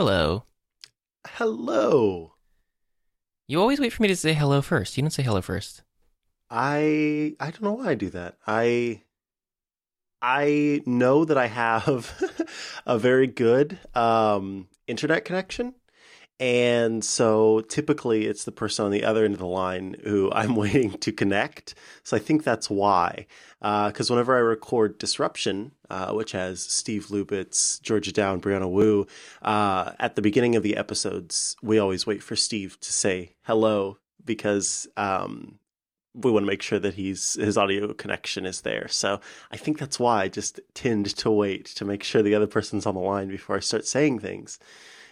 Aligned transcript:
Hello. 0.00 0.44
Hello. 1.26 2.32
You 3.46 3.60
always 3.60 3.78
wait 3.78 3.92
for 3.92 4.00
me 4.00 4.08
to 4.08 4.16
say 4.16 4.32
hello 4.32 4.62
first. 4.62 4.96
You 4.96 5.02
don't 5.02 5.10
say 5.10 5.22
hello 5.22 5.42
first. 5.42 5.82
I 6.48 7.36
I 7.38 7.50
don't 7.50 7.62
know 7.62 7.74
why 7.74 7.90
I 7.90 7.94
do 7.96 8.08
that. 8.08 8.38
I 8.46 9.02
I 10.22 10.80
know 10.86 11.26
that 11.26 11.36
I 11.36 11.48
have 11.48 12.18
a 12.86 12.98
very 12.98 13.26
good 13.26 13.78
um, 13.94 14.68
internet 14.86 15.26
connection, 15.26 15.74
and 16.40 17.04
so 17.04 17.60
typically 17.68 18.24
it's 18.24 18.44
the 18.44 18.50
person 18.50 18.86
on 18.86 18.90
the 18.90 19.04
other 19.04 19.26
end 19.26 19.34
of 19.34 19.40
the 19.40 19.46
line 19.46 19.94
who 20.04 20.32
I'm 20.34 20.56
waiting 20.56 20.92
to 20.92 21.12
connect. 21.12 21.74
So 22.02 22.16
I 22.16 22.20
think 22.20 22.42
that's 22.42 22.70
why. 22.70 23.26
Because 23.60 24.10
uh, 24.10 24.14
whenever 24.14 24.34
I 24.34 24.40
record 24.40 24.96
Disruption, 24.96 25.72
uh, 25.90 26.12
which 26.12 26.32
has 26.32 26.62
Steve 26.62 27.08
Lubitz, 27.08 27.80
Georgia 27.82 28.10
Dow, 28.10 28.36
Brianna 28.38 28.70
Wu, 28.70 29.06
uh, 29.42 29.92
at 30.00 30.16
the 30.16 30.22
beginning 30.22 30.56
of 30.56 30.62
the 30.62 30.78
episodes, 30.78 31.56
we 31.62 31.78
always 31.78 32.06
wait 32.06 32.22
for 32.22 32.36
Steve 32.36 32.80
to 32.80 32.90
say 32.90 33.34
hello 33.42 33.98
because 34.24 34.88
um, 34.96 35.58
we 36.14 36.30
want 36.30 36.44
to 36.44 36.50
make 36.50 36.62
sure 36.62 36.78
that 36.78 36.94
he's 36.94 37.34
his 37.34 37.58
audio 37.58 37.92
connection 37.92 38.46
is 38.46 38.62
there. 38.62 38.88
So 38.88 39.20
I 39.52 39.58
think 39.58 39.78
that's 39.78 40.00
why 40.00 40.22
I 40.22 40.28
just 40.28 40.58
tend 40.72 41.14
to 41.16 41.30
wait 41.30 41.66
to 41.66 41.84
make 41.84 42.02
sure 42.02 42.22
the 42.22 42.34
other 42.34 42.46
person's 42.46 42.86
on 42.86 42.94
the 42.94 43.00
line 43.00 43.28
before 43.28 43.56
I 43.56 43.60
start 43.60 43.86
saying 43.86 44.20
things 44.20 44.58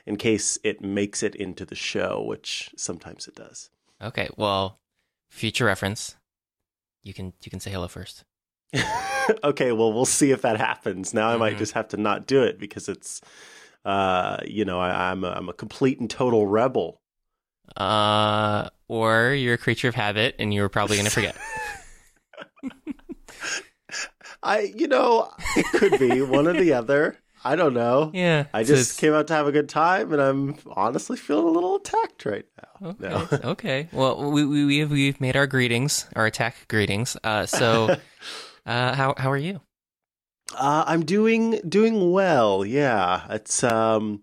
in 0.08 0.16
case 0.16 0.58
it 0.64 0.80
makes 0.80 1.22
it 1.22 1.34
into 1.34 1.64
the 1.66 1.74
show, 1.74 2.22
which 2.22 2.70
sometimes 2.76 3.28
it 3.28 3.34
does. 3.34 3.70
Okay, 4.02 4.28
well, 4.36 4.80
future 5.28 5.66
reference, 5.66 6.16
you 7.02 7.12
can 7.12 7.34
you 7.42 7.50
can 7.50 7.60
say 7.60 7.70
hello 7.70 7.88
first. 7.88 8.24
okay, 9.44 9.72
well, 9.72 9.92
we'll 9.92 10.06
see 10.06 10.30
if 10.30 10.42
that 10.42 10.56
happens. 10.58 11.12
Now 11.12 11.28
I 11.28 11.32
mm-hmm. 11.32 11.40
might 11.40 11.58
just 11.58 11.72
have 11.72 11.88
to 11.88 11.96
not 11.96 12.26
do 12.26 12.42
it 12.42 12.58
because 12.58 12.88
it's, 12.88 13.20
uh, 13.84 14.38
you 14.46 14.64
know, 14.64 14.80
I, 14.80 15.10
am 15.10 15.24
a, 15.24 15.30
I'm 15.30 15.48
a 15.48 15.54
complete 15.54 16.00
and 16.00 16.09
total 16.09 16.46
rebel. 16.46 17.00
Uh, 17.76 18.68
or 18.88 19.32
you're 19.32 19.54
a 19.54 19.59
creature 19.59 19.88
of 19.88 19.95
habit 19.95 20.37
and 20.38 20.52
you're 20.52 20.68
probably 20.68 20.96
going 20.96 21.06
to 21.06 21.12
forget. 21.12 21.37
I, 24.43 24.72
you 24.74 24.88
know, 24.88 25.30
it 25.56 25.66
could 25.66 25.98
be 25.98 26.22
one 26.22 26.46
or 26.46 26.52
the 26.54 26.72
other. 26.72 27.18
I 27.44 27.56
don't 27.56 27.74
know. 27.74 28.10
Yeah. 28.14 28.46
I 28.52 28.64
just 28.64 28.96
so 28.96 29.00
came 29.00 29.14
out 29.14 29.26
to 29.28 29.34
have 29.34 29.46
a 29.46 29.52
good 29.52 29.68
time, 29.68 30.12
and 30.12 30.20
I'm 30.20 30.56
honestly 30.68 31.16
feeling 31.16 31.46
a 31.46 31.50
little 31.50 31.76
attacked 31.76 32.24
right 32.24 32.46
now. 32.56 32.88
Okay. 32.90 33.08
No. 33.08 33.28
okay. 33.50 33.88
Well, 33.92 34.30
we, 34.30 34.44
we 34.44 34.64
we've 34.64 34.90
we've 34.90 35.20
made 35.20 35.36
our 35.36 35.46
greetings, 35.46 36.06
our 36.16 36.26
attack 36.26 36.68
greetings. 36.68 37.16
Uh, 37.22 37.46
so, 37.46 37.96
uh, 38.66 38.94
how 38.94 39.14
how 39.16 39.30
are 39.30 39.36
you? 39.36 39.60
Uh, 40.54 40.84
I'm 40.86 41.04
doing 41.04 41.60
doing 41.68 42.10
well. 42.12 42.64
Yeah, 42.64 43.26
it's 43.30 43.62
um, 43.62 44.22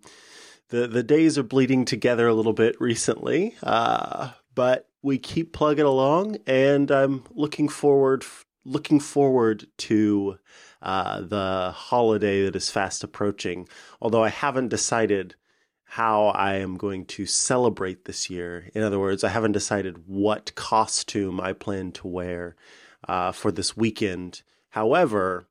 the 0.69 0.87
the 0.87 1.03
days 1.03 1.37
are 1.37 1.43
bleeding 1.43 1.85
together 1.85 2.27
a 2.27 2.33
little 2.33 2.53
bit 2.53 2.79
recently. 2.79 3.55
Uh, 3.61 4.31
but 4.53 4.89
we 5.01 5.17
keep 5.17 5.53
plugging 5.53 5.85
along, 5.85 6.37
and 6.47 6.89
I'm 6.91 7.23
looking 7.31 7.69
forward 7.69 8.25
looking 8.65 8.99
forward 8.99 9.67
to 9.77 10.37
uh, 10.81 11.21
the 11.21 11.71
holiday 11.75 12.45
that 12.45 12.55
is 12.55 12.69
fast 12.69 13.03
approaching. 13.03 13.67
Although 14.01 14.23
I 14.23 14.29
haven't 14.29 14.69
decided 14.69 15.35
how 15.85 16.27
I 16.27 16.55
am 16.55 16.77
going 16.77 17.05
to 17.05 17.25
celebrate 17.25 18.05
this 18.05 18.29
year. 18.29 18.69
In 18.73 18.83
other 18.83 18.99
words, 18.99 19.23
I 19.23 19.29
haven't 19.29 19.53
decided 19.53 20.07
what 20.07 20.53
costume 20.55 21.39
I 21.39 21.53
plan 21.53 21.91
to 21.93 22.07
wear 22.07 22.55
uh, 23.07 23.31
for 23.31 23.51
this 23.51 23.77
weekend. 23.77 24.41
However, 24.69 25.47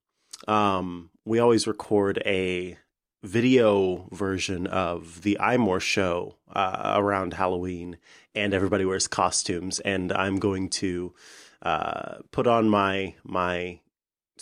um, 0.46 1.10
we 1.24 1.38
always 1.38 1.66
record 1.66 2.22
a 2.26 2.76
video 3.22 4.06
version 4.12 4.66
of 4.66 5.22
the 5.22 5.38
iMore 5.40 5.80
show 5.80 6.36
uh, 6.52 6.94
around 6.96 7.32
Halloween, 7.32 7.96
and 8.34 8.52
everybody 8.52 8.84
wears 8.84 9.08
costumes. 9.08 9.80
And 9.80 10.12
I'm 10.12 10.38
going 10.38 10.68
to 10.70 11.14
uh, 11.62 12.16
put 12.32 12.46
on 12.46 12.68
my 12.68 13.14
my 13.24 13.80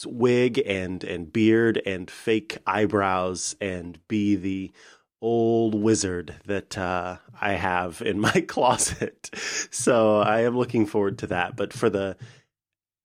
wig 0.07 0.63
and 0.67 1.05
and 1.05 1.33
beard 1.33 1.81
and 1.85 2.11
fake 2.11 2.59
eyebrows 2.67 3.57
and 3.61 3.99
be 4.09 4.37
the 4.37 4.73
old 5.21 5.75
wizard 5.75 6.35
that 6.47 6.77
uh, 6.77 7.17
I 7.41 7.53
have 7.53 8.03
in 8.03 8.21
my 8.21 8.33
closet. 8.49 9.31
So 9.71 10.21
I 10.21 10.41
am 10.41 10.57
looking 10.59 10.85
forward 10.87 11.19
to 11.19 11.29
that. 11.29 11.57
But 11.57 11.73
for 11.73 11.89
the 11.89 12.17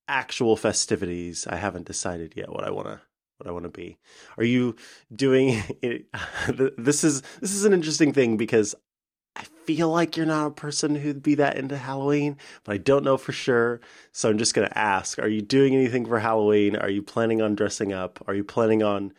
actual 0.08 0.58
festivities, 0.58 1.46
I 1.48 1.58
haven't 1.58 1.86
decided 1.86 2.34
yet 2.36 2.50
what 2.50 2.64
I 2.64 2.72
want 2.72 2.88
to 2.88 3.02
what 3.38 3.48
I 3.48 3.52
want 3.52 3.66
to 3.66 3.70
be. 3.70 4.00
Are 4.38 4.44
you 4.44 4.76
doing 5.16 5.64
it? 5.82 6.06
This 6.78 7.04
is 7.04 7.22
this 7.40 7.54
is 7.54 7.66
an 7.66 7.74
interesting 7.74 8.14
thing 8.14 8.38
because 8.38 8.76
feel 9.68 9.90
like 9.90 10.16
you're 10.16 10.26
not 10.26 10.48
a 10.48 10.52
person 10.52 10.96
who'd 10.96 11.22
be 11.22 11.36
that 11.36 11.58
into 11.58 11.78
Halloween, 11.78 12.38
but 12.64 12.74
I 12.74 12.78
don't 12.78 13.04
know 13.04 13.18
for 13.18 13.34
sure. 13.34 13.82
So 14.14 14.30
I'm 14.30 14.38
just 14.38 14.54
going 14.54 14.68
to 14.68 14.78
ask 14.78 15.20
Are 15.20 15.28
you 15.28 15.42
doing 15.42 15.76
anything 15.76 16.06
for 16.06 16.20
Halloween? 16.20 16.78
Are 16.78 16.90
you 16.90 17.04
planning 17.04 17.42
on 17.42 17.54
dressing 17.54 17.92
up? 17.92 18.24
Are 18.28 18.34
you 18.34 18.46
planning 18.46 18.82
on 18.82 19.14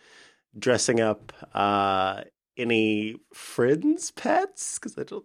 dressing 0.59 1.01
up 1.01 1.33
uh, 1.55 2.23
any 2.57 3.17
friends' 3.35 4.11
pets? 4.11 4.79
Because 4.79 4.97
I 4.99 5.05
don't, 5.05 5.25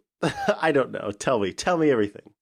I 0.62 0.72
don't 0.74 0.92
know. 0.92 1.12
Tell 1.12 1.40
me. 1.40 1.54
Tell 1.54 1.78
me 1.78 1.90
everything. 1.90 2.34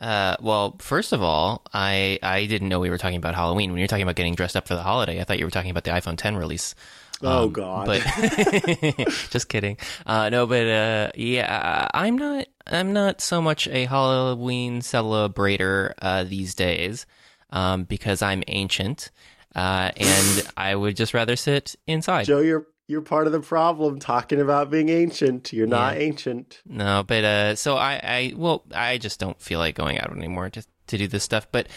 Uh, 0.00 0.34
well, 0.40 0.76
first 0.80 1.12
of 1.12 1.22
all, 1.22 1.62
I 1.74 2.18
I 2.22 2.46
didn't 2.46 2.70
know 2.70 2.80
we 2.80 2.88
were 2.88 2.96
talking 2.96 3.18
about 3.18 3.34
Halloween. 3.34 3.70
When 3.70 3.78
you're 3.78 3.86
talking 3.86 4.02
about 4.02 4.16
getting 4.16 4.34
dressed 4.34 4.56
up 4.56 4.66
for 4.66 4.74
the 4.74 4.82
holiday, 4.82 5.20
I 5.20 5.24
thought 5.24 5.38
you 5.38 5.44
were 5.44 5.50
talking 5.50 5.70
about 5.70 5.84
the 5.84 5.90
iPhone 5.90 6.16
10 6.16 6.36
release. 6.36 6.74
Oh 7.22 7.44
um, 7.44 7.52
God! 7.52 7.86
But 7.86 8.00
just 9.30 9.48
kidding. 9.48 9.76
Uh, 10.06 10.28
no, 10.30 10.46
but 10.46 10.66
uh, 10.66 11.10
yeah, 11.14 11.88
I'm 11.92 12.16
not. 12.16 12.46
I'm 12.66 12.92
not 12.92 13.20
so 13.20 13.42
much 13.42 13.68
a 13.68 13.84
Halloween 13.86 14.80
celebrator 14.80 15.92
uh, 16.00 16.24
these 16.24 16.54
days 16.54 17.06
um, 17.50 17.84
because 17.84 18.22
I'm 18.22 18.42
ancient, 18.48 19.10
uh, 19.54 19.90
and 19.96 20.48
I 20.56 20.74
would 20.74 20.96
just 20.96 21.14
rather 21.14 21.36
sit 21.36 21.76
inside. 21.86 22.24
Joe, 22.24 22.40
you're 22.40 22.66
you're 22.86 23.02
part 23.02 23.26
of 23.26 23.32
the 23.32 23.40
problem 23.40 23.98
talking 24.00 24.40
about 24.40 24.70
being 24.70 24.88
ancient. 24.88 25.52
You're 25.52 25.66
not 25.66 25.96
yeah. 25.96 26.02
ancient. 26.02 26.60
No, 26.66 27.04
but 27.06 27.24
uh, 27.24 27.54
so 27.54 27.76
I, 27.76 28.00
I, 28.02 28.32
well, 28.36 28.64
I 28.74 28.98
just 28.98 29.20
don't 29.20 29.40
feel 29.40 29.58
like 29.58 29.74
going 29.74 29.98
out 29.98 30.10
anymore 30.10 30.50
to 30.50 30.64
to 30.88 30.98
do 30.98 31.06
this 31.06 31.24
stuff. 31.24 31.46
But 31.52 31.68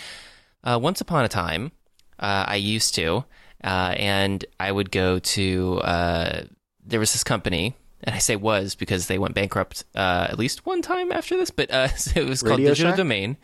uh, 0.64 0.80
once 0.82 1.02
upon 1.02 1.26
a 1.26 1.30
time, 1.30 1.72
uh, 2.20 2.46
I 2.48 2.56
used 2.56 2.96
to. 2.96 3.26
Uh, 3.64 3.94
and 3.98 4.46
I 4.60 4.72
would 4.72 4.92
go 4.92 5.20
to 5.20 5.80
uh, 5.80 6.44
there 6.86 7.00
was 7.00 7.14
this 7.14 7.24
company, 7.24 7.76
and 8.04 8.16
I 8.16 8.20
say 8.20 8.36
was 8.36 8.76
because 8.76 9.08
they 9.08 9.18
went 9.18 9.36
bankrupt 9.36 9.86
uh, 9.96 10.28
at 10.30 10.38
least 10.38 10.66
one 10.66 10.82
time 10.82 11.12
after 11.12 11.38
this, 11.38 11.50
but 11.50 11.72
uh, 11.72 11.88
it 12.16 12.26
was 12.26 12.42
called 12.42 12.58
Digital 12.58 12.92
Shack? 12.92 12.98
Domain, 12.98 13.38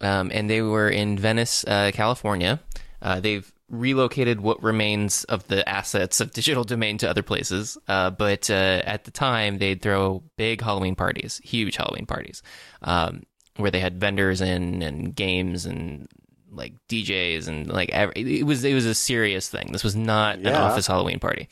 um, 0.00 0.30
and 0.32 0.48
they 0.48 0.62
were 0.62 0.88
in 0.88 1.18
Venice, 1.18 1.64
uh, 1.66 1.90
California. 1.92 2.60
Uh, 3.02 3.20
they've 3.20 3.52
relocated 3.68 4.40
what 4.40 4.62
remains 4.62 5.24
of 5.24 5.46
the 5.48 5.68
assets 5.68 6.20
of 6.20 6.32
Digital 6.34 6.64
Domain 6.64 6.98
to 6.98 7.10
other 7.10 7.22
places, 7.22 7.76
but 7.86 8.48
at 8.50 9.04
the 9.04 9.10
time 9.10 9.58
they'd 9.58 9.82
throw 9.82 10.22
big 10.36 10.62
Halloween 10.62 10.94
parties, 10.94 11.40
huge 11.44 11.76
Halloween 11.76 12.06
parties. 12.06 12.42
Um, 12.82 13.24
where 13.58 13.72
they 13.72 13.80
had 13.80 13.98
vendors 13.98 14.40
in 14.40 14.82
and 14.82 15.14
games 15.14 15.66
and 15.66 16.08
like 16.50 16.74
DJs 16.88 17.48
and 17.48 17.68
like 17.68 17.90
every, 17.90 18.40
it 18.40 18.44
was 18.44 18.64
it 18.64 18.74
was 18.74 18.86
a 18.86 18.94
serious 18.94 19.48
thing. 19.48 19.72
This 19.72 19.84
was 19.84 19.96
not 19.96 20.40
yeah. 20.40 20.50
an 20.50 20.54
office 20.54 20.86
Halloween 20.86 21.18
party. 21.18 21.48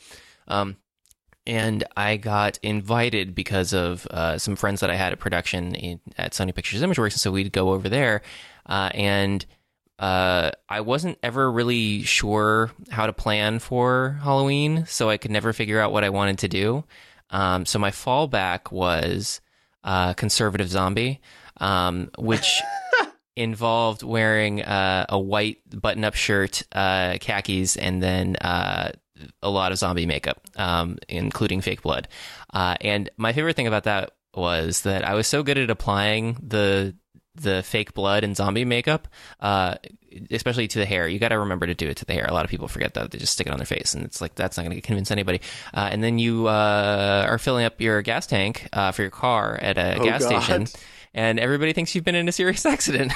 Um, 0.47 0.77
and 1.45 1.85
I 1.95 2.17
got 2.17 2.59
invited 2.61 3.33
because 3.33 3.73
of 3.73 4.05
uh, 4.07 4.37
some 4.37 4.57
friends 4.57 4.81
that 4.81 4.89
I 4.89 4.95
had 4.95 5.13
at 5.13 5.19
production 5.19 5.75
in, 5.75 5.99
at 6.17 6.33
Sony 6.33 6.53
Pictures 6.53 6.81
Imageworks, 6.81 7.13
and 7.13 7.19
so 7.21 7.31
we'd 7.31 7.53
go 7.53 7.71
over 7.71 7.87
there. 7.87 8.21
Uh, 8.65 8.89
and 8.93 9.45
uh, 9.97 10.51
I 10.67 10.81
wasn't 10.81 11.17
ever 11.23 11.49
really 11.49 12.03
sure 12.03 12.71
how 12.89 13.05
to 13.07 13.13
plan 13.13 13.59
for 13.59 14.19
Halloween, 14.21 14.85
so 14.87 15.09
I 15.09 15.17
could 15.17 15.31
never 15.31 15.53
figure 15.53 15.79
out 15.79 15.93
what 15.93 16.03
I 16.03 16.09
wanted 16.09 16.39
to 16.39 16.47
do. 16.49 16.83
Um, 17.29 17.65
so 17.65 17.79
my 17.79 17.91
fallback 17.91 18.71
was 18.71 19.39
uh, 19.83 20.13
conservative 20.13 20.69
zombie, 20.69 21.21
um, 21.61 22.11
which 22.17 22.61
involved 23.37 24.01
wearing 24.01 24.63
uh, 24.63 25.05
a 25.09 25.19
white 25.19 25.59
button-up 25.69 26.15
shirt, 26.15 26.63
uh, 26.71 27.17
khakis, 27.21 27.77
and 27.77 28.01
then 28.01 28.35
uh, 28.37 28.91
a 29.43 29.49
lot 29.49 29.71
of 29.71 29.77
zombie 29.77 30.07
makeup, 30.07 30.41
um, 30.55 30.97
including 31.07 31.61
fake 31.61 31.83
blood. 31.83 32.07
Uh, 32.51 32.75
and 32.81 33.09
my 33.15 33.33
favorite 33.33 33.55
thing 33.55 33.67
about 33.67 33.83
that 33.83 34.11
was 34.33 34.81
that 34.81 35.05
I 35.05 35.13
was 35.13 35.27
so 35.27 35.43
good 35.43 35.57
at 35.57 35.69
applying 35.69 36.37
the 36.41 36.95
the 37.35 37.61
fake 37.61 37.93
blood 37.93 38.23
and 38.23 38.35
zombie 38.35 38.65
makeup, 38.65 39.07
uh, 39.39 39.75
especially 40.31 40.67
to 40.69 40.79
the 40.79 40.85
hair. 40.87 41.07
You 41.07 41.19
got 41.19 41.29
to 41.29 41.37
remember 41.37 41.67
to 41.67 41.75
do 41.75 41.87
it 41.87 41.97
to 41.97 42.05
the 42.05 42.13
hair. 42.13 42.25
A 42.27 42.33
lot 42.33 42.43
of 42.43 42.49
people 42.49 42.67
forget 42.67 42.95
that 42.95 43.11
they 43.11 43.19
just 43.19 43.33
stick 43.33 43.45
it 43.45 43.53
on 43.53 43.57
their 43.57 43.67
face, 43.67 43.93
and 43.93 44.03
it's 44.03 44.19
like 44.19 44.33
that's 44.33 44.57
not 44.57 44.63
going 44.63 44.75
to 44.75 44.81
convince 44.81 45.11
anybody. 45.11 45.41
Uh, 45.75 45.89
and 45.91 46.03
then 46.03 46.17
you 46.17 46.47
are 46.47 47.37
filling 47.37 47.65
up 47.65 47.79
your 47.79 48.01
gas 48.01 48.25
tank 48.25 48.67
for 48.73 49.01
your 49.03 49.11
car 49.11 49.59
at 49.61 49.77
a 49.77 49.99
oh, 49.99 50.03
gas 50.03 50.23
God. 50.23 50.43
station 50.43 50.81
and 51.17 51.39
everybody 51.39 51.73
thinks 51.73 51.95
you've 51.95 52.05
been 52.05 52.15
in 52.15 52.29
a 52.29 52.31
serious 52.31 52.65
accident. 52.75 53.11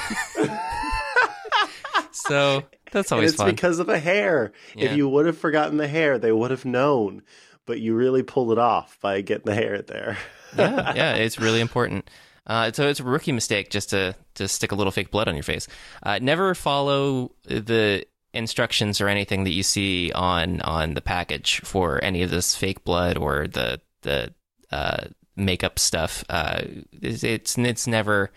so 2.12 2.63
that's 2.92 3.12
always 3.12 3.31
and 3.31 3.33
it's 3.33 3.42
fun. 3.42 3.51
because 3.51 3.80
of 3.80 3.88
the 3.88 4.00
hair. 4.00 4.51
Yeah. 4.75 4.89
If 4.89 4.98
you 4.98 5.07
would 5.07 5.25
have 5.27 5.38
forgotten 5.38 5.77
the 5.77 5.88
hair, 5.88 6.18
they 6.18 6.31
would 6.31 6.51
have 6.51 6.65
known. 6.65 7.21
but 7.65 7.80
you 7.80 7.94
really 7.95 8.24
pulled 8.24 8.51
it 8.51 8.57
off 8.57 8.98
by 9.01 9.21
getting 9.21 9.45
the 9.45 9.53
hair 9.56 9.81
there. 9.81 10.18
yeah, 10.57 10.94
yeah, 10.95 11.13
it's 11.15 11.39
really 11.39 11.62
important. 11.62 12.09
Uh, 12.48 12.71
so 12.71 12.88
it's 12.88 13.00
a 13.00 13.03
rookie 13.03 13.31
mistake 13.31 13.69
just 13.69 13.92
to 13.92 14.15
to 14.33 14.48
stick 14.48 14.71
a 14.71 14.75
little 14.75 14.92
fake 14.92 15.12
blood 15.12 15.27
on 15.27 15.36
your 15.36 15.44
face. 15.44 15.68
Uh, 16.01 16.18
never 16.19 16.56
follow 16.56 17.31
the 17.45 18.03
instructions 18.33 19.00
or 19.00 19.07
anything 19.07 19.44
that 19.44 19.51
you 19.51 19.62
see 19.62 20.12
on 20.13 20.59
on 20.62 20.95
the 20.95 21.01
package 21.01 21.62
for 21.62 22.03
any 22.03 22.24
of 22.24 22.31
this 22.31 22.56
fake 22.56 22.83
blood 22.83 23.15
or 23.18 23.48
the 23.48 23.80
the 24.01 24.33
uh, 24.71 25.06
makeup 25.35 25.79
stuff. 25.79 26.23
Uh, 26.29 26.61
it's, 27.01 27.23
it's 27.23 27.57
it's 27.57 27.87
never 27.87 28.31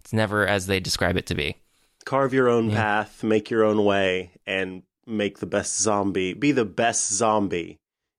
it's 0.00 0.12
never 0.12 0.46
as 0.46 0.66
they 0.66 0.80
describe 0.80 1.16
it 1.16 1.26
to 1.26 1.34
be. 1.34 1.56
Carve 2.04 2.32
your 2.32 2.48
own 2.48 2.70
yeah. 2.70 2.76
path, 2.76 3.24
make 3.24 3.50
your 3.50 3.64
own 3.64 3.84
way, 3.84 4.30
and 4.46 4.82
make 5.06 5.38
the 5.38 5.46
best 5.46 5.80
zombie. 5.80 6.34
Be 6.34 6.52
the 6.52 6.64
best 6.64 7.12
zombie 7.12 7.78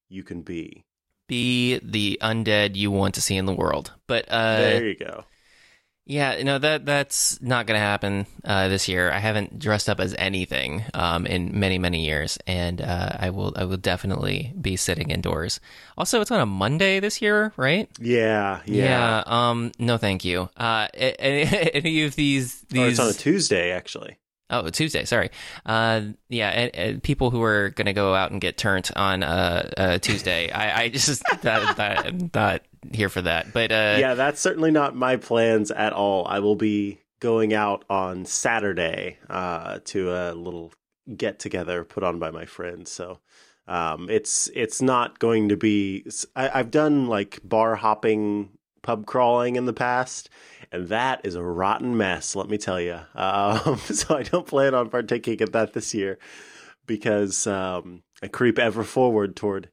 you 0.09 0.23
can 0.23 0.41
be. 0.41 0.83
Be 1.27 1.79
the 1.83 2.17
undead 2.21 2.75
you 2.75 2.91
want 2.91 3.15
to 3.15 3.21
see 3.21 3.35
in 3.35 3.45
the 3.45 3.53
world. 3.53 3.93
But 4.07 4.29
uh, 4.29 4.57
there 4.57 4.87
you 4.87 4.95
go. 4.95 5.25
Yeah, 6.09 6.41
no, 6.41 6.57
that 6.57 6.85
that's 6.85 7.41
not 7.41 7.67
going 7.67 7.75
to 7.75 7.85
happen 7.85 8.27
uh, 8.45 8.69
this 8.69 8.87
year. 8.87 9.11
I 9.11 9.19
haven't 9.19 9.59
dressed 9.59 9.89
up 9.89 9.99
as 9.99 10.15
anything 10.17 10.85
um, 10.93 11.25
in 11.25 11.59
many 11.59 11.77
many 11.77 12.05
years, 12.05 12.37
and 12.47 12.81
uh, 12.81 13.09
I 13.19 13.29
will 13.29 13.53
I 13.57 13.65
will 13.65 13.75
definitely 13.75 14.53
be 14.59 14.77
sitting 14.77 15.09
indoors. 15.09 15.59
Also, 15.97 16.21
it's 16.21 16.31
on 16.31 16.39
a 16.39 16.45
Monday 16.45 17.01
this 17.01 17.21
year, 17.21 17.51
right? 17.57 17.89
Yeah, 17.99 18.61
yeah. 18.65 18.85
yeah 18.85 19.23
um, 19.25 19.73
no, 19.79 19.97
thank 19.97 20.23
you. 20.23 20.49
Uh, 20.55 20.87
any, 20.93 21.71
any 21.73 22.03
of 22.03 22.15
these 22.15 22.61
these? 22.69 22.81
Oh, 22.81 22.87
it's 22.87 22.99
on 22.99 23.09
a 23.09 23.13
Tuesday, 23.13 23.71
actually. 23.71 24.17
Oh, 24.49 24.69
Tuesday. 24.69 25.03
Sorry. 25.03 25.29
Uh, 25.65 26.01
yeah, 26.29 26.49
and, 26.49 26.75
and 26.75 27.03
people 27.03 27.31
who 27.31 27.43
are 27.43 27.69
going 27.71 27.87
to 27.87 27.93
go 27.93 28.15
out 28.15 28.31
and 28.31 28.39
get 28.39 28.57
turned 28.57 28.89
on 28.95 29.21
uh, 29.21 29.69
uh, 29.75 29.97
Tuesday. 29.97 30.49
I, 30.49 30.83
I 30.83 30.89
just 30.89 31.21
that, 31.41 31.75
that, 31.75 32.33
not 32.33 32.61
here 32.91 33.09
for 33.09 33.21
that. 33.21 33.53
But 33.53 33.71
uh, 33.71 33.97
yeah, 33.99 34.13
that's 34.13 34.39
certainly 34.39 34.71
not 34.71 34.95
my 34.95 35.17
plans 35.17 35.71
at 35.71 35.93
all. 35.93 36.25
I 36.27 36.39
will 36.39 36.55
be 36.55 36.99
going 37.19 37.53
out 37.53 37.83
on 37.89 38.25
Saturday 38.25 39.17
uh, 39.29 39.79
to 39.85 40.11
a 40.11 40.33
little 40.33 40.73
get 41.15 41.39
together 41.39 41.83
put 41.83 42.03
on 42.03 42.19
by 42.19 42.31
my 42.31 42.45
friends. 42.45 42.91
So 42.91 43.19
um, 43.67 44.09
it's 44.09 44.49
it's 44.55 44.81
not 44.81 45.19
going 45.19 45.49
to 45.49 45.57
be. 45.57 46.05
I, 46.35 46.59
I've 46.59 46.71
done 46.71 47.07
like 47.07 47.39
bar 47.43 47.75
hopping, 47.75 48.49
pub 48.81 49.05
crawling 49.05 49.55
in 49.55 49.65
the 49.65 49.73
past 49.73 50.29
and 50.71 50.89
that 50.89 51.21
is 51.23 51.35
a 51.35 51.43
rotten 51.43 51.97
mess, 51.97 52.35
let 52.35 52.49
me 52.49 52.57
tell 52.57 52.79
you. 52.79 52.99
Um, 53.17 53.77
so 53.77 54.15
I 54.15 54.23
don't 54.23 54.45
plan 54.45 54.73
on 54.73 54.89
partaking 54.89 55.39
in 55.39 55.51
that 55.51 55.73
this 55.73 55.93
year 55.93 56.17
because 56.85 57.47
um, 57.47 58.03
I 58.21 58.27
creep 58.27 58.59
ever 58.59 58.83
forward 58.83 59.35
toward 59.35 59.69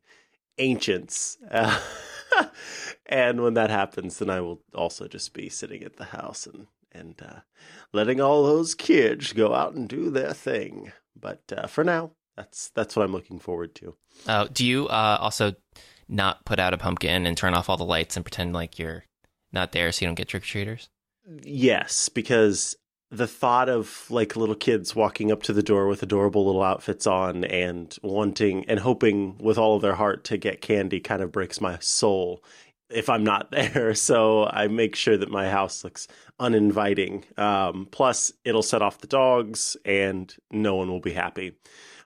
ancients. 0.58 1.36
Uh, 1.50 1.78
and 3.06 3.42
when 3.42 3.54
that 3.54 3.70
happens, 3.70 4.18
then 4.18 4.30
I 4.30 4.40
will 4.40 4.62
also 4.74 5.08
just 5.08 5.34
be 5.34 5.48
sitting 5.48 5.82
at 5.82 5.96
the 5.96 6.04
house 6.04 6.46
and 6.46 6.66
and 6.92 7.20
uh, 7.20 7.40
letting 7.92 8.20
all 8.20 8.44
those 8.44 8.74
kids 8.74 9.32
go 9.32 9.52
out 9.52 9.74
and 9.74 9.88
do 9.88 10.10
their 10.10 10.32
thing. 10.32 10.92
But 11.20 11.42
uh, 11.56 11.66
for 11.66 11.82
now, 11.84 12.12
that's 12.36 12.70
that's 12.70 12.96
what 12.96 13.04
I'm 13.04 13.12
looking 13.12 13.38
forward 13.38 13.74
to. 13.76 13.96
Uh, 14.26 14.46
do 14.52 14.64
you 14.64 14.86
uh, 14.88 15.18
also 15.20 15.54
not 16.08 16.44
put 16.44 16.60
out 16.60 16.74
a 16.74 16.78
pumpkin 16.78 17.26
and 17.26 17.36
turn 17.36 17.54
off 17.54 17.68
all 17.68 17.76
the 17.76 17.84
lights 17.84 18.16
and 18.16 18.24
pretend 18.24 18.52
like 18.52 18.78
you're 18.78 19.04
not 19.52 19.72
there 19.72 19.90
so 19.90 20.04
you 20.04 20.08
don't 20.08 20.14
get 20.14 20.28
trick 20.28 20.42
or 20.42 20.46
treaters? 20.46 20.88
Yes, 21.42 22.08
because 22.08 22.76
the 23.16 23.26
thought 23.26 23.68
of 23.68 24.10
like 24.10 24.36
little 24.36 24.54
kids 24.54 24.94
walking 24.94 25.30
up 25.30 25.42
to 25.44 25.52
the 25.52 25.62
door 25.62 25.86
with 25.86 26.02
adorable 26.02 26.46
little 26.46 26.62
outfits 26.62 27.06
on 27.06 27.44
and 27.44 27.96
wanting 28.02 28.64
and 28.66 28.80
hoping 28.80 29.38
with 29.38 29.58
all 29.58 29.76
of 29.76 29.82
their 29.82 29.94
heart 29.94 30.24
to 30.24 30.36
get 30.36 30.60
candy 30.60 31.00
kind 31.00 31.22
of 31.22 31.30
breaks 31.30 31.60
my 31.60 31.78
soul 31.80 32.42
if 32.90 33.08
I'm 33.08 33.24
not 33.24 33.50
there. 33.52 33.94
So 33.94 34.46
I 34.46 34.68
make 34.68 34.96
sure 34.96 35.16
that 35.16 35.30
my 35.30 35.48
house 35.48 35.84
looks 35.84 36.08
uninviting. 36.40 37.24
Um, 37.36 37.88
plus, 37.90 38.32
it'll 38.44 38.62
set 38.62 38.82
off 38.82 38.98
the 38.98 39.06
dogs 39.06 39.76
and 39.84 40.34
no 40.50 40.74
one 40.74 40.88
will 40.88 41.00
be 41.00 41.12
happy. 41.12 41.52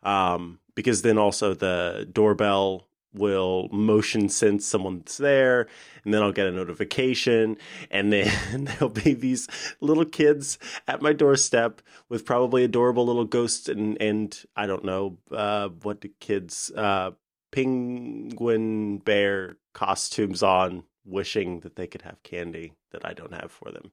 Um, 0.03 0.59
because 0.75 1.03
then 1.03 1.19
also 1.19 1.55
the 1.55 2.09
doorbell 2.13 2.88
will 3.15 3.69
motion 3.71 4.29
sense 4.29 4.67
someone's 4.67 5.17
there 5.17 5.67
and 6.05 6.13
then 6.13 6.23
I'll 6.23 6.33
get 6.33 6.47
a 6.47 6.53
notification 6.53 7.57
and 7.91 8.13
then 8.13 8.65
there'll 8.65 8.89
be 8.89 9.15
these 9.15 9.49
little 9.81 10.05
kids 10.05 10.59
at 10.87 11.03
my 11.03 11.13
doorstep 11.13 11.81
with 12.09 12.25
probably 12.25 12.65
adorable 12.65 13.07
little 13.07 13.25
ghosts 13.25 13.69
and 13.69 14.01
and 14.01 14.39
I 14.57 14.67
don't 14.67 14.85
know 14.85 15.19
uh, 15.33 15.69
what 15.83 16.03
the 16.03 16.13
kids 16.21 16.71
uh, 16.77 17.13
penguin 17.51 18.99
bear 18.99 19.57
costumes 19.73 20.43
on 20.43 20.85
wishing 21.05 21.61
that 21.61 21.77
they 21.77 21.87
could 21.87 22.03
have 22.03 22.23
candy 22.23 22.75
that 22.93 23.07
I 23.07 23.15
don't 23.15 23.33
have 23.33 23.51
for 23.51 23.71
them. 23.71 23.93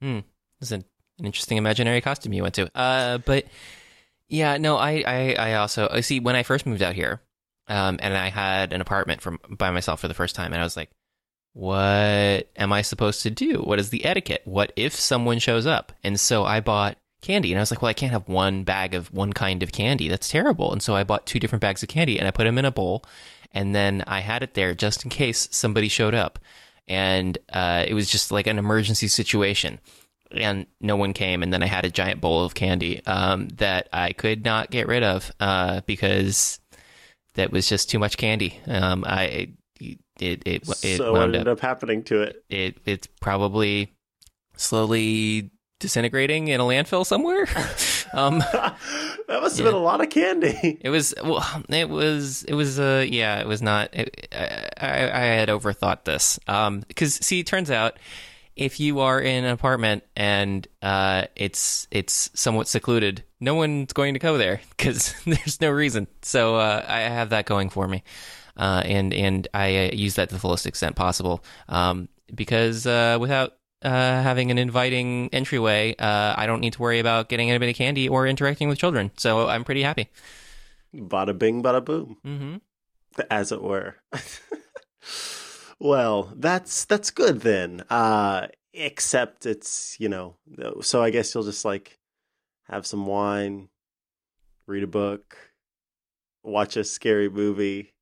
Hmm. 0.00 0.20
This 0.60 0.68
is 0.68 0.72
an, 0.72 0.84
interesting 1.22 1.58
imaginary 1.58 2.00
costume 2.00 2.32
you 2.32 2.42
went 2.42 2.54
to. 2.54 2.70
Uh 2.76 3.18
but 3.18 3.46
yeah, 4.28 4.58
no, 4.58 4.76
I, 4.76 5.02
I, 5.06 5.36
I 5.38 5.54
also 5.54 5.88
I 5.90 6.00
see 6.00 6.20
when 6.20 6.36
I 6.36 6.42
first 6.42 6.66
moved 6.66 6.82
out 6.82 6.94
here, 6.94 7.22
um, 7.68 7.98
and 8.00 8.16
I 8.16 8.28
had 8.28 8.72
an 8.72 8.80
apartment 8.80 9.20
from 9.20 9.38
by 9.50 9.70
myself 9.70 10.00
for 10.00 10.08
the 10.08 10.14
first 10.14 10.34
time, 10.34 10.52
and 10.52 10.60
I 10.60 10.64
was 10.64 10.76
like, 10.76 10.90
"What 11.52 12.48
am 12.56 12.72
I 12.72 12.82
supposed 12.82 13.22
to 13.22 13.30
do? 13.30 13.60
What 13.62 13.78
is 13.78 13.90
the 13.90 14.04
etiquette? 14.04 14.42
What 14.44 14.72
if 14.76 14.94
someone 14.94 15.38
shows 15.38 15.66
up?" 15.66 15.92
And 16.02 16.18
so 16.18 16.44
I 16.44 16.60
bought 16.60 16.96
candy, 17.20 17.52
and 17.52 17.58
I 17.58 17.62
was 17.62 17.70
like, 17.70 17.82
"Well, 17.82 17.90
I 17.90 17.94
can't 17.94 18.12
have 18.12 18.28
one 18.28 18.64
bag 18.64 18.94
of 18.94 19.12
one 19.12 19.32
kind 19.32 19.62
of 19.62 19.72
candy. 19.72 20.08
That's 20.08 20.28
terrible." 20.28 20.72
And 20.72 20.82
so 20.82 20.94
I 20.94 21.04
bought 21.04 21.26
two 21.26 21.38
different 21.38 21.62
bags 21.62 21.82
of 21.82 21.88
candy, 21.88 22.18
and 22.18 22.26
I 22.26 22.30
put 22.30 22.44
them 22.44 22.58
in 22.58 22.64
a 22.64 22.70
bowl, 22.70 23.04
and 23.52 23.74
then 23.74 24.02
I 24.06 24.20
had 24.20 24.42
it 24.42 24.54
there 24.54 24.74
just 24.74 25.04
in 25.04 25.10
case 25.10 25.48
somebody 25.50 25.88
showed 25.88 26.14
up, 26.14 26.38
and 26.86 27.36
uh, 27.52 27.84
it 27.86 27.94
was 27.94 28.10
just 28.10 28.32
like 28.32 28.46
an 28.46 28.58
emergency 28.58 29.08
situation. 29.08 29.78
And 30.30 30.66
no 30.78 30.94
one 30.96 31.14
came, 31.14 31.42
and 31.42 31.52
then 31.52 31.62
I 31.62 31.66
had 31.66 31.86
a 31.86 31.90
giant 31.90 32.20
bowl 32.20 32.44
of 32.44 32.54
candy 32.54 33.04
um, 33.06 33.48
that 33.56 33.88
I 33.94 34.12
could 34.12 34.44
not 34.44 34.70
get 34.70 34.86
rid 34.86 35.02
of 35.02 35.32
uh, 35.40 35.80
because 35.86 36.60
that 37.38 37.52
was 37.52 37.68
just 37.68 37.88
too 37.88 37.98
much 37.98 38.16
candy. 38.16 38.60
Um, 38.66 39.04
I 39.06 39.48
it 39.80 39.98
it 40.20 40.42
it, 40.46 40.66
so 40.66 41.12
what 41.12 41.22
ended 41.22 41.48
up, 41.48 41.58
up 41.58 41.60
happening 41.60 42.02
to 42.04 42.22
it. 42.22 42.44
It 42.50 42.78
it's 42.84 43.06
probably 43.20 43.92
slowly 44.56 45.50
disintegrating 45.80 46.48
in 46.48 46.60
a 46.60 46.64
landfill 46.64 47.06
somewhere. 47.06 47.42
um, 48.12 48.40
that 48.40 48.76
must 49.28 49.56
have 49.56 49.64
yeah. 49.66 49.72
been 49.72 49.80
a 49.80 49.82
lot 49.82 50.00
of 50.00 50.10
candy. 50.10 50.78
It 50.80 50.90
was 50.90 51.14
well, 51.22 51.44
it 51.68 51.88
was 51.88 52.42
it 52.44 52.54
was 52.54 52.80
uh 52.80 53.06
yeah, 53.08 53.40
it 53.40 53.46
was 53.46 53.62
not. 53.62 53.90
It, 53.92 54.28
I, 54.32 54.68
I, 54.76 55.02
I 55.04 55.24
had 55.26 55.48
overthought 55.48 56.04
this. 56.04 56.40
Um, 56.48 56.80
because 56.88 57.14
see, 57.14 57.40
it 57.40 57.46
turns 57.46 57.70
out 57.70 57.98
if 58.56 58.80
you 58.80 58.98
are 58.98 59.20
in 59.20 59.44
an 59.44 59.52
apartment 59.52 60.02
and 60.16 60.66
uh, 60.82 61.26
it's 61.36 61.86
it's 61.92 62.30
somewhat 62.34 62.66
secluded, 62.66 63.22
no 63.40 63.54
one's 63.54 63.92
going 63.92 64.14
to 64.14 64.20
go 64.20 64.38
there 64.38 64.60
because 64.70 65.14
there's 65.26 65.60
no 65.60 65.70
reason. 65.70 66.06
So 66.22 66.56
uh, 66.56 66.84
I 66.86 67.00
have 67.00 67.30
that 67.30 67.46
going 67.46 67.70
for 67.70 67.86
me, 67.88 68.02
uh, 68.56 68.82
and 68.84 69.12
and 69.12 69.48
I 69.54 69.88
uh, 69.88 69.94
use 69.94 70.14
that 70.14 70.28
to 70.28 70.34
the 70.34 70.40
fullest 70.40 70.66
extent 70.66 70.96
possible. 70.96 71.44
Um, 71.68 72.08
because 72.34 72.86
uh, 72.86 73.16
without 73.20 73.54
uh, 73.82 73.90
having 73.90 74.50
an 74.50 74.58
inviting 74.58 75.30
entryway, 75.32 75.94
I 75.98 76.46
don't 76.46 76.60
need 76.60 76.74
to 76.74 76.82
worry 76.82 76.98
about 76.98 77.28
getting 77.28 77.50
anybody 77.50 77.72
candy 77.72 78.08
or 78.08 78.26
interacting 78.26 78.68
with 78.68 78.78
children. 78.78 79.10
So 79.16 79.48
I'm 79.48 79.64
pretty 79.64 79.82
happy. 79.82 80.08
Bada 80.94 81.38
bing, 81.38 81.62
bada 81.62 81.84
boom, 81.84 82.16
mm-hmm. 82.24 82.56
as 83.30 83.52
it 83.52 83.62
were. 83.62 83.96
Well, 85.78 86.32
that's 86.36 86.84
that's 86.84 87.10
good 87.10 87.40
then. 87.40 87.84
Uh, 87.88 88.48
except 88.72 89.46
it's 89.46 89.96
you 89.98 90.08
know, 90.08 90.36
so 90.82 91.02
I 91.02 91.10
guess 91.10 91.34
you'll 91.34 91.44
just 91.44 91.64
like 91.64 91.97
have 92.68 92.86
some 92.86 93.06
wine, 93.06 93.68
read 94.66 94.82
a 94.82 94.88
book, 94.88 95.36
watch 96.42 96.76
a 96.76 96.84
scary 96.84 97.28
movie, 97.28 97.94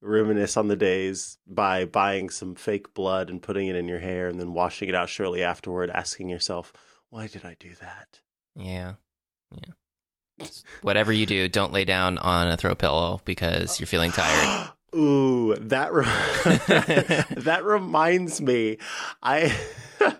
reminisce 0.00 0.56
on 0.56 0.68
the 0.68 0.76
days 0.76 1.38
by 1.46 1.84
buying 1.84 2.30
some 2.30 2.54
fake 2.54 2.94
blood 2.94 3.30
and 3.30 3.42
putting 3.42 3.68
it 3.68 3.76
in 3.76 3.88
your 3.88 3.98
hair, 3.98 4.28
and 4.28 4.38
then 4.38 4.52
washing 4.52 4.88
it 4.88 4.94
out 4.94 5.08
shortly 5.08 5.42
afterward, 5.42 5.90
asking 5.90 6.28
yourself, 6.28 6.72
"Why 7.08 7.26
did 7.26 7.44
I 7.44 7.56
do 7.58 7.74
that?" 7.80 8.20
Yeah, 8.56 8.94
yeah. 9.52 10.46
Whatever 10.82 11.12
you 11.12 11.26
do, 11.26 11.48
don't 11.48 11.72
lay 11.72 11.84
down 11.84 12.18
on 12.18 12.48
a 12.48 12.56
throw 12.56 12.74
pillow 12.74 13.20
because 13.24 13.78
you're 13.78 13.86
feeling 13.86 14.10
tired. 14.10 14.70
Ooh, 14.94 15.54
that 15.56 15.92
re- 15.92 16.04
that 17.42 17.62
reminds 17.64 18.40
me. 18.40 18.78
I 19.22 19.56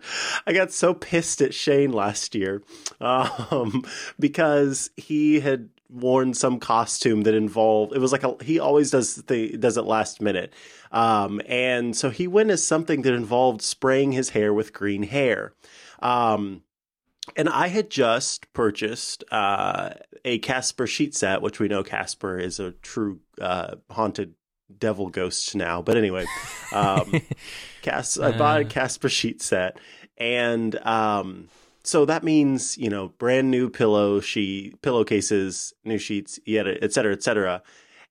I 0.46 0.52
got 0.52 0.72
so 0.72 0.94
pissed 0.94 1.40
at 1.40 1.54
Shane 1.54 1.92
last 1.92 2.34
year 2.34 2.62
um, 3.00 3.84
because 4.18 4.90
he 4.96 5.40
had 5.40 5.70
worn 5.88 6.34
some 6.34 6.60
costume 6.60 7.22
that 7.22 7.34
involved 7.34 7.92
it 7.92 7.98
was 7.98 8.12
like 8.12 8.22
a, 8.22 8.36
he 8.44 8.60
always 8.60 8.92
does 8.92 9.16
the 9.16 9.56
does 9.56 9.76
it 9.76 9.82
last 9.82 10.20
minute 10.20 10.52
um, 10.92 11.40
and 11.48 11.96
so 11.96 12.10
he 12.10 12.28
went 12.28 12.48
as 12.48 12.64
something 12.64 13.02
that 13.02 13.12
involved 13.12 13.60
spraying 13.60 14.12
his 14.12 14.28
hair 14.28 14.54
with 14.54 14.72
green 14.72 15.02
hair 15.02 15.52
um, 16.00 16.62
and 17.36 17.48
I 17.48 17.68
had 17.68 17.90
just 17.90 18.52
purchased 18.52 19.24
uh, 19.30 19.90
a 20.24 20.38
Casper 20.38 20.86
sheet 20.86 21.14
set, 21.14 21.42
which 21.42 21.60
we 21.60 21.68
know 21.68 21.82
Casper 21.82 22.38
is 22.38 22.58
a 22.58 22.72
true 22.72 23.20
uh, 23.40 23.76
haunted 23.90 24.34
devil 24.78 25.08
ghost 25.08 25.54
now. 25.54 25.82
But 25.82 25.96
anyway, 25.96 26.26
um, 26.72 27.20
Cas- 27.82 28.18
I 28.18 28.36
bought 28.36 28.60
a 28.60 28.64
Casper 28.64 29.08
sheet 29.08 29.42
set, 29.42 29.78
and 30.18 30.74
um, 30.86 31.48
so 31.82 32.04
that 32.04 32.22
means 32.22 32.76
you 32.78 32.90
know 32.90 33.08
brand 33.08 33.50
new 33.50 33.68
pillow 33.68 34.20
sheet, 34.20 34.80
pillowcases, 34.82 35.72
new 35.84 35.98
sheets, 35.98 36.38
yet 36.46 36.66
et 36.66 36.92
cetera, 36.92 37.12
et 37.12 37.22
cetera. 37.22 37.62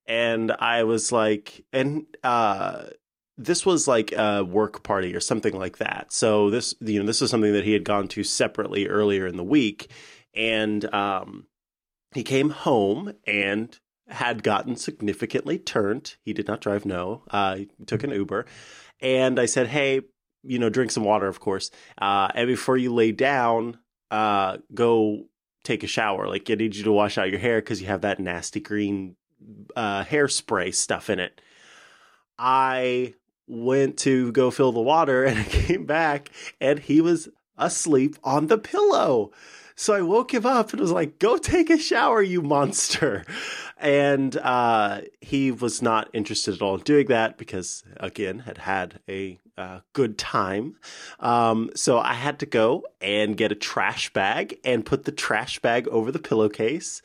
And 0.06 0.50
I 0.52 0.82
was 0.84 1.12
like, 1.12 1.64
and 1.72 2.04
uh, 2.24 2.86
this 3.38 3.64
was 3.64 3.86
like 3.86 4.12
a 4.12 4.44
work 4.44 4.82
party 4.82 5.14
or 5.14 5.20
something 5.20 5.56
like 5.56 5.78
that. 5.78 6.12
So 6.12 6.50
this, 6.50 6.74
you 6.80 6.98
know, 6.98 7.06
this 7.06 7.20
was 7.20 7.30
something 7.30 7.52
that 7.52 7.64
he 7.64 7.72
had 7.72 7.84
gone 7.84 8.08
to 8.08 8.24
separately 8.24 8.86
earlier 8.86 9.26
in 9.26 9.36
the 9.36 9.44
week, 9.44 9.90
and 10.34 10.92
um, 10.92 11.46
he 12.12 12.22
came 12.22 12.50
home 12.50 13.14
and 13.26 13.78
had 14.10 14.42
gotten 14.42 14.76
significantly 14.76 15.58
turned. 15.58 16.16
He 16.22 16.32
did 16.32 16.46
not 16.46 16.60
drive. 16.60 16.84
No, 16.84 17.22
uh, 17.30 17.58
took 17.86 18.04
an 18.04 18.10
Uber, 18.10 18.46
and 19.00 19.38
I 19.38 19.46
said, 19.46 19.68
"Hey, 19.68 20.02
you 20.42 20.58
know, 20.58 20.70
drink 20.70 20.90
some 20.90 21.04
water, 21.04 21.26
of 21.26 21.40
course, 21.40 21.70
uh, 22.00 22.28
and 22.34 22.46
before 22.46 22.76
you 22.76 22.92
lay 22.92 23.12
down, 23.12 23.78
uh, 24.10 24.58
go." 24.74 25.26
Take 25.62 25.84
a 25.84 25.86
shower. 25.86 26.26
Like, 26.26 26.48
I 26.48 26.54
need 26.54 26.74
you 26.74 26.84
to 26.84 26.90
wash 26.90 27.18
out 27.18 27.30
your 27.30 27.38
hair 27.38 27.60
because 27.60 27.82
you 27.82 27.86
have 27.88 28.00
that 28.00 28.18
nasty 28.18 28.60
green 28.60 29.16
uh, 29.76 30.04
hairspray 30.04 30.74
stuff 30.74 31.10
in 31.10 31.18
it. 31.18 31.40
I 32.38 33.14
went 33.46 33.98
to 33.98 34.32
go 34.32 34.50
fill 34.50 34.72
the 34.72 34.80
water 34.80 35.24
and 35.26 35.38
I 35.38 35.44
came 35.44 35.86
back 35.86 36.30
and 36.60 36.78
he 36.78 37.00
was 37.00 37.28
asleep 37.58 38.16
on 38.24 38.46
the 38.46 38.58
pillow. 38.58 39.32
So 39.80 39.94
I 39.94 40.02
woke 40.02 40.34
him 40.34 40.44
up 40.44 40.72
and 40.72 40.80
was 40.80 40.92
like, 40.92 41.18
go 41.18 41.38
take 41.38 41.70
a 41.70 41.78
shower, 41.78 42.20
you 42.20 42.42
monster. 42.42 43.24
And 43.78 44.36
uh, 44.36 45.00
he 45.22 45.50
was 45.50 45.80
not 45.80 46.10
interested 46.12 46.52
at 46.52 46.60
all 46.60 46.74
in 46.74 46.82
doing 46.82 47.06
that 47.06 47.38
because, 47.38 47.82
again, 47.96 48.40
had 48.40 48.58
had 48.58 49.00
a 49.08 49.38
uh, 49.56 49.80
good 49.94 50.18
time. 50.18 50.76
Um, 51.18 51.70
so 51.74 51.98
I 51.98 52.12
had 52.12 52.40
to 52.40 52.46
go 52.46 52.84
and 53.00 53.38
get 53.38 53.52
a 53.52 53.54
trash 53.54 54.12
bag 54.12 54.58
and 54.66 54.84
put 54.84 55.04
the 55.04 55.12
trash 55.12 55.60
bag 55.60 55.88
over 55.88 56.12
the 56.12 56.18
pillowcase 56.18 57.00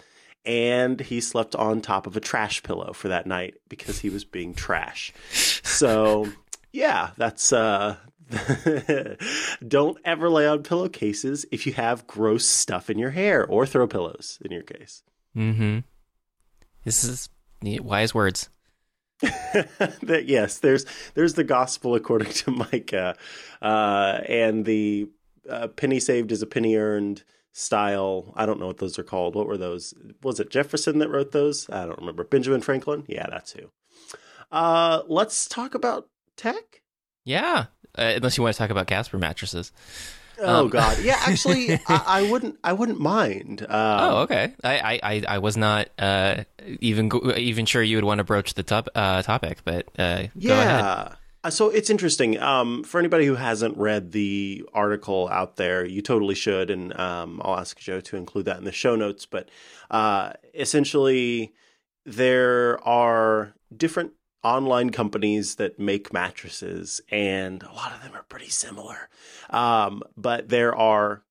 and 0.46 1.00
he 1.00 1.22
slept 1.22 1.56
on 1.56 1.80
top 1.80 2.06
of 2.06 2.18
a 2.18 2.20
trash 2.20 2.62
pillow 2.62 2.92
for 2.92 3.08
that 3.08 3.26
night 3.26 3.56
because 3.70 4.00
he 4.00 4.10
was 4.10 4.26
being 4.26 4.54
trash. 4.54 5.14
So, 5.64 6.28
yeah, 6.74 7.12
that's 7.16 7.54
uh 7.54 7.96
don't 9.68 9.98
ever 10.04 10.30
lay 10.30 10.48
on 10.48 10.64
pillowcases 10.64 11.46
if 11.52 11.68
you 11.68 11.74
have 11.74 12.08
gross 12.08 12.46
stuff 12.46 12.90
in 12.90 12.98
your 12.98 13.12
hair 13.12 13.46
or 13.46 13.66
throw 13.66 13.88
pillows 13.88 14.40
in 14.44 14.52
your 14.52 14.64
case. 14.64 15.04
Mm-hmm. 15.36 15.80
This 16.84 17.04
is 17.04 17.30
wise 17.64 18.14
words. 18.14 18.50
that 19.22 20.26
yes, 20.26 20.60
there's 20.60 20.86
there's 21.14 21.36
the 21.36 21.44
gospel 21.44 21.96
according 21.96 22.32
to 22.34 22.52
Micah, 22.52 23.16
uh, 23.62 24.20
and 24.28 24.66
the 24.66 25.10
uh, 25.50 25.68
penny 25.70 26.00
saved 26.00 26.32
is 26.32 26.42
a 26.42 26.48
penny 26.48 26.76
earned 26.76 27.24
style. 27.54 28.34
I 28.36 28.46
don't 28.46 28.60
know 28.60 28.68
what 28.68 28.78
those 28.78 29.00
are 29.00 29.04
called. 29.04 29.36
What 29.36 29.48
were 29.48 29.58
those? 29.58 29.94
Was 30.22 30.40
it 30.40 30.50
Jefferson 30.50 31.00
that 31.00 31.10
wrote 31.10 31.32
those? 31.32 31.70
I 31.70 31.86
don't 31.86 32.00
remember. 32.00 32.26
Benjamin 32.26 32.62
Franklin? 32.62 33.06
Yeah, 33.08 33.28
that's 33.30 33.54
who. 33.54 33.72
Uh, 34.52 35.04
let's 35.08 35.48
talk 35.48 35.74
about 35.74 36.10
tech. 36.36 36.82
Yeah, 37.24 37.68
uh, 37.98 38.14
unless 38.16 38.38
you 38.38 38.44
want 38.44 38.56
to 38.56 38.58
talk 38.58 38.70
about 38.70 38.88
Casper 38.88 39.18
mattresses. 39.18 39.72
Oh 40.40 40.66
um, 40.66 40.70
God, 40.70 41.00
yeah. 41.00 41.20
Actually, 41.26 41.74
I, 41.88 42.04
I, 42.06 42.30
wouldn't. 42.30 42.58
I 42.64 42.74
wouldn't 42.74 43.00
mind. 43.00 43.62
Um, 43.62 43.70
oh, 43.70 44.18
okay. 44.24 44.54
I, 44.64 45.00
I, 45.02 45.24
I 45.28 45.38
was 45.40 45.58
not 45.58 45.90
uh, 45.98 46.44
even 46.80 47.12
even 47.38 47.66
sure 47.66 47.82
you 47.82 47.98
would 47.98 48.04
want 48.04 48.20
to 48.20 48.24
broach 48.24 48.54
the 48.54 48.64
top, 48.64 48.90
uh, 48.96 49.22
topic, 49.22 49.60
but 49.64 49.88
uh, 49.98 50.28
yeah. 50.36 51.12
Uh, 51.44 51.50
so 51.50 51.70
it's 51.70 51.90
interesting. 51.90 52.40
Um, 52.40 52.84
for 52.84 53.00
anybody 53.00 53.26
who 53.26 53.36
hasn't 53.36 53.78
read 53.78 54.12
the 54.12 54.68
article 54.74 55.30
out 55.32 55.58
there, 55.58 55.86
you 55.86 56.02
totally 56.02 56.36
should, 56.36 56.70
and 56.70 56.98
um, 57.00 57.42
I'll 57.44 57.60
ask 57.60 57.78
Joe 57.80 58.02
to 58.02 58.18
include 58.18 58.46
that 58.46 58.58
in 58.58 58.64
the 58.64 58.72
show 58.72 58.96
notes. 58.96 59.26
But 59.26 59.50
uh, 59.92 60.34
essentially, 60.54 61.54
there 62.06 62.86
are 62.86 63.54
different 63.76 64.14
online 64.46 64.92
companies 64.92 65.56
that 65.56 65.80
make 65.80 66.14
mattresses, 66.14 67.02
and 67.10 67.64
a 67.64 67.74
lot 67.74 67.94
of 67.94 68.04
them 68.04 68.14
are 68.14 68.24
pretty 68.24 68.50
similar. 68.50 69.10
Um, 69.50 70.04
but 70.16 70.50
there 70.50 70.76
are 70.76 71.24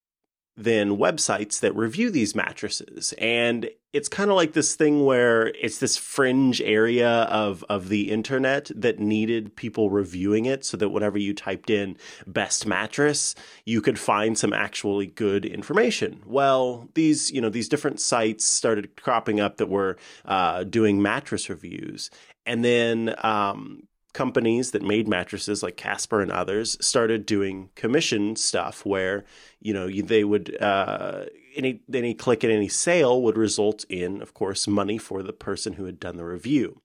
then 0.56 0.96
websites 0.96 1.60
that 1.60 1.74
review 1.74 2.10
these 2.10 2.34
mattresses. 2.34 3.12
And 3.18 3.70
it's 3.92 4.08
kind 4.08 4.30
of 4.30 4.36
like 4.36 4.52
this 4.52 4.74
thing 4.74 5.04
where 5.04 5.48
it's 5.48 5.78
this 5.78 5.96
fringe 5.96 6.60
area 6.60 7.08
of, 7.08 7.64
of 7.68 7.88
the 7.88 8.10
internet 8.10 8.70
that 8.74 8.98
needed 8.98 9.56
people 9.56 9.90
reviewing 9.90 10.46
it 10.46 10.64
so 10.64 10.76
that 10.76 10.88
whenever 10.90 11.18
you 11.18 11.34
typed 11.34 11.70
in 11.70 11.96
best 12.26 12.66
mattress, 12.66 13.34
you 13.64 13.80
could 13.80 13.98
find 13.98 14.36
some 14.36 14.52
actually 14.52 15.06
good 15.06 15.44
information. 15.44 16.22
Well, 16.26 16.88
these, 16.94 17.30
you 17.30 17.40
know, 17.40 17.50
these 17.50 17.68
different 17.68 18.00
sites 18.00 18.44
started 18.44 18.96
cropping 18.96 19.40
up 19.40 19.56
that 19.58 19.68
were 19.68 19.96
uh, 20.24 20.64
doing 20.64 21.00
mattress 21.02 21.48
reviews. 21.48 22.10
And 22.46 22.64
then 22.64 23.14
um, 23.22 23.88
companies 24.12 24.70
that 24.70 24.82
made 24.82 25.08
mattresses 25.08 25.62
like 25.62 25.76
Casper 25.76 26.20
and 26.20 26.32
others 26.32 26.78
started 26.80 27.26
doing 27.26 27.70
commission 27.74 28.36
stuff 28.36 28.86
where 28.86 29.24
you 29.60 29.74
know 29.74 29.88
they 29.88 30.24
would 30.24 30.56
uh, 30.62 31.24
any 31.56 31.82
any 31.92 32.14
click 32.14 32.44
at 32.44 32.50
any 32.50 32.68
sale 32.68 33.20
would 33.22 33.36
result 33.36 33.84
in 33.88 34.22
of 34.22 34.32
course 34.32 34.66
money 34.66 34.96
for 34.96 35.22
the 35.22 35.32
person 35.32 35.74
who 35.74 35.84
had 35.84 36.00
done 36.00 36.16
the 36.16 36.24
review. 36.24 36.80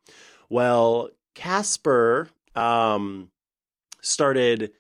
Well, 0.50 1.10
Casper 1.36 2.30
um, 2.56 3.30
started 4.02 4.72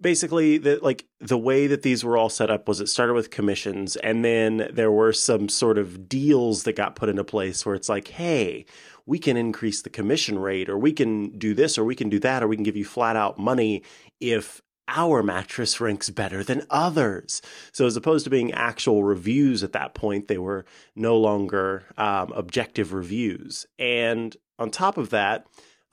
basically 0.00 0.58
the 0.58 0.78
like 0.82 1.06
the 1.20 1.38
way 1.38 1.66
that 1.66 1.82
these 1.82 2.04
were 2.04 2.16
all 2.16 2.28
set 2.28 2.50
up 2.50 2.68
was 2.68 2.80
it 2.80 2.88
started 2.88 3.14
with 3.14 3.30
commissions 3.30 3.96
and 3.96 4.24
then 4.24 4.68
there 4.72 4.92
were 4.92 5.12
some 5.12 5.48
sort 5.48 5.78
of 5.78 6.08
deals 6.08 6.64
that 6.64 6.76
got 6.76 6.96
put 6.96 7.08
into 7.08 7.24
place 7.24 7.64
where 7.64 7.74
it's 7.74 7.88
like 7.88 8.08
hey 8.08 8.66
we 9.06 9.18
can 9.18 9.36
increase 9.36 9.82
the 9.82 9.90
commission 9.90 10.38
rate 10.38 10.68
or 10.68 10.76
we 10.76 10.92
can 10.92 11.30
do 11.38 11.54
this 11.54 11.78
or 11.78 11.84
we 11.84 11.94
can 11.94 12.08
do 12.08 12.18
that 12.18 12.42
or 12.42 12.48
we 12.48 12.56
can 12.56 12.64
give 12.64 12.76
you 12.76 12.84
flat 12.84 13.16
out 13.16 13.38
money 13.38 13.82
if 14.20 14.60
our 14.88 15.22
mattress 15.22 15.80
ranks 15.80 16.10
better 16.10 16.44
than 16.44 16.66
others. 16.70 17.42
So, 17.72 17.86
as 17.86 17.96
opposed 17.96 18.24
to 18.24 18.30
being 18.30 18.52
actual 18.52 19.02
reviews 19.02 19.64
at 19.64 19.72
that 19.72 19.94
point, 19.94 20.28
they 20.28 20.38
were 20.38 20.64
no 20.94 21.16
longer 21.16 21.84
um, 21.96 22.32
objective 22.32 22.92
reviews. 22.92 23.66
And 23.78 24.36
on 24.58 24.70
top 24.70 24.96
of 24.96 25.10
that, 25.10 25.46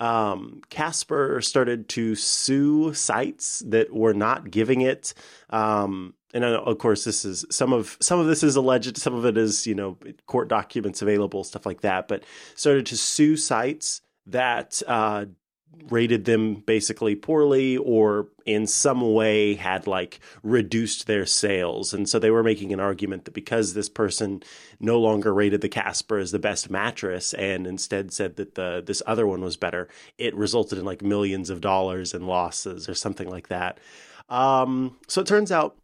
um, 0.04 0.62
Casper 0.70 1.40
started 1.40 1.88
to 1.90 2.14
sue 2.16 2.94
sites 2.94 3.64
that 3.68 3.94
were 3.94 4.14
not 4.14 4.52
giving 4.52 4.82
it. 4.82 5.14
Um, 5.50 6.14
and 6.34 6.44
of 6.44 6.78
course, 6.78 7.06
this 7.06 7.24
is 7.24 7.46
some 7.50 7.72
of 7.72 7.96
some 8.02 8.20
of 8.20 8.28
this 8.28 8.44
is 8.44 8.58
alleged, 8.58 8.98
some 8.98 9.14
of 9.14 9.26
it 9.26 9.38
is 9.38 9.66
you 9.66 9.76
know 9.76 9.98
court 10.26 10.50
documents 10.50 11.02
available, 11.02 11.46
stuff 11.46 11.66
like 11.66 11.82
that. 11.82 12.10
But 12.10 12.26
started 12.56 12.86
to 12.88 12.98
sue 12.98 13.38
sites 13.38 14.02
that 14.26 14.82
uh, 14.88 15.26
rated 15.90 16.26
them 16.26 16.56
basically 16.56 17.16
poorly 17.16 17.78
or 17.78 18.28
in 18.46 18.68
some 18.68 19.14
way 19.14 19.56
had 19.56 19.88
like 19.88 20.20
reduced 20.42 21.08
their 21.08 21.26
sales. 21.26 21.94
And 21.94 22.08
so 22.08 22.20
they 22.20 22.32
were 22.32 22.44
making 22.44 22.74
an 22.74 22.80
argument 22.80 23.26
that 23.26 23.34
because 23.34 23.74
this 23.74 23.90
person 23.90 24.44
no 24.80 25.00
longer 25.00 25.34
rated 25.34 25.62
the 25.62 25.70
Casper 25.70 26.18
as 26.18 26.32
the 26.32 26.40
best 26.40 26.70
mattress 26.70 27.34
and 27.34 27.68
instead 27.68 28.14
said 28.14 28.36
that 28.38 28.56
the 28.56 28.84
this 28.86 29.02
other 29.06 29.28
one 29.28 29.42
was 29.42 29.58
better, 29.58 29.88
it 30.18 30.36
resulted 30.36 30.78
in 30.78 30.86
like 30.86 31.02
millions 31.02 31.50
of 31.50 31.62
dollars 31.62 32.14
in 32.14 32.28
losses 32.28 32.88
or 32.88 32.94
something 32.94 33.30
like 33.30 33.50
that. 33.50 33.80
Um, 34.30 34.98
so 35.08 35.22
it 35.22 35.28
turns 35.28 35.52
out 35.52 35.78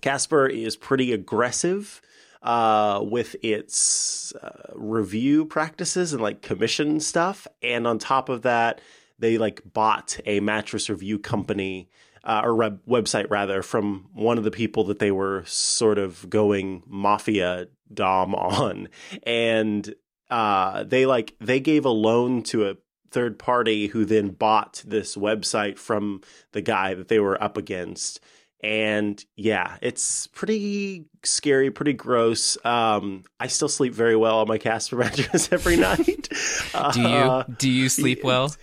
Casper 0.00 0.46
is 0.46 0.76
pretty 0.76 1.12
aggressive 1.12 2.00
uh, 2.42 3.00
with 3.02 3.36
its 3.42 4.32
uh, 4.34 4.72
review 4.74 5.44
practices 5.44 6.12
and 6.12 6.22
like 6.22 6.42
commission 6.42 7.00
stuff. 7.00 7.46
And 7.62 7.86
on 7.86 7.98
top 7.98 8.28
of 8.28 8.42
that, 8.42 8.80
they 9.20 9.38
like 9.38 9.62
bought 9.72 10.18
a 10.26 10.40
mattress 10.40 10.90
review 10.90 11.18
company 11.18 11.88
uh, 12.24 12.42
or 12.44 12.54
web- 12.54 12.84
website 12.86 13.30
rather 13.30 13.62
from 13.62 14.08
one 14.12 14.38
of 14.38 14.44
the 14.44 14.50
people 14.50 14.84
that 14.84 14.98
they 14.98 15.10
were 15.10 15.44
sort 15.46 15.98
of 15.98 16.28
going 16.28 16.82
mafia 16.86 17.68
dom 17.92 18.34
on, 18.34 18.88
and 19.22 19.94
uh, 20.30 20.84
they 20.84 21.06
like 21.06 21.34
they 21.40 21.60
gave 21.60 21.84
a 21.84 21.90
loan 21.90 22.42
to 22.42 22.68
a 22.68 22.76
third 23.10 23.38
party 23.38 23.88
who 23.88 24.04
then 24.04 24.28
bought 24.28 24.82
this 24.86 25.16
website 25.16 25.78
from 25.78 26.20
the 26.52 26.62
guy 26.62 26.94
that 26.94 27.08
they 27.08 27.18
were 27.18 27.42
up 27.42 27.56
against. 27.56 28.20
And 28.62 29.24
yeah, 29.36 29.78
it's 29.80 30.26
pretty 30.26 31.06
scary, 31.22 31.70
pretty 31.70 31.94
gross. 31.94 32.58
Um, 32.64 33.24
I 33.38 33.46
still 33.46 33.68
sleep 33.68 33.94
very 33.94 34.16
well 34.16 34.38
on 34.40 34.48
my 34.48 34.58
Casper 34.58 34.96
mattress 34.98 35.50
every 35.52 35.76
night. 35.76 36.28
do 36.92 37.00
you 37.00 37.06
uh, 37.06 37.44
do 37.58 37.70
you 37.70 37.88
sleep 37.88 38.22
well? 38.22 38.54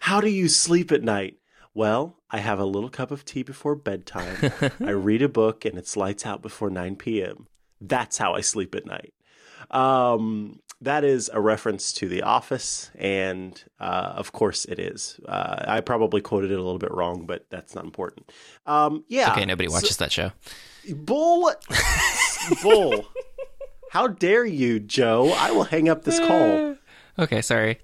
How 0.00 0.20
do 0.20 0.28
you 0.28 0.48
sleep 0.48 0.90
at 0.90 1.02
night? 1.02 1.36
Well, 1.74 2.16
I 2.30 2.38
have 2.38 2.58
a 2.58 2.64
little 2.64 2.88
cup 2.88 3.10
of 3.10 3.24
tea 3.24 3.42
before 3.42 3.74
bedtime. 3.74 4.52
I 4.80 4.90
read 4.90 5.22
a 5.22 5.28
book 5.28 5.64
and 5.64 5.76
it's 5.76 5.96
lights 5.96 6.24
out 6.24 6.42
before 6.42 6.70
9 6.70 6.96
p.m. 6.96 7.48
That's 7.80 8.16
how 8.16 8.34
I 8.34 8.40
sleep 8.40 8.74
at 8.74 8.86
night. 8.86 9.12
Um, 9.70 10.60
that 10.80 11.04
is 11.04 11.30
a 11.32 11.40
reference 11.40 11.92
to 11.94 12.08
The 12.08 12.22
Office, 12.22 12.90
and 12.96 13.62
uh, 13.80 14.12
of 14.14 14.32
course 14.32 14.64
it 14.66 14.78
is. 14.78 15.18
Uh, 15.26 15.64
I 15.66 15.80
probably 15.80 16.20
quoted 16.20 16.50
it 16.50 16.58
a 16.58 16.62
little 16.62 16.78
bit 16.78 16.92
wrong, 16.92 17.26
but 17.26 17.46
that's 17.50 17.74
not 17.74 17.84
important. 17.84 18.30
Um, 18.66 19.04
yeah. 19.08 19.32
Okay, 19.32 19.46
nobody 19.46 19.68
watches 19.68 19.96
so, 19.96 20.04
that 20.04 20.12
show. 20.12 20.32
Bull. 20.94 21.50
Bull. 22.62 23.06
How 23.90 24.08
dare 24.08 24.44
you, 24.44 24.78
Joe? 24.78 25.32
I 25.32 25.50
will 25.52 25.64
hang 25.64 25.88
up 25.88 26.04
this 26.04 26.18
call. 26.18 26.76
okay, 27.18 27.40
sorry. 27.40 27.80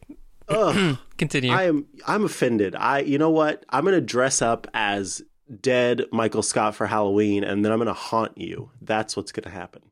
Continue. 1.17 1.53
I 1.53 1.65
am 1.65 1.87
I'm 2.07 2.25
offended. 2.25 2.75
I 2.75 3.01
you 3.01 3.17
know 3.17 3.31
what? 3.31 3.65
I'm 3.71 3.85
gonna 3.85 4.01
dress 4.01 4.43
up 4.43 4.67
as 4.75 5.23
dead 5.61 6.05
Michael 6.13 6.43
Scott 6.43 6.75
for 6.75 6.87
Halloween 6.87 7.45
and 7.45 7.65
then 7.65 7.73
I'm 7.73 7.79
gonna 7.79 7.93
haunt 7.95 8.37
you. 8.37 8.71
That's 8.81 9.17
what's 9.17 9.33
gonna 9.33 9.55
happen. 9.55 9.83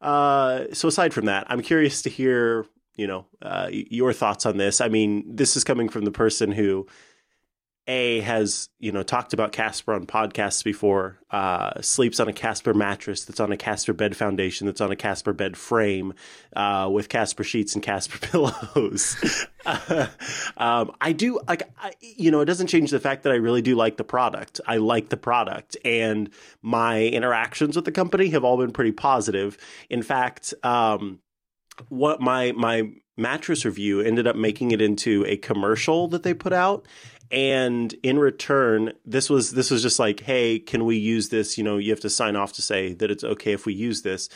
Uh, 0.00 0.64
so 0.72 0.88
aside 0.88 1.12
from 1.12 1.26
that, 1.26 1.46
I'm 1.50 1.62
curious 1.62 2.02
to 2.02 2.10
hear, 2.10 2.66
you 2.96 3.06
know, 3.06 3.26
uh, 3.42 3.68
your 3.70 4.12
thoughts 4.12 4.46
on 4.46 4.56
this. 4.56 4.80
I 4.80 4.88
mean, 4.88 5.24
this 5.36 5.56
is 5.56 5.64
coming 5.64 5.88
from 5.88 6.04
the 6.04 6.12
person 6.12 6.52
who 6.52 6.86
a 7.88 8.20
has 8.20 8.68
you 8.78 8.92
know 8.92 9.02
talked 9.02 9.32
about 9.32 9.50
Casper 9.50 9.94
on 9.94 10.06
podcasts 10.06 10.62
before. 10.62 11.18
Uh, 11.30 11.80
sleeps 11.80 12.20
on 12.20 12.28
a 12.28 12.32
Casper 12.32 12.74
mattress 12.74 13.24
that's 13.24 13.40
on 13.40 13.50
a 13.50 13.56
Casper 13.56 13.94
bed 13.94 14.16
foundation 14.16 14.66
that's 14.66 14.80
on 14.80 14.92
a 14.92 14.96
Casper 14.96 15.32
bed 15.32 15.56
frame 15.56 16.12
uh, 16.54 16.88
with 16.92 17.08
Casper 17.08 17.42
sheets 17.42 17.74
and 17.74 17.82
Casper 17.82 18.18
pillows. 18.26 19.46
um, 20.58 20.92
I 21.00 21.12
do 21.12 21.40
like 21.48 21.62
I, 21.80 21.92
you 22.00 22.30
know 22.30 22.40
it 22.40 22.46
doesn't 22.46 22.66
change 22.66 22.90
the 22.90 23.00
fact 23.00 23.22
that 23.22 23.32
I 23.32 23.36
really 23.36 23.62
do 23.62 23.74
like 23.74 23.96
the 23.96 24.04
product. 24.04 24.60
I 24.66 24.76
like 24.76 25.08
the 25.08 25.16
product, 25.16 25.76
and 25.84 26.30
my 26.60 27.04
interactions 27.04 27.74
with 27.74 27.86
the 27.86 27.92
company 27.92 28.28
have 28.28 28.44
all 28.44 28.58
been 28.58 28.72
pretty 28.72 28.92
positive. 28.92 29.56
In 29.88 30.02
fact, 30.02 30.52
um, 30.62 31.20
what 31.88 32.20
my 32.20 32.52
my 32.52 32.90
mattress 33.16 33.64
review 33.64 34.00
ended 34.00 34.26
up 34.26 34.36
making 34.36 34.70
it 34.70 34.80
into 34.80 35.24
a 35.26 35.36
commercial 35.36 36.06
that 36.08 36.22
they 36.22 36.32
put 36.32 36.52
out 36.52 36.86
and 37.30 37.94
in 38.02 38.18
return 38.18 38.92
this 39.04 39.28
was 39.28 39.52
this 39.52 39.70
was 39.70 39.82
just 39.82 39.98
like 39.98 40.20
hey 40.20 40.58
can 40.58 40.84
we 40.84 40.96
use 40.96 41.28
this? 41.28 41.58
You 41.58 41.64
know 41.64 41.76
you 41.78 41.90
have 41.90 42.00
to 42.00 42.10
sign 42.10 42.36
off 42.36 42.52
to 42.54 42.62
say 42.62 42.94
that 42.94 43.10
it's 43.10 43.24
okay 43.24 43.52
if 43.52 43.66
we 43.66 43.74
use 43.74 44.02
this. 44.02 44.28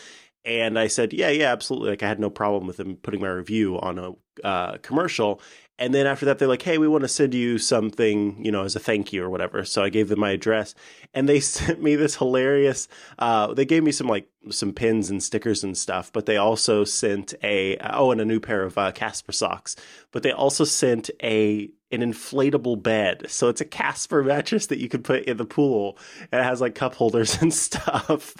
And 0.44 0.78
i 0.78 0.88
said 0.88 1.12
yeah 1.12 1.30
yeah 1.30 1.52
absolutely. 1.52 1.90
Like 1.90 2.02
i 2.02 2.08
had 2.08 2.20
no 2.20 2.30
problem 2.30 2.66
with 2.66 2.76
them 2.76 2.96
putting 2.96 3.20
my 3.20 3.28
review 3.28 3.78
on 3.80 3.98
a 3.98 4.12
uh, 4.44 4.78
commercial 4.78 5.40
and 5.78 5.94
then 5.94 6.06
after 6.06 6.26
that 6.26 6.38
they're 6.38 6.48
like 6.48 6.62
hey 6.62 6.78
we 6.78 6.88
want 6.88 7.02
to 7.02 7.08
send 7.08 7.34
you 7.34 7.58
something 7.58 8.42
you 8.44 8.52
know 8.52 8.64
as 8.64 8.76
a 8.76 8.80
thank 8.80 9.12
you 9.12 9.22
or 9.22 9.30
whatever 9.30 9.64
so 9.64 9.82
i 9.82 9.88
gave 9.88 10.08
them 10.08 10.20
my 10.20 10.30
address 10.30 10.74
and 11.14 11.28
they 11.28 11.40
sent 11.52 11.82
me 11.82 11.96
this 11.96 12.16
hilarious 12.16 12.88
uh, 13.18 13.52
they 13.54 13.64
gave 13.64 13.82
me 13.82 13.92
some 13.92 14.06
like 14.06 14.28
some 14.50 14.72
pins 14.72 15.10
and 15.10 15.22
stickers 15.22 15.62
and 15.62 15.76
stuff 15.76 16.12
but 16.12 16.26
they 16.26 16.36
also 16.36 16.84
sent 16.84 17.34
a 17.42 17.76
oh 17.78 18.10
and 18.10 18.20
a 18.20 18.24
new 18.24 18.40
pair 18.40 18.62
of 18.62 18.76
uh, 18.78 18.92
casper 18.92 19.32
socks 19.32 19.76
but 20.10 20.22
they 20.22 20.32
also 20.32 20.64
sent 20.64 21.10
a 21.22 21.70
an 21.92 22.00
inflatable 22.00 22.82
bed. 22.82 23.26
So 23.28 23.48
it's 23.48 23.60
a 23.60 23.66
Casper 23.66 24.24
mattress 24.24 24.66
that 24.66 24.78
you 24.78 24.88
can 24.88 25.02
put 25.02 25.24
in 25.24 25.36
the 25.36 25.44
pool. 25.44 25.98
And 26.32 26.40
it 26.40 26.44
has 26.44 26.60
like 26.60 26.74
cup 26.74 26.94
holders 26.94 27.36
and 27.42 27.52
stuff. 27.52 28.34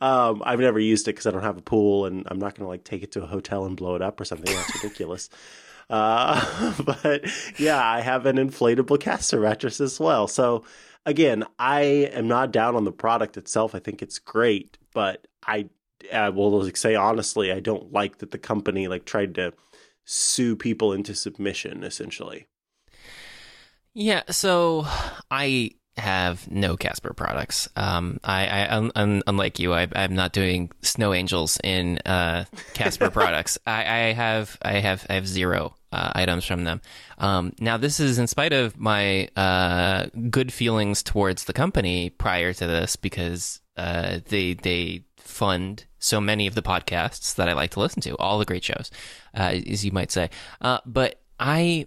Um, 0.00 0.42
I've 0.44 0.60
never 0.60 0.78
used 0.78 1.08
it 1.08 1.12
because 1.12 1.26
I 1.26 1.30
don't 1.30 1.42
have 1.42 1.56
a 1.56 1.62
pool 1.62 2.04
and 2.04 2.26
I'm 2.30 2.38
not 2.38 2.54
going 2.54 2.64
to 2.64 2.68
like 2.68 2.84
take 2.84 3.02
it 3.02 3.12
to 3.12 3.24
a 3.24 3.26
hotel 3.26 3.64
and 3.64 3.76
blow 3.76 3.94
it 3.96 4.02
up 4.02 4.20
or 4.20 4.24
something. 4.24 4.54
That's 4.54 4.82
ridiculous. 4.82 5.30
Uh, 5.90 6.74
but 6.84 7.24
yeah, 7.58 7.82
I 7.82 8.00
have 8.00 8.26
an 8.26 8.36
inflatable 8.36 9.00
Casper 9.00 9.40
mattress 9.40 9.80
as 9.80 9.98
well. 9.98 10.28
So 10.28 10.64
again, 11.06 11.44
I 11.58 11.80
am 11.80 12.28
not 12.28 12.52
down 12.52 12.76
on 12.76 12.84
the 12.84 12.92
product 12.92 13.36
itself. 13.36 13.74
I 13.74 13.78
think 13.78 14.02
it's 14.02 14.18
great, 14.18 14.78
but 14.92 15.26
I, 15.46 15.68
I 16.12 16.30
will 16.30 16.62
like, 16.62 16.76
say 16.76 16.94
honestly, 16.94 17.52
I 17.52 17.60
don't 17.60 17.92
like 17.92 18.18
that 18.18 18.30
the 18.30 18.38
company 18.38 18.88
like 18.88 19.04
tried 19.04 19.34
to 19.36 19.52
sue 20.04 20.56
people 20.56 20.92
into 20.92 21.14
submission 21.14 21.84
essentially. 21.84 22.46
Yeah, 23.94 24.22
so 24.30 24.86
I 25.30 25.72
have 25.96 26.50
no 26.50 26.76
Casper 26.76 27.12
products. 27.12 27.68
Um, 27.76 28.20
I, 28.22 28.46
I 28.46 28.76
un, 28.76 29.22
unlike 29.26 29.58
you, 29.58 29.72
I, 29.72 29.88
am 29.94 30.14
not 30.14 30.32
doing 30.32 30.70
snow 30.82 31.12
angels 31.12 31.58
in 31.64 31.98
uh, 32.06 32.44
Casper 32.74 33.10
products. 33.10 33.58
I, 33.66 33.80
I, 33.80 34.12
have 34.12 34.56
I 34.62 34.74
have 34.74 35.06
I 35.10 35.14
have 35.14 35.26
zero 35.26 35.74
uh, 35.92 36.12
items 36.14 36.44
from 36.44 36.64
them. 36.64 36.80
Um, 37.18 37.52
now, 37.60 37.76
this 37.76 38.00
is 38.00 38.18
in 38.18 38.26
spite 38.26 38.52
of 38.52 38.78
my 38.78 39.28
uh, 39.36 40.06
good 40.30 40.52
feelings 40.52 41.02
towards 41.02 41.44
the 41.44 41.52
company 41.52 42.10
prior 42.10 42.52
to 42.52 42.66
this, 42.66 42.96
because 42.96 43.60
uh, 43.76 44.18
they 44.26 44.54
they 44.54 45.04
fund 45.16 45.84
so 45.98 46.20
many 46.20 46.46
of 46.46 46.54
the 46.54 46.62
podcasts 46.62 47.34
that 47.34 47.48
I 47.48 47.52
like 47.52 47.70
to 47.72 47.80
listen 47.80 48.02
to, 48.02 48.16
all 48.16 48.38
the 48.38 48.44
great 48.44 48.64
shows, 48.64 48.90
uh, 49.34 49.54
as 49.66 49.84
you 49.84 49.92
might 49.92 50.10
say. 50.10 50.30
Uh, 50.60 50.78
but 50.86 51.20
I 51.38 51.86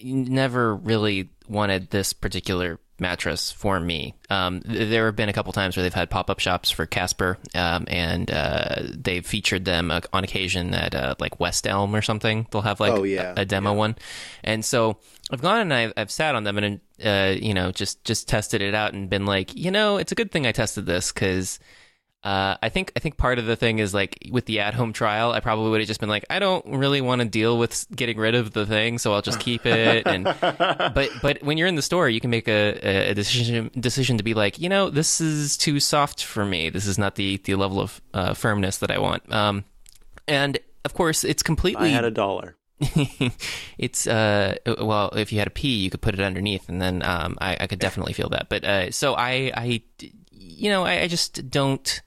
never 0.00 0.76
really 0.76 1.30
wanted 1.48 1.90
this 1.90 2.12
particular 2.12 2.78
mattress 2.98 3.50
for 3.50 3.80
me. 3.80 4.14
Um, 4.30 4.62
there 4.64 5.06
have 5.06 5.16
been 5.16 5.28
a 5.28 5.32
couple 5.32 5.52
times 5.52 5.76
where 5.76 5.82
they've 5.82 5.92
had 5.92 6.10
pop 6.10 6.30
up 6.30 6.38
shops 6.38 6.70
for 6.70 6.86
Casper, 6.86 7.38
um, 7.54 7.84
and 7.88 8.30
uh, 8.30 8.82
they've 8.92 9.24
featured 9.24 9.64
them 9.64 9.90
uh, 9.90 10.00
on 10.12 10.24
occasion 10.24 10.72
at 10.74 10.94
uh, 10.94 11.14
like 11.18 11.40
West 11.40 11.66
Elm 11.66 11.94
or 11.94 12.02
something. 12.02 12.46
They'll 12.50 12.62
have 12.62 12.80
like 12.80 12.92
oh, 12.92 13.02
yeah. 13.02 13.34
a, 13.36 13.42
a, 13.42 13.44
demo 13.44 13.72
yeah. 13.72 13.76
one, 13.76 13.96
and 14.44 14.64
so 14.64 14.98
I've 15.30 15.42
gone 15.42 15.60
and 15.60 15.74
I've, 15.74 15.92
I've 15.96 16.10
sat 16.10 16.34
on 16.34 16.44
them 16.44 16.58
and 16.58 16.80
uh, 17.04 17.34
you 17.38 17.54
know 17.54 17.72
just 17.72 18.04
just 18.04 18.28
tested 18.28 18.62
it 18.62 18.74
out 18.74 18.94
and 18.94 19.10
been 19.10 19.26
like, 19.26 19.54
you 19.54 19.70
know, 19.70 19.96
it's 19.96 20.12
a 20.12 20.16
good 20.16 20.30
thing 20.30 20.46
I 20.46 20.52
tested 20.52 20.86
this 20.86 21.12
because 21.12 21.58
uh, 22.24 22.56
I 22.62 22.68
think 22.68 22.92
I 22.94 23.00
think 23.00 23.16
part 23.16 23.40
of 23.40 23.46
the 23.46 23.56
thing 23.56 23.80
is 23.80 23.92
like 23.92 24.28
with 24.30 24.46
the 24.46 24.60
at 24.60 24.74
home 24.74 24.92
trial, 24.92 25.32
I 25.32 25.40
probably 25.40 25.70
would 25.70 25.80
have 25.80 25.88
just 25.88 25.98
been 25.98 26.08
like, 26.08 26.24
I 26.30 26.38
don't 26.38 26.64
really 26.66 27.00
want 27.00 27.20
to 27.20 27.26
deal 27.26 27.58
with 27.58 27.84
getting 27.94 28.16
rid 28.16 28.36
of 28.36 28.52
the 28.52 28.64
thing, 28.64 28.98
so 28.98 29.12
I'll 29.12 29.22
just 29.22 29.40
keep 29.40 29.66
it. 29.66 30.06
And 30.06 30.24
but 30.40 31.10
but 31.20 31.42
when 31.42 31.58
you're 31.58 31.66
in 31.66 31.74
the 31.74 31.82
store, 31.82 32.08
you 32.08 32.20
can 32.20 32.30
make 32.30 32.46
a, 32.46 33.10
a 33.10 33.14
decision 33.14 33.72
decision 33.78 34.18
to 34.18 34.22
be 34.22 34.34
like, 34.34 34.60
you 34.60 34.68
know, 34.68 34.88
this 34.88 35.20
is 35.20 35.56
too 35.56 35.80
soft 35.80 36.22
for 36.22 36.44
me. 36.44 36.70
This 36.70 36.86
is 36.86 36.96
not 36.96 37.16
the 37.16 37.38
the 37.38 37.56
level 37.56 37.80
of 37.80 38.00
uh, 38.14 38.34
firmness 38.34 38.78
that 38.78 38.92
I 38.92 38.98
want. 38.98 39.30
Um, 39.32 39.64
and 40.28 40.58
of 40.84 40.94
course, 40.94 41.24
it's 41.24 41.42
completely. 41.42 41.88
I 41.88 41.90
had 41.90 42.04
a 42.04 42.10
dollar. 42.10 42.56
it's 43.78 44.08
uh 44.08 44.56
well 44.80 45.10
if 45.10 45.32
you 45.32 45.38
had 45.38 45.46
a 45.46 45.50
a 45.50 45.54
P 45.54 45.76
you 45.76 45.88
could 45.88 46.00
put 46.00 46.14
it 46.14 46.20
underneath 46.20 46.68
and 46.68 46.82
then 46.82 47.00
um 47.04 47.38
I, 47.40 47.56
I 47.60 47.66
could 47.68 47.78
definitely 47.78 48.12
feel 48.12 48.30
that 48.30 48.48
but 48.48 48.64
uh 48.64 48.90
so 48.90 49.14
I 49.14 49.52
I 49.54 49.82
you 50.62 50.70
know, 50.70 50.84
I, 50.84 51.02
I 51.02 51.08
just 51.08 51.50
don't 51.50 52.00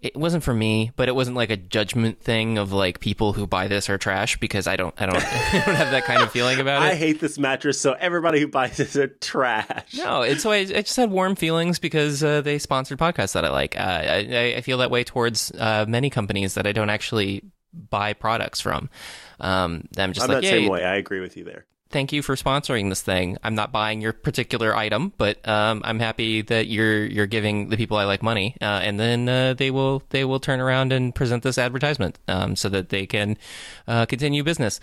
it 0.00 0.16
wasn't 0.16 0.44
for 0.44 0.54
me, 0.54 0.92
but 0.94 1.08
it 1.08 1.14
wasn't 1.14 1.36
like 1.36 1.50
a 1.50 1.56
judgment 1.56 2.20
thing 2.20 2.56
of 2.56 2.72
like 2.72 3.00
people 3.00 3.32
who 3.32 3.48
buy 3.48 3.66
this 3.66 3.90
are 3.90 3.98
trash 3.98 4.38
because 4.38 4.68
I 4.68 4.76
don't, 4.76 4.94
I 4.96 5.06
don't, 5.06 5.16
I 5.24 5.62
don't 5.66 5.74
have 5.74 5.90
that 5.90 6.04
kind 6.04 6.22
of 6.22 6.30
feeling 6.30 6.60
about 6.60 6.82
it. 6.84 6.86
I 6.86 6.94
hate 6.94 7.18
this 7.18 7.36
mattress, 7.36 7.80
so 7.80 7.94
everybody 7.94 8.38
who 8.38 8.46
buys 8.46 8.76
this 8.76 8.94
are 8.94 9.08
trash. 9.08 9.94
No, 9.96 10.22
and 10.22 10.40
so 10.40 10.52
I, 10.52 10.58
I 10.58 10.82
just 10.82 10.96
had 10.96 11.10
warm 11.10 11.34
feelings 11.34 11.80
because 11.80 12.22
uh, 12.22 12.42
they 12.42 12.60
sponsored 12.60 12.98
podcasts 12.98 13.32
that 13.32 13.44
I 13.44 13.50
like. 13.50 13.76
Uh, 13.76 13.82
I, 13.82 14.54
I, 14.58 14.60
feel 14.60 14.78
that 14.78 14.90
way 14.92 15.02
towards 15.02 15.50
uh, 15.58 15.84
many 15.88 16.10
companies 16.10 16.54
that 16.54 16.66
I 16.66 16.70
don't 16.70 16.90
actually 16.90 17.42
buy 17.72 18.12
products 18.12 18.60
from. 18.60 18.90
Um, 19.40 19.88
I'm 19.96 20.12
just 20.12 20.28
I'm 20.28 20.32
like, 20.32 20.42
that 20.42 20.44
yeah, 20.44 20.50
same 20.50 20.68
way. 20.68 20.84
I 20.84 20.94
agree 20.96 21.20
with 21.20 21.36
you 21.36 21.42
there 21.42 21.66
thank 21.90 22.12
you 22.12 22.22
for 22.22 22.36
sponsoring 22.36 22.88
this 22.88 23.02
thing. 23.02 23.38
I'm 23.42 23.54
not 23.54 23.72
buying 23.72 24.00
your 24.00 24.12
particular 24.12 24.74
item, 24.74 25.12
but 25.16 25.46
um, 25.48 25.82
I'm 25.84 25.98
happy 25.98 26.42
that 26.42 26.66
you're 26.66 27.04
you're 27.04 27.26
giving 27.26 27.68
the 27.68 27.76
people 27.76 27.96
I 27.96 28.04
like 28.04 28.22
money, 28.22 28.56
uh, 28.60 28.80
and 28.82 28.98
then 28.98 29.28
uh, 29.28 29.54
they 29.54 29.70
will 29.70 30.02
they 30.10 30.24
will 30.24 30.40
turn 30.40 30.60
around 30.60 30.92
and 30.92 31.14
present 31.14 31.42
this 31.42 31.58
advertisement 31.58 32.18
um, 32.28 32.56
so 32.56 32.68
that 32.68 32.90
they 32.90 33.06
can 33.06 33.36
uh, 33.86 34.06
continue 34.06 34.42
business. 34.42 34.80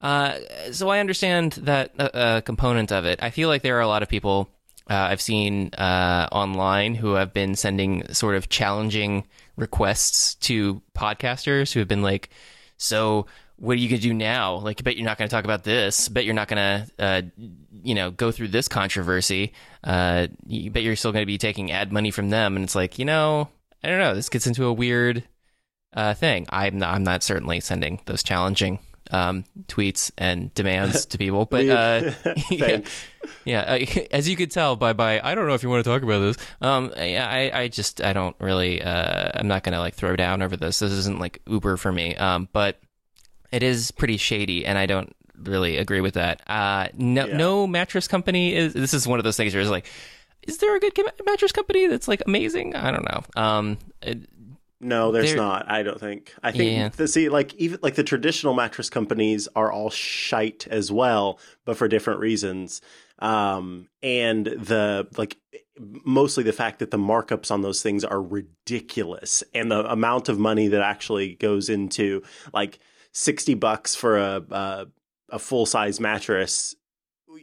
Uh, 0.00 0.38
so 0.70 0.90
I 0.90 0.98
understand 0.98 1.52
that 1.52 1.92
uh, 1.98 2.02
uh, 2.02 2.40
component 2.42 2.92
of 2.92 3.04
it. 3.04 3.22
I 3.22 3.30
feel 3.30 3.48
like 3.48 3.62
there 3.62 3.78
are 3.78 3.80
a 3.80 3.88
lot 3.88 4.02
of 4.02 4.08
people 4.08 4.50
I've 4.86 5.22
seen 5.22 5.70
online 5.78 6.94
who 6.94 7.14
have 7.14 7.32
been 7.32 7.54
sending 7.54 8.12
sort 8.12 8.36
of 8.36 8.50
challenging 8.50 9.26
requests 9.56 10.34
to 10.34 10.82
podcasters 10.94 11.72
who 11.72 11.80
have 11.80 11.88
been 11.88 12.02
like, 12.02 12.28
so 12.76 13.26
what 13.56 13.74
are 13.74 13.80
you 13.80 13.88
going 13.88 14.00
to 14.00 14.08
do 14.08 14.14
now? 14.14 14.56
Like, 14.56 14.80
I 14.80 14.82
bet 14.82 14.96
you're 14.96 15.06
not 15.06 15.18
going 15.18 15.28
to 15.28 15.34
talk 15.34 15.44
about 15.44 15.64
this. 15.64 16.08
I 16.08 16.12
bet 16.12 16.24
you're 16.24 16.34
not 16.34 16.48
going 16.48 16.58
to, 16.58 16.90
uh, 16.98 17.22
you 17.82 17.94
know, 17.94 18.10
go 18.10 18.32
through 18.32 18.48
this 18.48 18.68
controversy. 18.68 19.52
Uh, 19.82 20.28
you 20.46 20.70
bet 20.70 20.82
you're 20.82 20.96
still 20.96 21.12
going 21.12 21.22
to 21.22 21.26
be 21.26 21.38
taking 21.38 21.70
ad 21.70 21.92
money 21.92 22.10
from 22.10 22.30
them. 22.30 22.56
And 22.56 22.64
it's 22.64 22.74
like, 22.74 22.98
you 22.98 23.04
know, 23.04 23.48
I 23.82 23.88
don't 23.88 24.00
know. 24.00 24.14
This 24.14 24.28
gets 24.28 24.46
into 24.46 24.64
a 24.64 24.72
weird 24.72 25.24
uh, 25.92 26.14
thing. 26.14 26.46
I'm 26.50 26.78
not, 26.78 26.94
I'm 26.94 27.04
not 27.04 27.22
certainly 27.22 27.60
sending 27.60 28.00
those 28.06 28.22
challenging 28.22 28.80
um, 29.10 29.44
tweets 29.68 30.10
and 30.18 30.52
demands 30.54 31.06
to 31.06 31.18
people, 31.18 31.44
but 31.50 31.68
uh, 31.68 32.12
yeah, 32.50 32.80
yeah 33.44 33.60
uh, 33.60 34.00
as 34.10 34.28
you 34.28 34.36
could 34.36 34.50
tell 34.50 34.76
by 34.76 34.92
by 34.92 35.20
I 35.20 35.34
don't 35.34 35.46
know 35.46 35.54
if 35.54 35.62
you 35.62 35.68
want 35.70 35.84
to 35.84 35.90
talk 35.90 36.02
about 36.02 36.20
this. 36.20 36.36
Um, 36.60 36.92
yeah, 36.96 37.28
I, 37.28 37.60
I 37.62 37.68
just 37.68 38.02
I 38.02 38.12
don't 38.12 38.36
really. 38.40 38.82
Uh, 38.82 39.30
I'm 39.34 39.48
not 39.48 39.62
going 39.62 39.74
to 39.74 39.78
like 39.78 39.94
throw 39.94 40.16
down 40.16 40.42
over 40.42 40.56
this. 40.56 40.78
This 40.78 40.92
isn't 40.92 41.18
like 41.18 41.40
Uber 41.46 41.76
for 41.76 41.92
me. 41.92 42.16
Um, 42.16 42.48
but 42.52 42.80
it 43.54 43.62
is 43.62 43.90
pretty 43.92 44.16
shady, 44.16 44.66
and 44.66 44.76
I 44.76 44.86
don't 44.86 45.14
really 45.42 45.76
agree 45.76 46.00
with 46.00 46.14
that. 46.14 46.42
Uh, 46.48 46.88
no, 46.94 47.26
yeah. 47.26 47.36
no 47.36 47.66
mattress 47.66 48.08
company 48.08 48.54
is. 48.54 48.72
This 48.72 48.92
is 48.92 49.06
one 49.06 49.20
of 49.20 49.24
those 49.24 49.36
things 49.36 49.54
where 49.54 49.60
it's 49.60 49.70
like, 49.70 49.86
is 50.42 50.58
there 50.58 50.74
a 50.76 50.80
good 50.80 50.98
mattress 51.24 51.52
company 51.52 51.86
that's 51.86 52.08
like 52.08 52.22
amazing? 52.26 52.74
I 52.74 52.90
don't 52.90 53.04
know. 53.04 53.22
Um, 53.40 53.78
it, 54.02 54.28
No, 54.80 55.12
there's 55.12 55.34
not. 55.34 55.70
I 55.70 55.82
don't 55.82 56.00
think. 56.00 56.34
I 56.42 56.50
think 56.50 56.72
Yeah. 56.72 56.88
the, 56.88 57.06
see, 57.08 57.28
like 57.28 57.54
even 57.54 57.78
like 57.82 57.94
the 57.94 58.04
traditional 58.04 58.54
mattress 58.54 58.90
companies 58.90 59.48
are 59.54 59.70
all 59.70 59.90
shite 59.90 60.66
as 60.68 60.90
well, 60.90 61.38
but 61.64 61.76
for 61.76 61.88
different 61.88 62.20
reasons. 62.20 62.82
Um, 63.20 63.88
and 64.02 64.46
the 64.46 65.06
like 65.16 65.38
mostly 66.04 66.42
the 66.42 66.52
fact 66.52 66.80
that 66.80 66.90
the 66.90 66.98
markups 66.98 67.50
on 67.50 67.62
those 67.62 67.82
things 67.82 68.04
are 68.04 68.20
ridiculous, 68.20 69.44
and 69.54 69.70
the 69.70 69.90
amount 69.90 70.28
of 70.28 70.38
money 70.38 70.68
that 70.68 70.82
actually 70.82 71.34
goes 71.36 71.68
into 71.68 72.22
like 72.52 72.78
sixty 73.14 73.54
bucks 73.54 73.94
for 73.94 74.18
a 74.18 74.42
a, 74.50 74.86
a 75.30 75.38
full 75.38 75.64
size 75.64 75.98
mattress. 76.00 76.74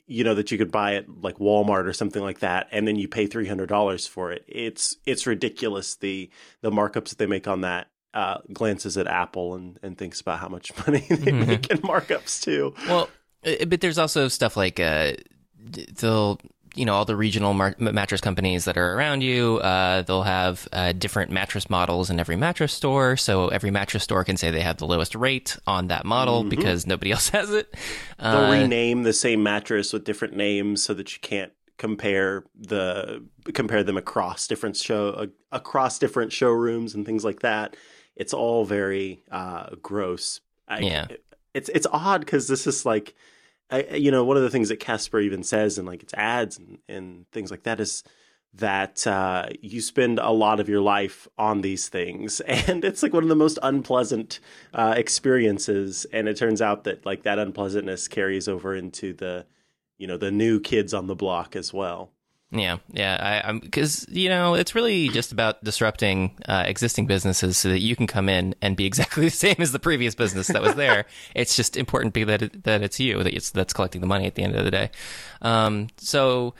You 0.07 0.23
know 0.23 0.35
that 0.35 0.51
you 0.51 0.57
could 0.57 0.71
buy 0.71 0.95
at 0.95 1.09
like 1.09 1.37
Walmart 1.37 1.85
or 1.85 1.93
something 1.93 2.21
like 2.21 2.39
that, 2.39 2.67
and 2.71 2.87
then 2.87 2.95
you 2.95 3.07
pay 3.07 3.25
three 3.27 3.47
hundred 3.47 3.67
dollars 3.69 4.05
for 4.07 4.31
it. 4.31 4.45
It's 4.47 4.97
it's 5.05 5.25
ridiculous 5.27 5.95
the 5.95 6.29
the 6.61 6.71
markups 6.71 7.09
that 7.09 7.17
they 7.17 7.25
make 7.25 7.47
on 7.47 7.61
that. 7.61 7.87
Uh, 8.13 8.39
glances 8.51 8.97
at 8.97 9.07
Apple 9.07 9.55
and, 9.55 9.79
and 9.81 9.97
thinks 9.97 10.19
about 10.19 10.37
how 10.39 10.49
much 10.49 10.69
money 10.85 10.99
they 11.09 11.31
Mhm. 11.31 11.47
make 11.47 11.69
in 11.71 11.77
markups 11.77 12.41
too. 12.43 12.73
Well, 12.85 13.09
uh, 13.45 13.63
but 13.65 13.79
there's 13.79 13.97
also 13.97 14.27
stuff 14.27 14.57
like 14.57 14.81
uh, 14.81 15.13
they'll 15.57 16.37
you 16.75 16.85
know 16.85 16.93
all 16.93 17.05
the 17.05 17.15
regional 17.15 17.53
mar- 17.53 17.75
mattress 17.79 18.21
companies 18.21 18.65
that 18.65 18.77
are 18.77 18.95
around 18.95 19.21
you. 19.21 19.57
Uh, 19.57 20.01
they'll 20.03 20.23
have 20.23 20.67
uh, 20.71 20.93
different 20.93 21.31
mattress 21.31 21.69
models 21.69 22.09
in 22.09 22.19
every 22.19 22.35
mattress 22.35 22.73
store, 22.73 23.17
so 23.17 23.49
every 23.49 23.71
mattress 23.71 24.03
store 24.03 24.23
can 24.23 24.37
say 24.37 24.51
they 24.51 24.61
have 24.61 24.77
the 24.77 24.87
lowest 24.87 25.13
rate 25.15 25.57
on 25.67 25.87
that 25.87 26.05
model 26.05 26.43
Mhm. 26.43 26.49
because 26.49 26.87
nobody 26.87 27.11
else 27.15 27.29
has 27.29 27.49
it. 27.51 27.75
They'll 28.19 28.45
Uh, 28.45 28.51
rename 28.51 29.03
the 29.03 29.13
same 29.13 29.43
mattress 29.43 29.91
with 29.93 30.03
different 30.05 30.35
names 30.35 30.81
so 30.83 30.93
that 30.93 31.13
you 31.13 31.19
can't 31.21 31.51
compare 31.77 32.43
the 32.55 33.23
compare 33.53 33.83
them 33.83 33.97
across 33.97 34.47
different 34.47 34.77
show 34.77 35.09
uh, 35.09 35.25
across 35.51 35.97
different 35.99 36.31
showrooms 36.31 36.93
and 36.95 37.05
things 37.05 37.25
like 37.25 37.39
that. 37.41 37.75
It's 38.15 38.33
all 38.33 38.65
very 38.65 39.23
uh, 39.31 39.71
gross. 39.81 40.41
I, 40.67 40.79
Yeah. 40.79 41.07
it's 41.53 41.69
it's 41.69 41.87
odd 41.91 42.21
because 42.21 42.47
this 42.47 42.67
is 42.67 42.85
like, 42.85 43.15
I, 43.71 43.95
you 43.95 44.11
know, 44.11 44.23
one 44.23 44.37
of 44.37 44.43
the 44.43 44.49
things 44.49 44.69
that 44.69 44.79
Casper 44.79 45.19
even 45.19 45.43
says 45.43 45.77
in 45.77 45.85
like 45.85 46.03
its 46.03 46.13
ads 46.13 46.57
and, 46.57 46.79
and 46.87 47.25
things 47.31 47.51
like 47.51 47.63
that 47.63 47.79
is 47.79 48.03
that 48.53 49.07
uh, 49.07 49.47
you 49.61 49.79
spend 49.79 50.19
a 50.19 50.31
lot 50.31 50.59
of 50.59 50.67
your 50.67 50.81
life 50.81 51.27
on 51.37 51.61
these 51.61 51.87
things, 51.87 52.39
and 52.41 52.83
it's 52.83 53.01
like 53.01 53.13
one 53.13 53.23
of 53.23 53.29
the 53.29 53.35
most 53.35 53.57
unpleasant 53.63 54.39
uh, 54.73 54.93
experiences. 54.97 56.05
And 56.11 56.27
it 56.27 56.37
turns 56.37 56.61
out 56.61 56.83
that 56.83 57.05
like 57.05 57.23
that 57.23 57.39
unpleasantness 57.39 58.07
carries 58.07 58.47
over 58.47 58.75
into 58.75 59.13
the, 59.13 59.45
you 59.97 60.07
know, 60.07 60.17
the 60.17 60.31
new 60.31 60.59
kids 60.59 60.93
on 60.93 61.07
the 61.07 61.15
block 61.15 61.55
as 61.55 61.73
well. 61.73 62.11
Yeah, 62.53 62.77
yeah, 62.91 63.41
I, 63.43 63.47
I'm 63.47 63.59
because 63.59 64.05
you 64.09 64.27
know 64.27 64.55
it's 64.55 64.75
really 64.75 65.07
just 65.07 65.31
about 65.31 65.63
disrupting 65.63 66.37
uh, 66.49 66.65
existing 66.67 67.07
businesses 67.07 67.57
so 67.57 67.69
that 67.69 67.79
you 67.79 67.95
can 67.95 68.07
come 68.07 68.27
in 68.27 68.55
and 68.61 68.75
be 68.75 68.85
exactly 68.91 69.25
the 69.25 69.31
same 69.31 69.55
as 69.59 69.71
the 69.71 69.79
previous 69.79 70.15
business 70.15 70.47
that 70.47 70.61
was 70.61 70.75
there. 70.75 71.05
it's 71.35 71.55
just 71.55 71.77
important 71.77 72.13
be 72.13 72.25
that 72.25 72.41
it, 72.41 72.63
that 72.63 72.81
it's 72.81 72.99
you 72.99 73.23
that 73.23 73.33
it's 73.33 73.51
that's 73.51 73.71
collecting 73.71 74.01
the 74.01 74.07
money 74.07 74.25
at 74.27 74.35
the 74.35 74.43
end 74.43 74.55
of 74.55 74.65
the 74.65 74.71
day. 74.71 74.91
Um, 75.41 75.87
so 75.97 76.53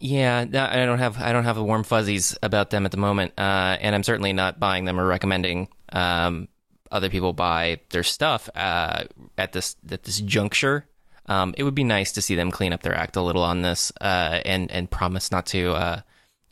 yeah, 0.00 0.40
I 0.40 0.86
don't 0.86 0.98
have 0.98 1.20
I 1.20 1.32
don't 1.32 1.44
have 1.44 1.56
the 1.56 1.64
warm 1.64 1.84
fuzzies 1.84 2.36
about 2.42 2.70
them 2.70 2.84
at 2.84 2.90
the 2.90 2.96
moment, 2.96 3.34
uh, 3.38 3.76
and 3.80 3.94
I'm 3.94 4.02
certainly 4.02 4.32
not 4.32 4.58
buying 4.58 4.86
them 4.86 4.98
or 4.98 5.06
recommending 5.06 5.68
um, 5.92 6.48
other 6.90 7.10
people 7.10 7.32
buy 7.32 7.80
their 7.90 8.02
stuff 8.02 8.48
uh, 8.56 9.04
at 9.38 9.52
this 9.52 9.76
at 9.88 10.02
this 10.02 10.20
juncture. 10.20 10.86
Um, 11.30 11.54
it 11.56 11.62
would 11.62 11.74
be 11.74 11.84
nice 11.84 12.12
to 12.12 12.20
see 12.22 12.34
them 12.34 12.50
clean 12.50 12.72
up 12.72 12.82
their 12.82 12.94
act 12.94 13.16
a 13.16 13.22
little 13.22 13.42
on 13.44 13.62
this 13.62 13.92
uh, 14.00 14.40
and 14.44 14.70
and 14.70 14.90
promise 14.90 15.30
not 15.30 15.46
to 15.46 15.72
uh, 15.72 16.00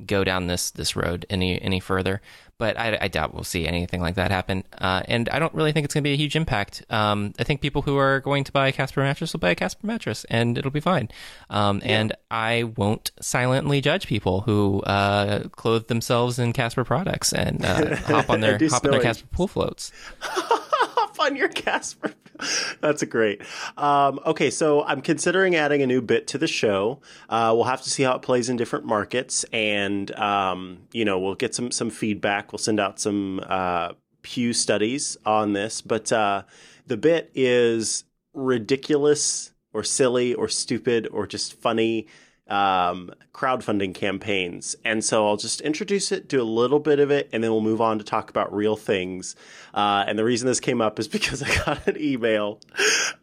go 0.06 0.22
down 0.24 0.46
this 0.46 0.70
this 0.70 0.94
road 0.96 1.26
any 1.28 1.60
any 1.60 1.80
further. 1.80 2.20
But 2.58 2.76
I, 2.76 2.98
I 3.02 3.06
doubt 3.06 3.34
we'll 3.34 3.44
see 3.44 3.68
anything 3.68 4.00
like 4.00 4.16
that 4.16 4.32
happen. 4.32 4.64
Uh, 4.76 5.02
and 5.06 5.28
I 5.28 5.38
don't 5.38 5.54
really 5.54 5.70
think 5.70 5.84
it's 5.84 5.94
going 5.94 6.02
to 6.02 6.08
be 6.08 6.14
a 6.14 6.16
huge 6.16 6.34
impact. 6.34 6.82
Um, 6.90 7.32
I 7.38 7.44
think 7.44 7.60
people 7.60 7.82
who 7.82 7.96
are 7.96 8.18
going 8.18 8.42
to 8.42 8.50
buy 8.52 8.66
a 8.66 8.72
Casper 8.72 9.00
mattress 9.00 9.32
will 9.32 9.38
buy 9.38 9.50
a 9.50 9.54
Casper 9.54 9.86
mattress, 9.86 10.24
and 10.28 10.58
it'll 10.58 10.72
be 10.72 10.80
fine. 10.80 11.08
Um, 11.50 11.80
And 11.84 12.16
I 12.32 12.64
won't 12.76 13.12
silently 13.20 13.80
judge 13.80 14.08
people 14.08 14.40
who 14.40 14.80
uh, 14.82 15.48
clothe 15.50 15.86
themselves 15.86 16.40
in 16.40 16.52
Casper 16.52 16.82
products 16.82 17.32
and 17.32 17.64
uh, 17.64 17.94
hop 18.06 18.28
on 18.28 18.40
their 18.40 18.58
hop 18.68 18.84
on 18.84 18.90
their. 18.90 19.02
Casper 19.02 19.28
pool 19.30 19.46
floats. 19.46 19.92
Hop 20.20 21.16
on 21.20 21.36
your 21.36 21.48
Casper. 21.48 22.12
That's 22.80 23.02
great. 23.04 23.42
Um, 23.76 24.20
okay, 24.26 24.50
so 24.50 24.84
I'm 24.84 25.00
considering 25.00 25.56
adding 25.56 25.82
a 25.82 25.86
new 25.86 26.00
bit 26.00 26.26
to 26.28 26.38
the 26.38 26.46
show. 26.46 27.00
Uh, 27.28 27.52
we'll 27.54 27.64
have 27.64 27.82
to 27.82 27.90
see 27.90 28.02
how 28.02 28.14
it 28.16 28.22
plays 28.22 28.48
in 28.48 28.56
different 28.56 28.84
markets, 28.84 29.44
and 29.52 30.10
um, 30.12 30.78
you 30.92 31.04
know, 31.04 31.18
we'll 31.18 31.34
get 31.34 31.54
some 31.54 31.70
some 31.70 31.90
feedback. 31.90 32.52
We'll 32.52 32.58
send 32.58 32.80
out 32.80 33.00
some 33.00 33.40
uh, 33.46 33.92
Pew 34.22 34.52
studies 34.52 35.16
on 35.24 35.52
this, 35.52 35.80
but 35.80 36.12
uh, 36.12 36.42
the 36.86 36.96
bit 36.96 37.30
is 37.34 38.04
ridiculous 38.34 39.52
or 39.72 39.82
silly 39.82 40.34
or 40.34 40.48
stupid 40.48 41.08
or 41.10 41.26
just 41.26 41.54
funny 41.54 42.06
um, 42.48 43.10
crowdfunding 43.32 43.94
campaigns. 43.94 44.74
And 44.84 45.04
so 45.04 45.26
I'll 45.26 45.36
just 45.36 45.60
introduce 45.60 46.10
it, 46.12 46.28
do 46.28 46.40
a 46.40 46.44
little 46.44 46.78
bit 46.80 46.98
of 46.98 47.10
it, 47.10 47.28
and 47.32 47.42
then 47.44 47.50
we'll 47.50 47.60
move 47.60 47.80
on 47.80 47.98
to 47.98 48.04
talk 48.04 48.30
about 48.30 48.52
real 48.54 48.76
things. 48.76 49.36
Uh, 49.74 50.04
and 50.06 50.18
the 50.18 50.24
reason 50.24 50.46
this 50.46 50.60
came 50.60 50.80
up 50.80 50.98
is 50.98 51.08
because 51.16 51.42
I 51.42 51.54
got 51.64 51.86
an 51.86 51.96
email 52.00 52.60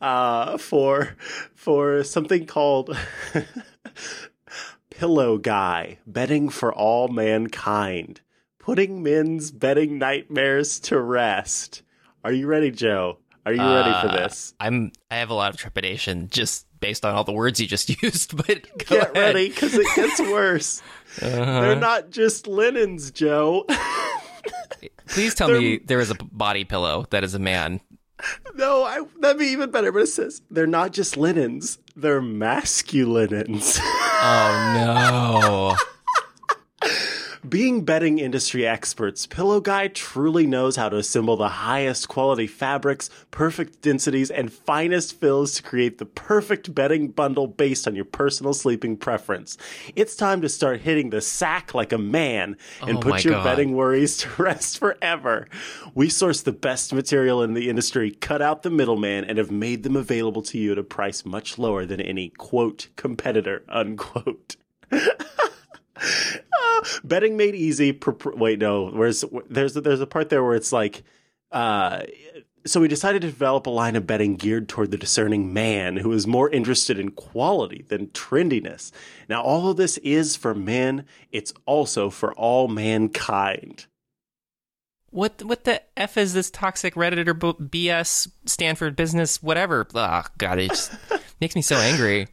uh, 0.02 0.58
for 0.58 1.16
for 1.56 2.04
something 2.04 2.46
called 2.46 2.96
Pillow 4.90 5.38
Guy 5.38 5.98
betting 6.08 6.50
for 6.50 6.74
all 6.74 7.08
mankind, 7.10 8.22
putting 8.60 9.04
men's 9.04 9.52
betting 9.52 9.98
nightmares 9.98 10.80
to 10.82 11.00
rest. 11.00 11.82
Are 12.24 12.32
you 12.32 12.48
ready, 12.48 12.72
Joe? 12.72 13.18
Are 13.46 13.54
you 13.54 13.62
ready 13.62 13.92
for 14.02 14.08
Uh, 14.08 14.18
this? 14.18 14.54
I'm 14.60 14.92
I 15.12 15.18
have 15.18 15.30
a 15.30 15.34
lot 15.36 15.52
of 15.54 15.58
trepidation 15.60 16.30
just 16.30 16.66
based 16.86 17.04
on 17.04 17.16
all 17.16 17.24
the 17.24 17.32
words 17.34 17.60
you 17.60 17.66
just 17.66 17.90
used. 18.04 18.38
But 18.38 18.78
Get 18.78 18.92
ahead. 18.92 19.16
ready 19.18 19.50
because 19.50 19.74
it 19.74 19.88
gets 19.96 20.20
worse. 20.32 20.84
Uh-huh. 21.20 21.62
They're 21.62 21.76
not 21.76 22.12
just 22.12 22.46
linens, 22.46 23.10
Joe. 23.10 23.66
Please 25.08 25.34
tell 25.34 25.48
they're- 25.48 25.60
me 25.60 25.78
there 25.80 26.00
is 26.00 26.12
a 26.12 26.16
body 26.16 26.64
pillow 26.64 27.08
that 27.10 27.24
is 27.24 27.34
a 27.34 27.40
man. 27.40 27.82
no, 28.54 28.84
I, 28.84 29.02
that'd 29.20 29.40
be 29.40 29.48
even 29.48 29.72
better. 29.72 29.92
But 29.92 30.04
it 30.04 30.08
says 30.08 30.42
they're 30.52 30.68
not 30.68 30.94
just 30.94 31.18
linens; 31.18 31.80
they're 31.96 32.22
masculinens. 32.22 33.80
Oh 33.82 34.74
no! 34.78 35.76
Being 37.50 37.84
bedding 37.84 38.18
industry 38.18 38.66
experts, 38.66 39.28
Pillow 39.28 39.60
Guy 39.60 39.90
truly 39.90 40.48
knows 40.48 40.78
how 40.78 40.88
to 40.88 40.98
assemble 40.98 41.36
the 41.36 41.50
highest 41.50 42.08
quality 42.08 42.48
fabrics, 42.48 43.10
perfect 43.30 43.82
densities, 43.82 44.32
and 44.32 44.52
finest 44.52 45.20
fills 45.20 45.54
to 45.56 45.64
create 45.64 45.98
the 45.98 46.06
perfect 46.06 46.74
bedding 46.74 47.10
bundle 47.10 47.46
based 47.48 47.88
on 47.88 47.96
your 47.96 48.06
personal 48.06 48.54
sleeping 48.54 48.96
preference. 48.96 49.58
It's 49.98 50.16
time 50.16 50.42
to 50.42 50.50
start 50.50 50.82
hitting 50.82 51.10
the 51.10 51.20
sack 51.20 51.74
like 51.74 51.92
a 51.92 51.98
man 51.98 52.56
and 52.82 52.98
Oh 52.98 53.02
put 53.02 53.26
your 53.26 53.34
God. 53.34 53.44
bedding 53.44 53.76
worries 53.76 54.18
to 54.18 54.30
rest 54.42 54.80
forever. 54.80 55.48
We 55.94 56.10
source 56.10 56.42
the 56.42 56.54
best 56.54 56.94
material 56.94 57.44
in 57.44 57.54
the 57.54 57.70
industry, 57.70 58.12
cut 58.12 58.42
out 58.42 58.64
the 58.64 58.72
middleman, 58.72 59.26
and 59.26 59.38
have 59.38 59.52
made 59.52 59.84
them 59.84 59.98
available 59.98 60.42
to 60.44 60.58
you 60.58 60.72
at 60.72 60.78
a 60.78 60.84
price 60.84 61.26
much 61.26 61.58
lower 61.58 61.86
than 61.86 62.00
any 62.00 62.30
quote 62.30 62.88
competitor 62.96 63.64
unquote. 63.68 64.56
Betting 67.04 67.38
made 67.38 67.56
easy. 67.56 67.94
Pr- 67.94 68.32
wait, 68.36 68.60
no. 68.60 68.88
Where's 68.88 69.24
there's 69.50 69.74
there's 69.74 70.02
a 70.02 70.08
part 70.08 70.30
there 70.30 70.44
where 70.44 70.56
it's 70.56 70.72
like, 70.72 71.04
uh, 71.52 72.04
so 72.66 72.80
we 72.80 72.88
decided 72.88 73.22
to 73.22 73.28
develop 73.28 73.68
a 73.68 73.70
line 73.70 73.96
of 73.96 74.08
betting 74.08 74.36
geared 74.36 74.68
toward 74.68 74.92
the 74.92 74.98
discerning 74.98 75.54
man 75.54 75.98
who 75.98 76.12
is 76.12 76.26
more 76.26 76.50
interested 76.50 76.98
in 76.98 77.12
quality 77.12 77.86
than 77.88 78.08
trendiness. 78.08 78.92
Now, 79.30 79.42
all 79.42 79.70
of 79.70 79.78
this 79.78 79.98
is 80.00 80.36
for 80.36 80.56
men. 80.56 81.06
It's 81.32 81.54
also 81.66 82.10
for 82.10 82.34
all 82.34 82.68
mankind. 82.68 83.86
What 85.12 85.44
what 85.44 85.64
the 85.64 85.82
f 85.98 86.18
is 86.18 86.34
this 86.34 86.52
toxic 86.52 86.96
Reddit 86.96 87.28
or 87.28 87.36
BS 87.36 88.30
Stanford 88.46 88.96
business 88.96 89.42
whatever? 89.42 89.88
Oh 89.94 90.24
god, 90.38 90.60
it 90.60 90.70
just 90.70 90.92
makes 91.40 91.56
me 91.56 91.62
so 91.62 91.78
angry. 91.78 92.28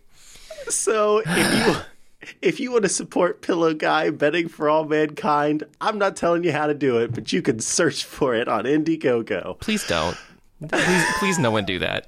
So 0.69 1.23
if 1.25 1.67
you 1.69 1.77
if 2.41 2.61
you 2.61 2.73
want 2.73 2.83
to 2.85 2.89
support 2.89 3.43
Pillow 3.43 3.75
Guy 3.75 4.11
betting 4.11 4.49
for 4.49 4.69
all 4.69 4.85
mankind, 4.85 5.65
I'm 5.81 5.99
not 5.99 6.17
telling 6.17 6.45
you 6.45 6.53
how 6.53 6.67
to 6.67 6.75
do 6.75 6.99
it, 6.99 7.13
but 7.13 7.33
you 7.33 7.43
can 7.43 7.61
search 7.61 8.05
for 8.05 8.35
it 8.35 8.49
on 8.49 8.65
Indiegogo. 8.65 9.59
Please 9.61 9.87
don't. 9.87 10.17
Please, 10.69 11.05
please, 11.19 11.39
no 11.39 11.51
one 11.51 11.65
do 11.65 11.79
that. 11.81 12.07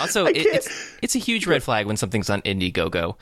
Also, 0.00 0.26
it, 0.26 0.36
it's 0.36 0.96
it's 1.02 1.14
a 1.14 1.18
huge 1.18 1.46
red 1.46 1.62
flag 1.62 1.86
when 1.86 1.96
something's 1.96 2.30
on 2.30 2.40
Indiegogo. 2.42 3.16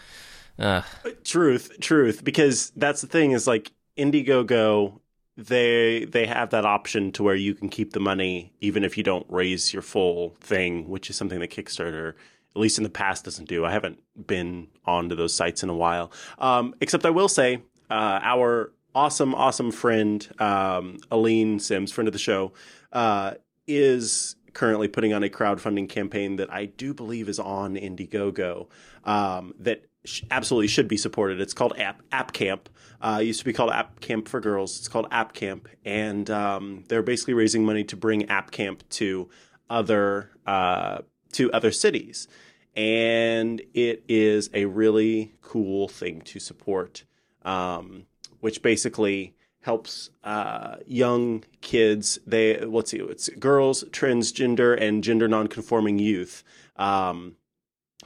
Uh, 0.58 0.82
Truth, 1.24 1.80
truth, 1.80 2.22
because 2.22 2.70
that's 2.76 3.00
the 3.00 3.06
thing 3.06 3.32
is 3.32 3.46
like 3.46 3.72
Indiegogo 3.96 5.00
they 5.36 6.04
they 6.04 6.26
have 6.26 6.50
that 6.50 6.64
option 6.64 7.10
to 7.12 7.22
where 7.22 7.34
you 7.34 7.54
can 7.54 7.68
keep 7.68 7.92
the 7.92 8.00
money 8.00 8.52
even 8.60 8.84
if 8.84 8.98
you 8.98 9.02
don't 9.02 9.26
raise 9.28 9.72
your 9.72 9.82
full 9.82 10.36
thing, 10.40 10.88
which 10.88 11.08
is 11.08 11.16
something 11.16 11.40
that 11.40 11.50
Kickstarter 11.50 12.14
at 12.54 12.60
least 12.60 12.78
in 12.78 12.84
the 12.84 12.90
past 12.90 13.24
doesn't 13.24 13.48
do. 13.48 13.64
I 13.64 13.72
haven't 13.72 14.00
been 14.26 14.68
onto 14.84 15.14
those 15.14 15.34
sites 15.34 15.62
in 15.62 15.68
a 15.68 15.74
while. 15.74 16.12
Um, 16.38 16.74
except 16.80 17.06
I 17.06 17.10
will 17.10 17.28
say 17.28 17.62
uh, 17.90 18.20
our 18.22 18.72
awesome, 18.94 19.34
awesome 19.34 19.70
friend, 19.70 20.28
um, 20.38 20.98
Aline 21.10 21.58
Sims, 21.58 21.92
friend 21.92 22.08
of 22.08 22.12
the 22.12 22.18
show, 22.18 22.52
uh, 22.92 23.34
is 23.66 24.36
currently 24.52 24.88
putting 24.88 25.12
on 25.12 25.22
a 25.22 25.28
crowdfunding 25.28 25.88
campaign 25.88 26.36
that 26.36 26.52
I 26.52 26.66
do 26.66 26.92
believe 26.92 27.28
is 27.28 27.38
on 27.38 27.74
Indiegogo 27.74 28.68
um, 29.04 29.54
that 29.58 29.86
sh- 30.04 30.22
absolutely 30.30 30.68
should 30.68 30.88
be 30.88 30.96
supported. 30.96 31.40
It's 31.40 31.54
called 31.54 31.78
App 31.78 32.02
App 32.12 32.32
Camp. 32.32 32.68
Uh, 33.00 33.18
it 33.22 33.26
used 33.26 33.40
to 33.40 33.44
be 33.44 33.52
called 33.52 33.70
App 33.70 34.00
Camp 34.00 34.28
for 34.28 34.40
Girls. 34.40 34.78
It's 34.78 34.88
called 34.88 35.06
App 35.10 35.32
Camp, 35.32 35.68
and 35.84 36.28
um, 36.30 36.84
they're 36.88 37.02
basically 37.02 37.34
raising 37.34 37.64
money 37.64 37.84
to 37.84 37.96
bring 37.96 38.28
App 38.28 38.50
Camp 38.50 38.86
to 38.90 39.28
other 39.70 40.30
uh, 40.46 40.98
to 41.32 41.52
other 41.52 41.70
cities, 41.70 42.28
and 42.74 43.60
it 43.74 44.04
is 44.08 44.50
a 44.54 44.64
really 44.66 45.34
cool 45.42 45.88
thing 45.88 46.20
to 46.22 46.40
support. 46.40 47.04
Um, 47.44 48.06
which 48.42 48.60
basically 48.60 49.34
helps 49.60 50.10
uh, 50.24 50.76
young 50.86 51.44
kids. 51.60 52.18
They 52.26 52.58
let's 52.60 52.90
see, 52.90 52.98
it's 52.98 53.28
girls, 53.30 53.84
transgender, 53.84 54.78
and 54.78 55.02
gender 55.02 55.28
nonconforming 55.28 55.98
youth 55.98 56.42
um, 56.76 57.36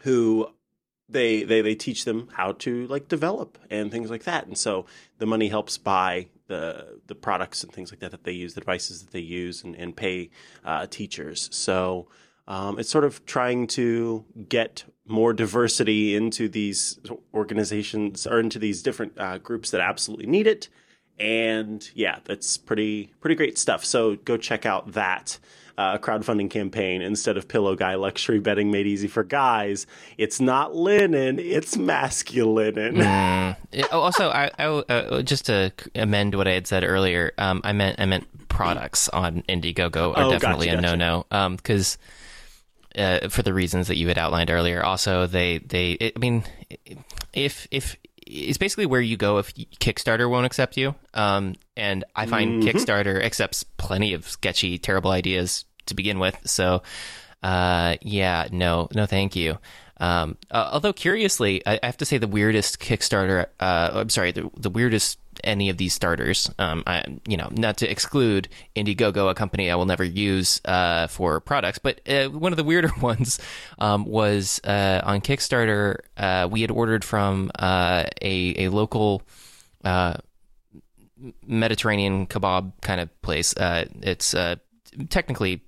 who 0.02 0.48
they 1.08 1.42
they 1.42 1.62
they 1.62 1.74
teach 1.74 2.04
them 2.04 2.28
how 2.34 2.52
to 2.52 2.86
like 2.88 3.08
develop 3.08 3.58
and 3.70 3.90
things 3.90 4.10
like 4.10 4.24
that. 4.24 4.46
And 4.46 4.58
so 4.58 4.84
the 5.18 5.26
money 5.26 5.48
helps 5.48 5.78
buy 5.78 6.28
the 6.48 7.00
the 7.06 7.14
products 7.14 7.64
and 7.64 7.72
things 7.72 7.90
like 7.90 8.00
that 8.00 8.10
that 8.10 8.24
they 8.24 8.32
use, 8.32 8.52
the 8.52 8.60
devices 8.60 9.02
that 9.02 9.12
they 9.12 9.20
use, 9.20 9.64
and, 9.64 9.74
and 9.74 9.96
pay 9.96 10.30
uh, 10.64 10.86
teachers. 10.86 11.48
So. 11.50 12.08
Um, 12.48 12.78
it's 12.78 12.90
sort 12.90 13.04
of 13.04 13.24
trying 13.26 13.66
to 13.68 14.24
get 14.48 14.84
more 15.06 15.32
diversity 15.32 16.14
into 16.14 16.48
these 16.48 16.98
organizations 17.34 18.26
or 18.26 18.38
into 18.40 18.58
these 18.58 18.82
different 18.82 19.18
uh, 19.18 19.38
groups 19.38 19.70
that 19.70 19.80
absolutely 19.80 20.26
need 20.26 20.46
it. 20.46 20.68
And 21.18 21.88
yeah, 21.94 22.18
that's 22.24 22.58
pretty 22.58 23.12
pretty 23.20 23.34
great 23.36 23.56
stuff. 23.58 23.84
So 23.84 24.16
go 24.16 24.36
check 24.36 24.66
out 24.66 24.92
that 24.92 25.38
uh, 25.78 25.98
crowdfunding 25.98 26.50
campaign 26.50 27.02
instead 27.02 27.36
of 27.36 27.48
Pillow 27.48 27.74
Guy 27.74 27.94
luxury 27.94 28.38
bedding 28.38 28.70
made 28.70 28.86
easy 28.86 29.08
for 29.08 29.24
guys. 29.24 29.86
It's 30.18 30.40
not 30.40 30.74
linen; 30.74 31.38
it's 31.38 31.76
masculine. 31.76 32.74
Mm. 32.74 33.56
also, 33.92 34.28
I, 34.28 34.50
I 34.58 34.64
uh, 34.66 35.22
just 35.22 35.46
to 35.46 35.72
amend 35.94 36.34
what 36.34 36.46
I 36.46 36.52
had 36.52 36.66
said 36.66 36.84
earlier, 36.84 37.32
um, 37.38 37.60
I 37.64 37.72
meant 37.72 37.98
I 37.98 38.04
meant 38.06 38.48
products 38.48 39.08
on 39.08 39.42
Indiegogo 39.48 40.16
are 40.16 40.24
Oh, 40.24 40.30
definitely 40.30 40.66
gotcha, 40.66 40.78
a 40.78 40.82
gotcha. 40.82 40.96
no 40.96 41.24
no 41.50 41.56
because. 41.56 41.98
Uh, 42.96 43.28
for 43.28 43.42
the 43.42 43.54
reasons 43.54 43.88
that 43.88 43.96
you 43.96 44.08
had 44.08 44.18
outlined 44.18 44.50
earlier. 44.50 44.82
Also, 44.82 45.26
they 45.26 45.58
they 45.58 45.92
it, 45.92 46.12
I 46.16 46.18
mean, 46.18 46.44
if 47.32 47.66
if 47.70 47.96
it's 48.26 48.58
basically 48.58 48.86
where 48.86 49.00
you 49.00 49.16
go 49.16 49.38
if 49.38 49.54
Kickstarter 49.54 50.28
won't 50.28 50.46
accept 50.46 50.76
you. 50.76 50.94
Um, 51.14 51.54
and 51.76 52.04
I 52.16 52.26
find 52.26 52.62
Kickstarter 52.62 53.22
accepts 53.22 53.62
plenty 53.62 54.14
of 54.14 54.28
sketchy, 54.28 54.78
terrible 54.78 55.12
ideas 55.12 55.64
to 55.86 55.94
begin 55.94 56.18
with. 56.18 56.36
So, 56.44 56.82
uh, 57.42 57.96
yeah, 58.02 58.48
no, 58.50 58.88
no, 58.94 59.06
thank 59.06 59.36
you. 59.36 59.58
Um, 59.98 60.36
uh, 60.50 60.70
although 60.72 60.92
curiously, 60.92 61.64
I, 61.66 61.78
I 61.82 61.86
have 61.86 61.96
to 61.98 62.04
say 62.04 62.18
the 62.18 62.26
weirdest 62.26 62.80
Kickstarter. 62.80 63.46
Uh, 63.60 63.90
I'm 63.94 64.10
sorry, 64.10 64.32
the 64.32 64.50
the 64.56 64.70
weirdest 64.70 65.18
any 65.44 65.68
of 65.70 65.76
these 65.76 65.92
starters. 65.92 66.50
Um, 66.58 66.82
I, 66.86 67.04
you 67.26 67.36
know, 67.36 67.48
not 67.52 67.78
to 67.78 67.90
exclude 67.90 68.48
Indiegogo, 68.74 69.30
a 69.30 69.34
company 69.34 69.70
I 69.70 69.74
will 69.74 69.86
never 69.86 70.04
use 70.04 70.60
uh, 70.64 71.06
for 71.06 71.40
products, 71.40 71.78
but 71.78 72.00
uh, 72.08 72.28
one 72.28 72.52
of 72.52 72.56
the 72.56 72.64
weirder 72.64 72.92
ones 73.00 73.38
um, 73.78 74.04
was 74.04 74.60
uh, 74.64 75.00
on 75.04 75.20
Kickstarter. 75.20 75.98
Uh, 76.16 76.48
we 76.50 76.60
had 76.60 76.70
ordered 76.70 77.04
from 77.04 77.50
uh, 77.58 78.04
a 78.22 78.66
a 78.66 78.68
local. 78.68 79.22
Uh, 79.84 80.14
Mediterranean 81.46 82.26
kebab 82.26 82.72
kind 82.82 83.00
of 83.00 83.22
place. 83.22 83.54
It's 83.56 84.34
technically 85.08 85.62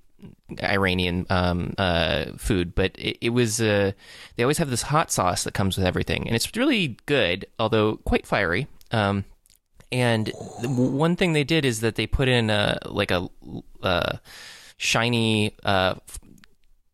Iranian 0.61 1.25
um, 1.29 1.73
uh, 1.77 2.25
food, 2.37 2.75
but 2.75 2.91
it, 2.97 3.17
it 3.21 3.29
was. 3.29 3.61
Uh, 3.61 3.91
they 4.35 4.43
always 4.43 4.57
have 4.57 4.69
this 4.69 4.81
hot 4.83 5.11
sauce 5.11 5.43
that 5.43 5.53
comes 5.53 5.77
with 5.77 5.85
everything, 5.85 6.27
and 6.27 6.35
it's 6.35 6.55
really 6.55 6.97
good, 7.05 7.45
although 7.57 7.97
quite 7.97 8.25
fiery. 8.25 8.67
Um, 8.91 9.25
and 9.91 10.31
one 10.61 11.15
thing 11.15 11.33
they 11.33 11.43
did 11.43 11.65
is 11.65 11.81
that 11.81 11.95
they 11.95 12.07
put 12.07 12.27
in 12.27 12.49
a 12.49 12.77
like 12.85 13.11
a 13.11 13.27
uh, 13.81 14.17
shiny 14.77 15.55
uh, 15.63 15.95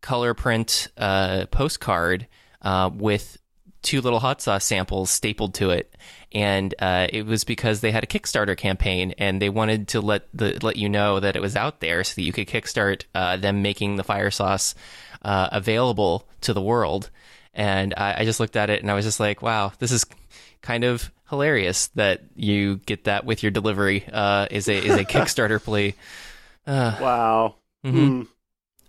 color 0.02 0.34
print 0.34 0.88
uh, 0.98 1.46
postcard 1.48 2.28
uh, 2.62 2.90
with 2.94 3.38
two 3.82 4.02
little 4.02 4.20
hot 4.20 4.42
sauce 4.42 4.66
samples 4.66 5.12
stapled 5.12 5.54
to 5.56 5.72
it, 5.72 5.96
and 6.32 6.74
uh, 6.80 7.08
it 7.12 7.26
was 7.26 7.44
because 7.44 7.82
they 7.82 7.92
had 7.92 8.04
a 8.04 8.08
Kickstarter 8.08 8.58
campaign 8.58 9.14
and 9.18 9.42
they 9.42 9.50
wanted 9.50 9.90
to 9.90 10.02
let 10.02 10.28
the 10.34 10.58
let 10.62 10.78
you 10.78 10.90
know 10.90 11.20
that 11.20 11.36
it 11.36 11.42
was 11.42 11.56
out 11.56 11.82
there 11.82 12.04
so 12.04 12.16
that 12.16 12.24
you 12.24 12.32
could 12.32 12.48
kickstart 12.48 13.04
uh, 13.14 13.38
them 13.38 13.62
making 13.62 13.96
the 13.96 14.04
fire 14.04 14.32
sauce 14.32 14.76
uh, 15.22 15.50
available 15.52 16.28
to 16.42 16.54
the 16.54 16.62
world. 16.62 17.10
And 17.54 17.94
I, 17.96 18.22
I 18.22 18.26
just 18.26 18.40
looked 18.40 18.56
at 18.56 18.70
it 18.70 18.82
and 18.82 18.92
I 18.92 18.96
was 18.96 19.06
just 19.06 19.20
like, 19.20 19.42
wow, 19.42 19.72
this 19.80 19.92
is 19.92 20.06
kind 20.62 20.84
of 20.84 21.12
hilarious 21.30 21.88
that 21.96 22.24
you 22.36 22.78
get 22.86 23.06
that 23.06 23.26
with 23.26 23.44
your 23.44 23.52
delivery. 23.52 24.06
Uh, 24.12 24.48
is 24.52 24.68
a 24.68 24.78
is 24.78 24.96
a 24.96 25.04
Kickstarter 25.06 25.62
plea. 25.64 25.96
Wow. 26.68 27.56
hmm 27.84 28.24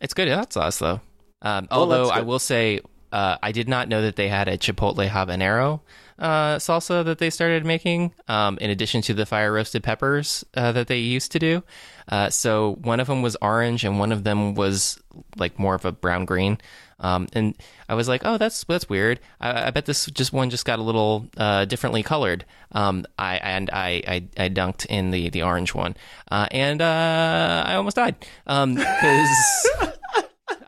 It's 0.00 0.14
good 0.14 0.28
hot 0.28 0.52
sauce 0.52 0.78
though. 0.78 1.00
Um, 1.42 1.68
although 1.70 2.08
I 2.08 2.22
will 2.22 2.38
say, 2.38 2.80
uh, 3.12 3.36
I 3.42 3.52
did 3.52 3.68
not 3.68 3.88
know 3.88 4.02
that 4.02 4.16
they 4.16 4.28
had 4.28 4.48
a 4.48 4.56
chipotle 4.58 5.08
habanero 5.08 5.80
uh, 6.18 6.56
salsa 6.56 7.04
that 7.04 7.18
they 7.18 7.30
started 7.30 7.64
making, 7.64 8.12
um, 8.28 8.58
in 8.60 8.70
addition 8.70 9.02
to 9.02 9.14
the 9.14 9.26
fire 9.26 9.52
roasted 9.52 9.82
peppers 9.82 10.44
uh, 10.54 10.72
that 10.72 10.88
they 10.88 10.98
used 10.98 11.32
to 11.32 11.38
do. 11.38 11.62
Uh, 12.08 12.30
so 12.30 12.78
one 12.82 13.00
of 13.00 13.06
them 13.06 13.22
was 13.22 13.36
orange, 13.42 13.84
and 13.84 13.98
one 13.98 14.12
of 14.12 14.24
them 14.24 14.54
was 14.54 15.00
like 15.36 15.58
more 15.58 15.74
of 15.74 15.84
a 15.84 15.92
brown 15.92 16.24
green. 16.24 16.58
Um, 16.98 17.28
and 17.34 17.54
I 17.88 17.94
was 17.94 18.08
like, 18.08 18.22
"Oh, 18.24 18.38
that's 18.38 18.64
that's 18.64 18.88
weird. 18.88 19.20
I, 19.40 19.66
I 19.66 19.70
bet 19.70 19.84
this 19.84 20.06
just 20.06 20.32
one 20.32 20.48
just 20.48 20.64
got 20.64 20.78
a 20.78 20.82
little 20.82 21.26
uh, 21.36 21.66
differently 21.66 22.02
colored." 22.02 22.44
Um, 22.72 23.04
I 23.18 23.36
and 23.36 23.68
I, 23.70 24.02
I 24.06 24.44
I 24.44 24.48
dunked 24.48 24.86
in 24.86 25.10
the 25.10 25.28
the 25.28 25.42
orange 25.42 25.74
one, 25.74 25.94
uh, 26.30 26.46
and 26.50 26.80
uh, 26.80 27.64
I 27.66 27.74
almost 27.74 27.96
died 27.96 28.16
because 28.46 29.68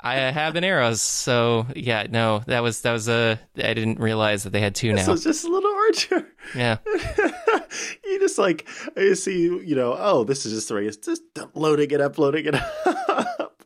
I 0.00 0.14
have 0.16 0.56
an 0.56 0.62
habaneros. 0.62 0.98
So 0.98 1.66
yeah, 1.74 2.06
no, 2.08 2.42
that 2.46 2.60
was 2.60 2.82
that 2.82 2.92
was 2.92 3.08
a. 3.08 3.38
I 3.56 3.74
didn't 3.74 3.98
realize 4.00 4.44
that 4.44 4.50
they 4.50 4.60
had 4.60 4.74
two 4.74 4.92
now. 4.92 5.02
So 5.02 5.12
it's 5.12 5.24
just 5.24 5.44
a 5.44 5.48
little 5.48 5.72
archer. 5.72 6.28
yeah, 6.54 6.78
you 8.04 8.20
just 8.20 8.38
like 8.38 8.68
you 8.96 9.14
see, 9.14 9.42
you 9.42 9.74
know, 9.74 9.96
oh, 9.98 10.24
this 10.24 10.46
is 10.46 10.52
just 10.52 10.68
the 10.68 10.74
right. 10.74 11.02
Just 11.02 11.22
loading 11.54 11.90
it 11.90 12.00
up, 12.00 12.18
loading 12.18 12.46
it 12.46 12.54
up. 12.86 13.62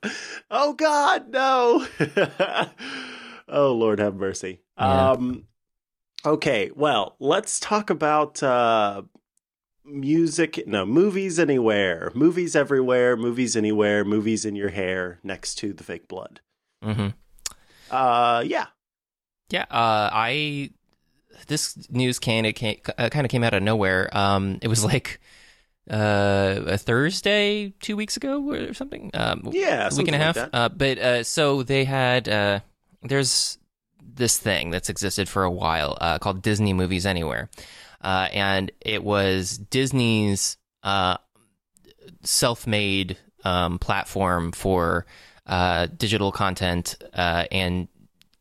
oh 0.51 0.73
God, 0.75 1.29
no. 1.29 1.87
oh 3.49 3.73
Lord, 3.73 3.99
have 3.99 4.15
mercy. 4.15 4.61
Yeah. 4.79 5.11
Um, 5.11 5.45
okay, 6.25 6.71
well, 6.75 7.17
let's 7.21 7.61
talk 7.61 7.91
about 7.91 8.43
uh, 8.43 9.03
music. 9.85 10.67
No, 10.67 10.85
movies 10.87 11.39
anywhere, 11.39 12.11
movies 12.15 12.55
everywhere, 12.57 13.17
movies 13.17 13.57
anywhere, 13.57 14.05
movies 14.05 14.45
in 14.45 14.57
your 14.57 14.71
hair 14.71 15.19
next 15.23 15.57
to 15.57 15.73
the 15.73 15.85
fake 15.85 16.09
blood. 16.09 16.41
hmm 16.83 17.09
Uh, 17.91 18.43
yeah. 18.47 18.67
yeah. 19.51 19.65
Uh, 19.71 20.09
I 20.13 20.71
this 21.49 21.77
news 21.91 22.19
can 22.19 22.45
it 22.45 22.53
came, 22.55 22.79
uh, 22.99 23.09
kind 23.09 23.25
of 23.27 23.31
came 23.31 23.43
out 23.45 23.55
of 23.55 23.63
nowhere. 23.63 24.09
Um, 24.17 24.59
it 24.63 24.69
was 24.69 24.85
like 24.93 25.21
uh, 25.91 26.61
a 26.67 26.79
Thursday 26.79 27.75
two 27.81 27.97
weeks 27.97 28.17
ago 28.17 28.49
or 28.51 28.73
something. 28.75 29.11
Um, 29.15 29.49
Yeah, 29.53 29.89
a 29.91 29.97
week 29.97 30.09
and 30.09 30.15
a 30.15 30.19
half. 30.19 30.35
that. 30.37 30.51
Uh, 30.53 30.69
but 30.69 30.99
uh, 30.99 31.23
so 31.25 31.63
they 31.63 31.85
had 31.85 32.29
uh, 32.29 32.61
there's 33.03 33.59
this 34.15 34.39
thing 34.39 34.71
that's 34.71 34.89
existed 34.89 35.29
for 35.29 35.43
a 35.43 35.51
while 35.51 35.97
uh, 36.01 36.19
called 36.19 36.43
Disney 36.43 36.73
Movies 36.73 37.07
Anywhere, 37.07 37.49
uh, 38.03 38.29
and 38.33 38.71
it 38.81 39.03
was 39.03 39.59
Disney's 39.59 40.57
uh, 40.83 41.17
self-made 42.23 43.17
um, 43.45 43.79
platform 43.79 44.53
for 44.53 45.07
uh, 45.47 45.87
digital 45.97 46.33
content 46.33 46.97
uh, 47.15 47.45
and 47.51 47.89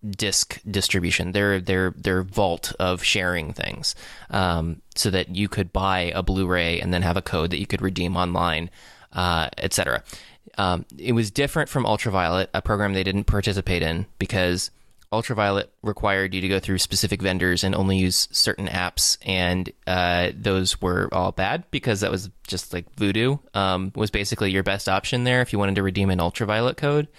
disc 0.08 0.60
distribution. 0.70 1.32
Their 1.32 1.60
their 1.60 1.92
their 1.92 2.24
vault 2.24 2.74
of 2.80 3.04
sharing 3.04 3.54
things, 3.54 3.96
um, 4.30 4.82
so 4.96 5.10
that 5.12 5.36
you 5.36 5.48
could 5.48 5.72
buy 5.72 6.12
a 6.16 6.24
Blu-ray 6.24 6.80
and 6.80 6.94
then 6.94 7.02
have 7.02 7.18
a 7.18 7.22
code 7.22 7.52
that 7.52 7.60
you 7.60 7.68
could 7.68 7.82
redeem 7.82 8.16
online, 8.16 8.70
uh, 9.14 9.50
etc. 9.58 10.04
Um, 10.58 10.86
it 10.98 11.14
was 11.14 11.32
different 11.32 11.70
from 11.70 11.86
Ultraviolet, 11.86 12.50
a 12.54 12.62
program 12.62 12.94
they 12.94 13.04
didn't 13.04 13.26
participate 13.26 13.84
in 13.84 14.06
because 14.20 14.72
Ultraviolet 15.12 15.74
required 15.84 16.34
you 16.34 16.42
to 16.42 16.48
go 16.48 16.60
through 16.60 16.78
specific 16.78 17.22
vendors 17.22 17.64
and 17.64 17.76
only 17.76 17.98
use 17.98 18.30
certain 18.32 18.68
apps, 18.68 19.18
and 19.26 19.72
uh, 19.86 20.32
those 20.34 20.82
were 20.82 21.10
all 21.12 21.32
bad 21.32 21.66
because 21.70 22.00
that 22.00 22.12
was 22.12 22.30
just 22.48 22.74
like 22.74 22.96
Vudu 22.96 23.40
um, 23.56 23.92
was 23.96 24.10
basically 24.10 24.52
your 24.52 24.64
best 24.64 24.88
option 24.88 25.26
there 25.26 25.42
if 25.42 25.52
you 25.52 25.60
wanted 25.60 25.76
to 25.76 25.84
redeem 25.84 26.10
an 26.10 26.22
Ultraviolet 26.22 26.78
code 26.78 27.10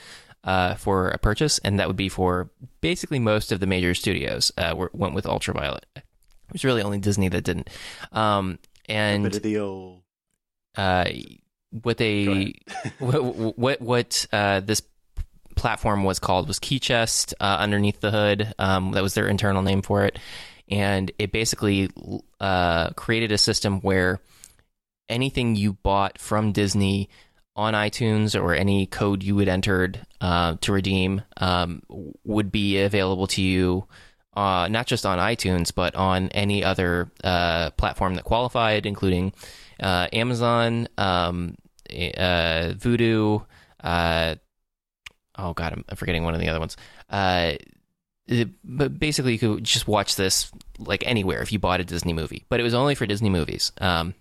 uh, 0.44 0.74
for 0.76 1.08
a 1.08 1.18
purchase, 1.18 1.58
and 1.58 1.78
that 1.78 1.86
would 1.86 1.96
be 1.96 2.08
for 2.08 2.50
basically 2.80 3.18
most 3.18 3.52
of 3.52 3.60
the 3.60 3.66
major 3.66 3.94
studios 3.94 4.50
uh, 4.56 4.74
were, 4.76 4.90
went 4.94 5.14
with 5.14 5.26
Ultraviolet. 5.26 5.84
It 5.94 6.02
was 6.52 6.64
really 6.64 6.82
only 6.82 6.98
Disney 6.98 7.28
that 7.28 7.44
didn't. 7.44 7.68
Um, 8.10 8.58
and 8.88 9.32
the 9.32 9.58
old. 9.58 10.02
uh, 10.76 11.04
what 11.70 11.96
they 11.96 12.54
what 12.98 13.22
what, 13.58 13.80
what 13.80 14.26
uh, 14.32 14.60
this 14.60 14.82
platform 15.56 16.04
was 16.04 16.18
called 16.18 16.48
was 16.48 16.58
KeyChest 16.58 17.34
uh, 17.40 17.56
underneath 17.58 18.00
the 18.00 18.10
hood. 18.10 18.52
Um, 18.58 18.92
that 18.92 19.02
was 19.02 19.14
their 19.14 19.28
internal 19.28 19.62
name 19.62 19.82
for 19.82 20.04
it, 20.04 20.18
and 20.68 21.10
it 21.18 21.32
basically 21.32 21.90
uh, 22.40 22.90
created 22.90 23.32
a 23.32 23.38
system 23.38 23.80
where 23.80 24.20
anything 25.08 25.56
you 25.56 25.74
bought 25.74 26.18
from 26.18 26.52
Disney 26.52 27.08
on 27.54 27.74
iTunes 27.74 28.40
or 28.40 28.54
any 28.54 28.86
code 28.86 29.22
you 29.22 29.38
had 29.38 29.48
entered 29.48 30.04
uh, 30.20 30.56
to 30.62 30.72
redeem 30.72 31.22
um, 31.36 31.82
would 32.24 32.50
be 32.50 32.80
available 32.80 33.26
to 33.28 33.42
you. 33.42 33.86
Uh, 34.34 34.66
not 34.70 34.86
just 34.86 35.04
on 35.04 35.18
iTunes, 35.18 35.74
but 35.74 35.94
on 35.94 36.28
any 36.30 36.64
other 36.64 37.10
uh, 37.22 37.68
platform 37.72 38.14
that 38.14 38.24
qualified, 38.24 38.86
including 38.86 39.30
uh, 39.78 40.08
Amazon, 40.10 40.88
um, 40.96 41.54
Vudu. 41.90 43.44
Uh, 43.84 44.36
oh 45.36 45.52
God, 45.54 45.72
I'm, 45.88 45.96
forgetting 45.96 46.24
one 46.24 46.34
of 46.34 46.40
the 46.40 46.48
other 46.48 46.60
ones. 46.60 46.76
Uh, 47.10 47.52
it- 48.26 48.50
but 48.64 48.98
basically, 48.98 49.32
you 49.32 49.38
could 49.38 49.64
just 49.64 49.86
watch 49.88 50.16
this 50.16 50.50
like 50.78 51.04
anywhere 51.06 51.42
if 51.42 51.52
you 51.52 51.58
bought 51.58 51.80
a 51.80 51.84
Disney 51.84 52.12
movie. 52.12 52.44
But 52.48 52.60
it 52.60 52.62
was 52.62 52.74
only 52.74 52.94
for 52.94 53.06
Disney 53.06 53.30
movies. 53.30 53.72
Um, 53.80 54.14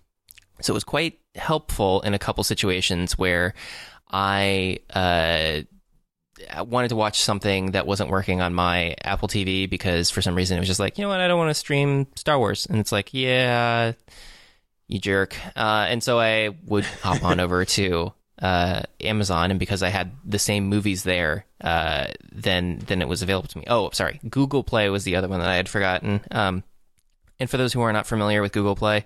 so 0.61 0.73
it 0.73 0.75
was 0.75 0.83
quite 0.83 1.19
helpful 1.35 2.01
in 2.01 2.13
a 2.13 2.19
couple 2.19 2.43
situations 2.43 3.17
where 3.17 3.53
I 4.11 4.79
uh, 4.93 5.61
wanted 6.65 6.89
to 6.89 6.95
watch 6.95 7.19
something 7.21 7.71
that 7.71 7.87
wasn't 7.87 8.09
working 8.09 8.41
on 8.41 8.53
my 8.53 8.95
Apple 9.03 9.27
TV 9.27 9.69
because 9.69 10.09
for 10.09 10.21
some 10.21 10.35
reason 10.35 10.57
it 10.57 10.59
was 10.59 10.67
just 10.67 10.79
like, 10.79 10.97
you 10.97 11.03
know 11.03 11.09
what, 11.09 11.19
I 11.19 11.27
don't 11.27 11.37
want 11.37 11.49
to 11.49 11.53
stream 11.55 12.07
Star 12.15 12.37
Wars. 12.37 12.65
And 12.65 12.79
it's 12.79 12.91
like, 12.91 13.13
yeah, 13.13 13.93
you 14.87 14.99
jerk. 14.99 15.35
Uh, 15.55 15.85
and 15.89 16.03
so 16.03 16.19
I 16.19 16.49
would 16.65 16.85
hop 16.85 17.23
on 17.23 17.39
over 17.39 17.63
to 17.65 18.13
uh, 18.41 18.81
Amazon, 18.99 19.51
and 19.51 19.59
because 19.59 19.83
I 19.83 19.89
had 19.89 20.11
the 20.25 20.39
same 20.39 20.65
movies 20.65 21.03
there, 21.03 21.45
uh, 21.61 22.07
then 22.31 22.79
then 22.87 23.01
it 23.01 23.07
was 23.07 23.21
available 23.21 23.47
to 23.49 23.57
me. 23.59 23.65
Oh, 23.67 23.91
sorry, 23.91 24.19
Google 24.29 24.63
Play 24.63 24.89
was 24.89 25.03
the 25.03 25.15
other 25.15 25.27
one 25.27 25.39
that 25.39 25.49
I 25.49 25.55
had 25.55 25.69
forgotten. 25.69 26.21
Um, 26.31 26.63
and 27.39 27.49
for 27.49 27.57
those 27.57 27.73
who 27.73 27.81
are 27.81 27.93
not 27.93 28.07
familiar 28.07 28.41
with 28.41 28.51
Google 28.51 28.75
Play, 28.75 29.05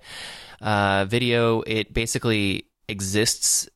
uh, 0.62 1.06
video 1.06 1.62
it 1.62 1.93
basically 1.93 2.65
exists 2.88 3.67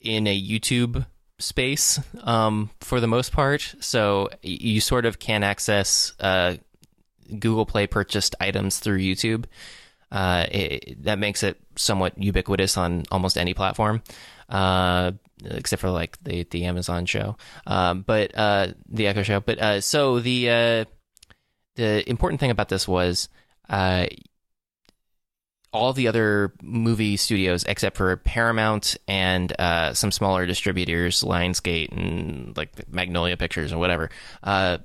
in 0.00 0.26
a 0.26 0.40
YouTube 0.40 1.06
space 1.38 2.00
um, 2.22 2.70
for 2.80 3.00
the 3.00 3.06
most 3.06 3.32
part. 3.32 3.74
So 3.80 4.30
you 4.42 4.80
sort 4.80 5.06
of 5.06 5.18
can 5.18 5.44
access 5.44 6.12
uh, 6.18 6.56
Google 7.30 7.66
Play 7.66 7.86
purchased 7.86 8.34
items 8.40 8.78
through 8.78 8.98
YouTube. 8.98 9.44
Uh, 10.10 10.46
it, 10.50 11.04
that 11.04 11.18
makes 11.18 11.42
it 11.42 11.60
somewhat 11.76 12.16
ubiquitous 12.16 12.76
on 12.76 13.04
almost 13.10 13.36
any 13.36 13.52
platform, 13.52 14.02
uh, 14.48 15.12
except 15.44 15.80
for 15.80 15.90
like 15.90 16.16
the 16.22 16.44
the 16.50 16.64
Amazon 16.64 17.06
show, 17.06 17.36
um, 17.66 18.02
but 18.02 18.36
uh, 18.36 18.68
the 18.88 19.06
Echo 19.06 19.22
show. 19.22 19.40
But 19.40 19.58
uh, 19.58 19.80
so 19.80 20.20
the 20.20 20.50
uh, 20.50 20.84
the 21.76 22.08
important 22.08 22.40
thing 22.40 22.50
about 22.50 22.68
this 22.68 22.88
was 22.88 23.28
uh, 23.68 24.06
all 25.72 25.92
the 25.92 26.08
other 26.08 26.52
movie 26.62 27.16
studios 27.16 27.64
except 27.64 27.96
for 27.96 28.16
Paramount 28.16 28.96
and 29.06 29.52
uh, 29.60 29.94
some 29.94 30.10
smaller 30.10 30.46
distributors, 30.46 31.22
Lionsgate 31.22 31.92
and 31.92 32.56
like 32.56 32.90
Magnolia 32.92 33.36
Pictures 33.36 33.70
and 33.70 33.80
whatever, 33.80 34.10
uh, 34.42 34.78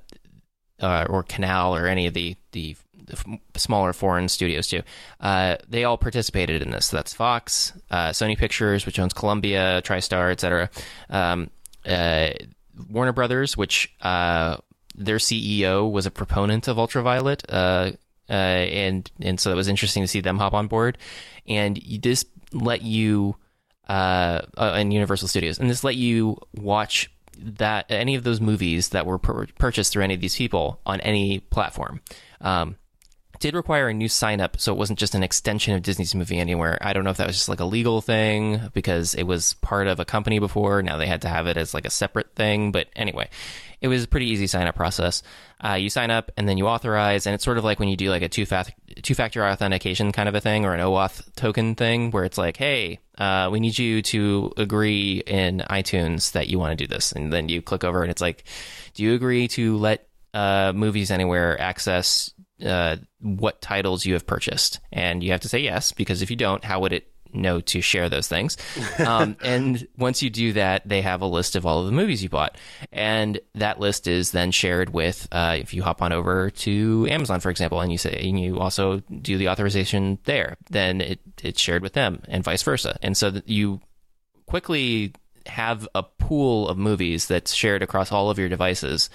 uh, 0.80 1.06
or 1.08 1.22
Canal 1.22 1.74
or 1.74 1.86
any 1.86 2.06
of 2.06 2.14
the 2.14 2.36
the 2.52 2.76
smaller 3.56 3.92
foreign 3.92 4.28
studios 4.28 4.68
too. 4.68 4.82
Uh, 5.20 5.56
they 5.68 5.84
all 5.84 5.98
participated 5.98 6.62
in 6.62 6.70
this. 6.70 6.86
So 6.86 6.96
that's 6.96 7.14
Fox, 7.14 7.72
uh, 7.90 8.10
Sony 8.10 8.36
Pictures, 8.36 8.86
which 8.86 8.98
owns 8.98 9.12
Columbia, 9.12 9.82
TriStar, 9.84 10.30
etc. 10.30 10.70
Um, 11.10 11.50
uh, 11.86 12.30
Warner 12.90 13.12
Brothers, 13.12 13.56
which 13.56 13.94
uh, 14.02 14.56
their 14.94 15.18
CEO 15.18 15.90
was 15.90 16.06
a 16.06 16.10
proponent 16.10 16.68
of 16.68 16.78
Ultraviolet, 16.78 17.44
uh, 17.48 17.92
uh, 18.28 18.32
and 18.32 19.10
and 19.20 19.38
so 19.38 19.52
it 19.52 19.54
was 19.54 19.68
interesting 19.68 20.02
to 20.02 20.08
see 20.08 20.20
them 20.20 20.38
hop 20.38 20.54
on 20.54 20.66
board. 20.66 20.98
And 21.46 21.80
this 22.00 22.24
let 22.52 22.82
you 22.82 23.36
and 23.86 24.92
Universal 24.92 25.28
Studios, 25.28 25.58
and 25.58 25.68
this 25.68 25.84
let 25.84 25.96
you 25.96 26.38
watch 26.54 27.10
that 27.38 27.86
any 27.90 28.14
of 28.14 28.24
those 28.24 28.40
movies 28.40 28.90
that 28.90 29.06
were 29.06 29.18
pur- 29.18 29.46
purchased 29.58 29.92
through 29.92 30.04
any 30.04 30.14
of 30.14 30.20
these 30.20 30.36
people 30.36 30.80
on 30.86 31.00
any 31.00 31.40
platform. 31.40 32.00
Um, 32.40 32.76
did 33.44 33.54
require 33.54 33.88
a 33.88 33.92
new 33.92 34.08
sign 34.08 34.40
up, 34.40 34.58
so 34.58 34.72
it 34.72 34.78
wasn't 34.78 34.98
just 34.98 35.14
an 35.14 35.22
extension 35.22 35.74
of 35.74 35.82
Disney's 35.82 36.14
movie 36.14 36.38
anywhere. 36.38 36.78
I 36.80 36.94
don't 36.94 37.04
know 37.04 37.10
if 37.10 37.18
that 37.18 37.26
was 37.26 37.36
just 37.36 37.50
like 37.50 37.60
a 37.60 37.66
legal 37.66 38.00
thing 38.00 38.70
because 38.72 39.14
it 39.14 39.24
was 39.24 39.52
part 39.60 39.86
of 39.86 40.00
a 40.00 40.06
company 40.06 40.38
before. 40.38 40.82
Now 40.82 40.96
they 40.96 41.06
had 41.06 41.20
to 41.22 41.28
have 41.28 41.46
it 41.46 41.58
as 41.58 41.74
like 41.74 41.84
a 41.84 41.90
separate 41.90 42.34
thing. 42.34 42.72
But 42.72 42.88
anyway, 42.96 43.28
it 43.82 43.88
was 43.88 44.02
a 44.02 44.08
pretty 44.08 44.30
easy 44.30 44.46
sign 44.46 44.66
up 44.66 44.76
process. 44.76 45.22
Uh, 45.62 45.74
you 45.74 45.90
sign 45.90 46.10
up 46.10 46.30
and 46.38 46.48
then 46.48 46.56
you 46.56 46.66
authorize, 46.66 47.26
and 47.26 47.34
it's 47.34 47.44
sort 47.44 47.58
of 47.58 47.64
like 47.64 47.78
when 47.78 47.90
you 47.90 47.98
do 47.98 48.08
like 48.08 48.22
a 48.22 48.30
two 48.30 48.46
two 49.02 49.14
factor 49.14 49.44
authentication 49.44 50.10
kind 50.10 50.26
of 50.26 50.34
a 50.34 50.40
thing 50.40 50.64
or 50.64 50.72
an 50.72 50.80
OAuth 50.80 51.30
token 51.34 51.74
thing, 51.74 52.12
where 52.12 52.24
it's 52.24 52.38
like, 52.38 52.56
hey, 52.56 52.98
uh, 53.18 53.50
we 53.52 53.60
need 53.60 53.78
you 53.78 54.00
to 54.00 54.54
agree 54.56 55.22
in 55.26 55.62
iTunes 55.68 56.32
that 56.32 56.48
you 56.48 56.58
want 56.58 56.78
to 56.78 56.82
do 56.82 56.88
this, 56.88 57.12
and 57.12 57.30
then 57.30 57.50
you 57.50 57.60
click 57.60 57.84
over 57.84 58.00
and 58.00 58.10
it's 58.10 58.22
like, 58.22 58.44
do 58.94 59.02
you 59.02 59.12
agree 59.12 59.48
to 59.48 59.76
let 59.76 60.08
uh, 60.34 60.72
movies 60.74 61.12
anywhere 61.12 61.60
access 61.60 62.33
uh, 62.64 62.96
what 63.20 63.60
titles 63.60 64.04
you 64.04 64.14
have 64.14 64.26
purchased, 64.26 64.80
and 64.92 65.22
you 65.22 65.32
have 65.32 65.40
to 65.40 65.48
say 65.48 65.58
yes 65.58 65.92
because 65.92 66.22
if 66.22 66.30
you 66.30 66.36
don't, 66.36 66.64
how 66.64 66.80
would 66.80 66.92
it 66.92 67.10
know 67.32 67.60
to 67.60 67.80
share 67.80 68.08
those 68.08 68.28
things? 68.28 68.56
um, 68.98 69.36
and 69.42 69.86
once 69.98 70.22
you 70.22 70.30
do 70.30 70.52
that, 70.52 70.88
they 70.88 71.02
have 71.02 71.20
a 71.20 71.26
list 71.26 71.56
of 71.56 71.66
all 71.66 71.80
of 71.80 71.86
the 71.86 71.92
movies 71.92 72.22
you 72.22 72.28
bought, 72.28 72.56
and 72.92 73.40
that 73.54 73.80
list 73.80 74.06
is 74.06 74.30
then 74.30 74.50
shared 74.50 74.90
with. 74.90 75.26
Uh, 75.32 75.56
if 75.58 75.74
you 75.74 75.82
hop 75.82 76.02
on 76.02 76.12
over 76.12 76.50
to 76.50 77.06
Amazon, 77.10 77.40
for 77.40 77.50
example, 77.50 77.80
and 77.80 77.90
you 77.90 77.98
say 77.98 78.20
and 78.22 78.40
you 78.40 78.58
also 78.58 79.00
do 79.20 79.36
the 79.36 79.48
authorization 79.48 80.18
there, 80.24 80.56
then 80.70 81.00
it 81.00 81.20
it's 81.42 81.60
shared 81.60 81.82
with 81.82 81.92
them, 81.92 82.22
and 82.28 82.44
vice 82.44 82.62
versa, 82.62 82.98
and 83.02 83.16
so 83.16 83.30
that 83.30 83.48
you 83.48 83.80
quickly 84.46 85.12
have 85.46 85.86
a 85.94 86.02
pool 86.02 86.68
of 86.68 86.78
movies 86.78 87.26
that's 87.26 87.52
shared 87.52 87.82
across 87.82 88.10
all 88.12 88.30
of 88.30 88.38
your 88.38 88.48
devices 88.48 89.10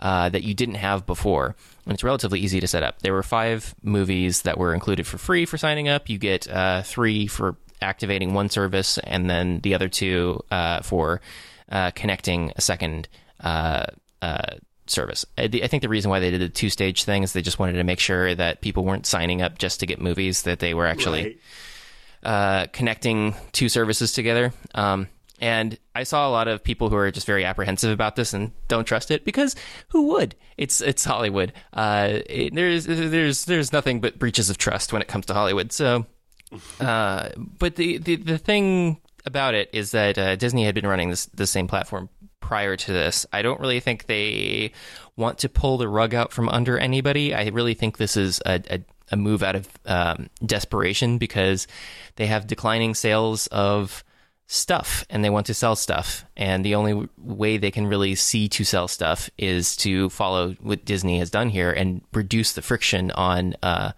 uh, 0.00 0.28
that 0.28 0.42
you 0.42 0.54
didn't 0.54 0.76
have 0.76 1.06
before. 1.06 1.56
And 1.86 1.94
it's 1.94 2.02
relatively 2.04 2.40
easy 2.40 2.58
to 2.60 2.66
set 2.66 2.82
up. 2.82 3.00
There 3.02 3.12
were 3.12 3.22
five 3.22 3.74
movies 3.82 4.42
that 4.42 4.58
were 4.58 4.74
included 4.74 5.06
for 5.06 5.18
free 5.18 5.46
for 5.46 5.56
signing 5.56 5.88
up. 5.88 6.08
You 6.08 6.18
get 6.18 6.48
uh, 6.50 6.82
three 6.82 7.26
for 7.28 7.56
activating 7.80 8.34
one 8.34 8.50
service, 8.50 8.98
and 8.98 9.30
then 9.30 9.60
the 9.60 9.74
other 9.74 9.88
two 9.88 10.42
uh, 10.50 10.82
for 10.82 11.20
uh, 11.70 11.92
connecting 11.92 12.52
a 12.56 12.60
second 12.60 13.08
uh, 13.40 13.86
uh, 14.20 14.56
service. 14.88 15.24
I 15.38 15.44
I 15.44 15.66
think 15.68 15.82
the 15.82 15.88
reason 15.88 16.10
why 16.10 16.18
they 16.20 16.30
did 16.30 16.40
the 16.40 16.48
two 16.48 16.70
stage 16.70 17.04
thing 17.04 17.22
is 17.22 17.32
they 17.32 17.42
just 17.42 17.58
wanted 17.60 17.74
to 17.74 17.84
make 17.84 18.00
sure 18.00 18.34
that 18.34 18.60
people 18.62 18.84
weren't 18.84 19.06
signing 19.06 19.40
up 19.42 19.58
just 19.58 19.78
to 19.80 19.86
get 19.86 20.00
movies, 20.00 20.42
that 20.42 20.58
they 20.58 20.74
were 20.74 20.86
actually 20.86 21.22
Right. 21.22 21.38
uh, 22.24 22.66
connecting 22.72 23.34
two 23.52 23.68
services 23.68 24.12
together. 24.12 24.52
Um, 24.74 25.08
and 25.40 25.78
I 25.94 26.04
saw 26.04 26.28
a 26.28 26.30
lot 26.30 26.48
of 26.48 26.64
people 26.64 26.88
who 26.88 26.96
are 26.96 27.10
just 27.10 27.26
very 27.26 27.44
apprehensive 27.44 27.90
about 27.90 28.16
this 28.16 28.32
and 28.32 28.52
don't 28.68 28.86
trust 28.86 29.10
it 29.10 29.24
because 29.24 29.54
who 29.88 30.08
would? 30.08 30.34
It's 30.56 30.80
it's 30.80 31.04
Hollywood. 31.04 31.52
Uh, 31.72 32.20
it, 32.26 32.54
there's 32.54 32.86
there's 32.86 33.44
there's 33.44 33.72
nothing 33.72 34.00
but 34.00 34.18
breaches 34.18 34.48
of 34.48 34.58
trust 34.58 34.92
when 34.92 35.02
it 35.02 35.08
comes 35.08 35.26
to 35.26 35.34
Hollywood. 35.34 35.72
So, 35.72 36.06
uh, 36.80 37.30
but 37.36 37.76
the, 37.76 37.98
the 37.98 38.16
the 38.16 38.38
thing 38.38 39.00
about 39.26 39.54
it 39.54 39.68
is 39.72 39.90
that 39.90 40.16
uh, 40.16 40.36
Disney 40.36 40.64
had 40.64 40.74
been 40.74 40.86
running 40.86 41.10
this 41.10 41.26
the 41.26 41.46
same 41.46 41.68
platform 41.68 42.08
prior 42.40 42.76
to 42.76 42.92
this. 42.92 43.26
I 43.32 43.42
don't 43.42 43.60
really 43.60 43.80
think 43.80 44.06
they 44.06 44.72
want 45.16 45.38
to 45.38 45.48
pull 45.48 45.78
the 45.78 45.88
rug 45.88 46.14
out 46.14 46.32
from 46.32 46.48
under 46.48 46.78
anybody. 46.78 47.34
I 47.34 47.48
really 47.48 47.74
think 47.74 47.98
this 47.98 48.16
is 48.16 48.40
a, 48.46 48.62
a, 48.70 48.80
a 49.10 49.16
move 49.16 49.42
out 49.42 49.56
of 49.56 49.68
um, 49.84 50.30
desperation 50.44 51.18
because 51.18 51.66
they 52.14 52.26
have 52.26 52.46
declining 52.46 52.94
sales 52.94 53.48
of 53.48 54.04
stuff 54.46 55.04
and 55.10 55.24
they 55.24 55.30
want 55.30 55.46
to 55.46 55.54
sell 55.54 55.76
stuff. 55.76 56.24
And 56.36 56.64
the 56.64 56.74
only 56.74 57.08
way 57.18 57.56
they 57.56 57.70
can 57.70 57.86
really 57.86 58.14
see 58.14 58.48
to 58.50 58.64
sell 58.64 58.88
stuff 58.88 59.28
is 59.38 59.76
to 59.78 60.08
follow 60.10 60.52
what 60.60 60.84
Disney 60.84 61.18
has 61.18 61.30
done 61.30 61.48
here 61.48 61.72
and 61.72 62.02
reduce 62.12 62.52
the 62.52 62.62
friction 62.62 63.10
on 63.12 63.56
uh, 63.62 63.92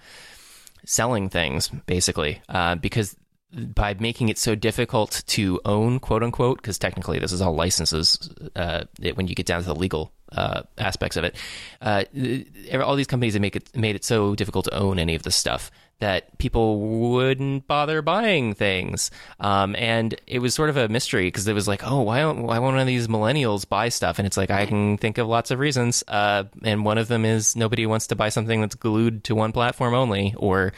selling 0.85 1.29
things, 1.29 1.69
basically, 1.87 2.41
uh, 2.49 2.77
because 2.77 3.17
by 3.53 3.95
making 3.95 4.29
it 4.29 4.39
so 4.39 4.55
difficult 4.55 5.23
to 5.27 5.61
own, 5.65 6.01
quote 6.01 6.23
unquote, 6.23 6.59
because 6.59 6.79
technically 6.79 7.19
this 7.19 7.33
is 7.33 7.41
all 7.41 7.55
licenses 7.55 8.31
uh, 8.57 8.85
it, 9.01 9.17
when 9.17 9.27
you 9.27 9.35
get 9.35 9.47
down 9.47 9.61
to 9.61 9.67
the 9.67 9.75
legal 9.75 10.13
uh, 10.33 10.63
aspects 10.77 11.17
of 11.17 11.25
it. 11.25 11.37
Uh, 11.81 12.05
all 12.83 12.97
these 12.97 13.07
companies 13.07 13.35
have 13.35 13.43
make 13.43 13.57
it 13.57 13.75
made 13.77 13.97
it 13.97 14.05
so 14.05 14.35
difficult 14.35 14.65
to 14.67 14.75
own 14.75 14.99
any 14.99 15.15
of 15.15 15.23
this 15.23 15.37
stuff 15.37 15.71
that 16.01 16.39
people 16.39 16.81
wouldn't 16.81 17.67
bother 17.67 18.03
buying 18.03 18.55
things. 18.55 19.11
Um, 19.41 19.75
and 19.77 20.15
it 20.27 20.39
was 20.39 20.55
sort 20.55 20.71
of 20.71 20.77
a 20.77 20.89
mystery 20.89 21.27
because 21.27 21.49
it 21.49 21.55
was 21.55 21.67
like, 21.67 21.83
oh, 21.85 22.03
why 22.03 22.21
don't 22.21 22.43
why 22.43 22.59
won't 22.59 22.75
one 22.75 22.81
of 22.81 22.87
these 22.87 23.09
millennials 23.09 23.69
buy 23.69 23.89
stuff? 23.89 24.19
And 24.19 24.27
it's 24.27 24.37
like 24.37 24.51
I 24.51 24.67
can 24.67 24.97
think 24.99 25.19
of 25.19 25.27
lots 25.27 25.51
of 25.51 25.59
reasons. 25.59 26.05
Uh, 26.07 26.45
and 26.63 26.85
one 26.85 26.99
of 26.99 27.09
them 27.09 27.25
is 27.25 27.57
nobody 27.57 27.87
wants 27.87 28.07
to 28.09 28.17
buy 28.17 28.29
something 28.29 28.61
that's 28.61 28.77
glued 28.77 29.25
to 29.25 29.35
one 29.35 29.53
platform 29.53 29.95
only, 29.95 30.35
or 30.37 30.73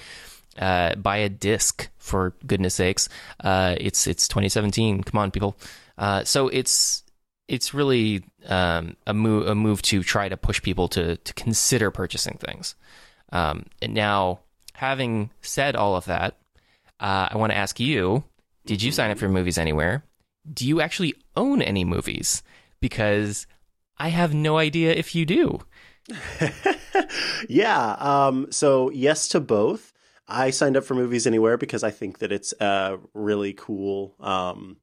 uh, 0.58 0.94
buy 0.94 1.18
a 1.18 1.28
disc 1.28 1.88
for 1.98 2.34
goodness 2.46 2.74
sakes. 2.74 3.08
Uh, 3.40 3.76
it's 3.78 4.06
it's 4.06 4.26
2017. 4.28 5.02
Come 5.02 5.18
on, 5.18 5.30
people. 5.30 5.56
Uh, 5.98 6.24
so 6.24 6.48
it's 6.48 7.02
it's 7.50 7.74
really 7.74 8.22
um, 8.46 8.96
a 9.08 9.12
move 9.12 9.48
a 9.48 9.54
move 9.56 9.82
to 9.82 10.04
try 10.04 10.28
to 10.28 10.36
push 10.36 10.62
people 10.62 10.86
to 10.88 11.16
to 11.16 11.34
consider 11.34 11.90
purchasing 11.90 12.38
things. 12.38 12.76
Um, 13.32 13.66
and 13.82 13.92
now, 13.92 14.40
having 14.74 15.30
said 15.42 15.74
all 15.74 15.96
of 15.96 16.04
that, 16.04 16.38
uh, 17.00 17.28
I 17.30 17.36
want 17.36 17.50
to 17.50 17.58
ask 17.58 17.80
you: 17.80 18.22
Did 18.66 18.82
you 18.82 18.92
sign 18.92 19.10
up 19.10 19.18
for 19.18 19.28
Movies 19.28 19.58
Anywhere? 19.58 20.04
Do 20.50 20.66
you 20.66 20.80
actually 20.80 21.14
own 21.36 21.60
any 21.60 21.84
movies? 21.84 22.42
Because 22.80 23.48
I 23.98 24.08
have 24.08 24.32
no 24.32 24.56
idea 24.56 24.92
if 24.92 25.14
you 25.14 25.26
do. 25.26 25.60
yeah. 27.48 27.96
Um, 27.98 28.46
so 28.50 28.90
yes 28.90 29.28
to 29.28 29.40
both. 29.40 29.92
I 30.28 30.50
signed 30.50 30.76
up 30.76 30.84
for 30.84 30.94
Movies 30.94 31.26
Anywhere 31.26 31.58
because 31.58 31.82
I 31.82 31.90
think 31.90 32.20
that 32.20 32.30
it's 32.30 32.54
a 32.60 32.98
really 33.12 33.52
cool, 33.52 34.14
um, 34.20 34.76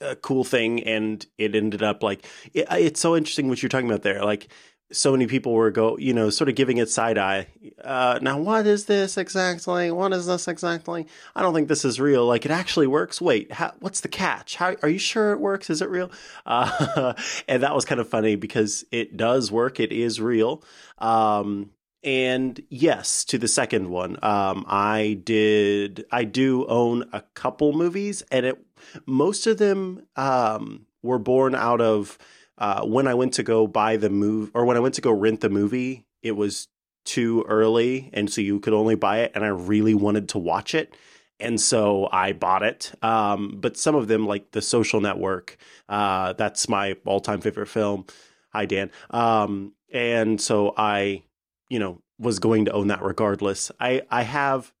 a 0.00 0.16
cool 0.16 0.44
thing, 0.44 0.82
and 0.84 1.24
it 1.38 1.54
ended 1.54 1.82
up 1.82 2.02
like 2.02 2.24
it, 2.54 2.66
it's 2.70 3.00
so 3.00 3.16
interesting 3.16 3.48
what 3.48 3.62
you're 3.62 3.68
talking 3.68 3.88
about 3.88 4.02
there. 4.02 4.24
Like 4.24 4.48
so 4.90 5.12
many 5.12 5.26
people 5.26 5.52
were 5.52 5.70
go, 5.70 5.98
you 5.98 6.14
know, 6.14 6.30
sort 6.30 6.48
of 6.48 6.54
giving 6.54 6.78
it 6.78 6.88
side 6.88 7.18
eye. 7.18 7.46
Uh, 7.82 8.18
now, 8.22 8.38
what 8.38 8.66
is 8.66 8.86
this 8.86 9.18
exactly? 9.18 9.90
What 9.90 10.12
is 10.12 10.26
this 10.26 10.48
exactly? 10.48 11.06
I 11.36 11.42
don't 11.42 11.52
think 11.52 11.68
this 11.68 11.84
is 11.84 12.00
real. 12.00 12.26
Like, 12.26 12.46
it 12.46 12.50
actually 12.50 12.86
works. 12.86 13.20
Wait, 13.20 13.52
how, 13.52 13.74
what's 13.80 14.00
the 14.00 14.08
catch? 14.08 14.56
How 14.56 14.76
are 14.82 14.88
you 14.88 14.98
sure 14.98 15.32
it 15.32 15.40
works? 15.40 15.68
Is 15.68 15.82
it 15.82 15.90
real? 15.90 16.10
Uh, 16.46 17.12
and 17.48 17.62
that 17.62 17.74
was 17.74 17.84
kind 17.84 18.00
of 18.00 18.08
funny 18.08 18.36
because 18.36 18.84
it 18.90 19.16
does 19.16 19.52
work. 19.52 19.78
It 19.78 19.92
is 19.92 20.20
real. 20.20 20.62
Um, 20.96 21.70
and 22.02 22.60
yes, 22.70 23.24
to 23.26 23.38
the 23.38 23.48
second 23.48 23.90
one, 23.90 24.18
um, 24.22 24.64
I 24.68 25.20
did. 25.22 26.06
I 26.12 26.24
do 26.24 26.64
own 26.66 27.04
a 27.12 27.22
couple 27.34 27.72
movies, 27.72 28.22
and 28.30 28.46
it 28.46 28.64
most 29.06 29.46
of 29.46 29.58
them 29.58 30.06
um, 30.16 30.86
were 31.02 31.18
born 31.18 31.54
out 31.54 31.80
of 31.80 32.18
uh, 32.58 32.84
when 32.84 33.06
I 33.06 33.14
went 33.14 33.34
to 33.34 33.42
go 33.42 33.66
buy 33.66 33.96
the 33.96 34.10
movie 34.10 34.50
or 34.54 34.64
when 34.64 34.76
I 34.76 34.80
went 34.80 34.94
to 34.94 35.00
go 35.00 35.12
rent 35.12 35.40
the 35.40 35.48
movie, 35.48 36.06
it 36.22 36.32
was 36.32 36.68
too 37.04 37.44
early, 37.48 38.10
and 38.12 38.30
so 38.30 38.40
you 38.40 38.60
could 38.60 38.74
only 38.74 38.94
buy 38.94 39.20
it. 39.20 39.32
And 39.34 39.44
I 39.44 39.48
really 39.48 39.94
wanted 39.94 40.28
to 40.30 40.38
watch 40.38 40.74
it, 40.74 40.96
and 41.40 41.60
so 41.60 42.08
I 42.12 42.32
bought 42.32 42.62
it. 42.62 42.92
Um, 43.02 43.56
but 43.60 43.76
some 43.76 43.94
of 43.94 44.08
them, 44.08 44.26
like 44.26 44.50
The 44.50 44.60
Social 44.60 45.00
Network, 45.00 45.56
uh, 45.88 46.32
that's 46.34 46.68
my 46.68 46.96
all-time 47.06 47.40
favorite 47.40 47.68
film. 47.68 48.06
Hi, 48.52 48.66
Dan. 48.66 48.90
Um, 49.10 49.74
and 49.92 50.40
so 50.40 50.74
I, 50.76 51.22
you 51.70 51.78
know, 51.78 52.02
was 52.18 52.40
going 52.40 52.64
to 52.64 52.72
own 52.72 52.88
that 52.88 53.02
regardless. 53.02 53.70
I 53.78 54.02
I 54.10 54.22
have 54.22 54.72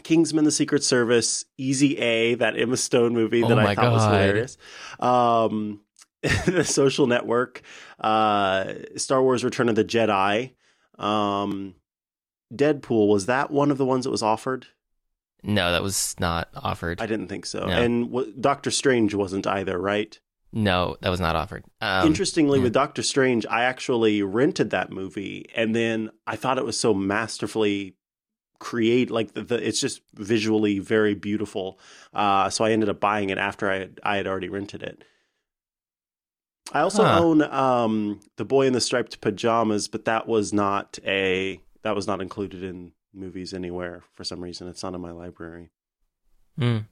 Kingsman: 0.00 0.44
The 0.44 0.50
Secret 0.50 0.82
Service, 0.84 1.44
Easy 1.58 1.98
A, 1.98 2.34
that 2.36 2.58
Emma 2.58 2.76
Stone 2.76 3.14
movie 3.14 3.42
that 3.42 3.52
Oh 3.52 3.58
I 3.58 3.74
thought 3.74 3.92
was 3.92 4.04
hilarious. 4.04 4.56
Um, 4.98 5.80
the 6.46 6.64
Social 6.64 7.06
Network, 7.06 7.62
uh, 7.98 8.74
Star 8.96 9.22
Wars: 9.22 9.44
Return 9.44 9.68
of 9.68 9.74
the 9.74 9.84
Jedi, 9.84 10.54
um, 10.98 11.74
Deadpool. 12.54 13.08
Was 13.08 13.26
that 13.26 13.50
one 13.50 13.70
of 13.70 13.78
the 13.78 13.86
ones 13.86 14.04
that 14.04 14.10
was 14.10 14.22
offered? 14.22 14.66
No, 15.42 15.72
that 15.72 15.82
was 15.82 16.14
not 16.20 16.48
offered. 16.54 17.00
I 17.00 17.06
didn't 17.06 17.28
think 17.28 17.46
so. 17.46 17.60
No. 17.60 17.72
And 17.72 18.08
w- 18.12 18.32
Doctor 18.38 18.70
Strange 18.70 19.14
wasn't 19.14 19.46
either, 19.46 19.78
right? 19.78 20.18
no, 20.52 20.96
that 21.00 21.10
was 21.10 21.20
not 21.20 21.36
offered. 21.36 21.64
Um, 21.80 22.06
Interestingly, 22.08 22.58
yeah. 22.58 22.64
with 22.64 22.72
Doctor 22.72 23.02
Strange, 23.02 23.46
I 23.46 23.62
actually 23.62 24.22
rented 24.22 24.70
that 24.70 24.90
movie, 24.90 25.46
and 25.54 25.74
then 25.76 26.10
I 26.26 26.34
thought 26.36 26.58
it 26.58 26.64
was 26.64 26.78
so 26.78 26.92
masterfully 26.92 27.94
create 28.60 29.10
like 29.10 29.32
the, 29.34 29.42
the 29.42 29.66
it's 29.66 29.80
just 29.80 30.02
visually 30.14 30.78
very 30.78 31.14
beautiful. 31.14 31.80
Uh, 32.14 32.48
so 32.50 32.64
I 32.64 32.70
ended 32.70 32.88
up 32.88 33.00
buying 33.00 33.30
it 33.30 33.38
after 33.38 33.68
I 33.70 33.78
had, 33.80 34.00
I 34.04 34.16
had 34.18 34.28
already 34.28 34.48
rented 34.48 34.82
it. 34.84 35.02
I 36.72 36.80
also 36.82 37.02
Huh. 37.04 37.20
own 37.20 37.42
um, 37.42 38.20
the 38.36 38.44
Boy 38.44 38.66
in 38.66 38.72
the 38.74 38.80
Striped 38.80 39.20
Pajamas, 39.20 39.88
but 39.88 40.04
that 40.04 40.28
was 40.28 40.52
not 40.52 40.98
a 41.04 41.60
that 41.82 41.96
was 41.96 42.06
not 42.06 42.20
included 42.22 42.62
in 42.62 42.92
movies 43.12 43.52
anywhere 43.52 44.02
for 44.14 44.22
some 44.22 44.40
reason. 44.40 44.68
It's 44.68 44.82
not 44.84 44.94
in 44.94 45.00
my 45.00 45.10
library 45.10 45.70
mm. 46.58 46.86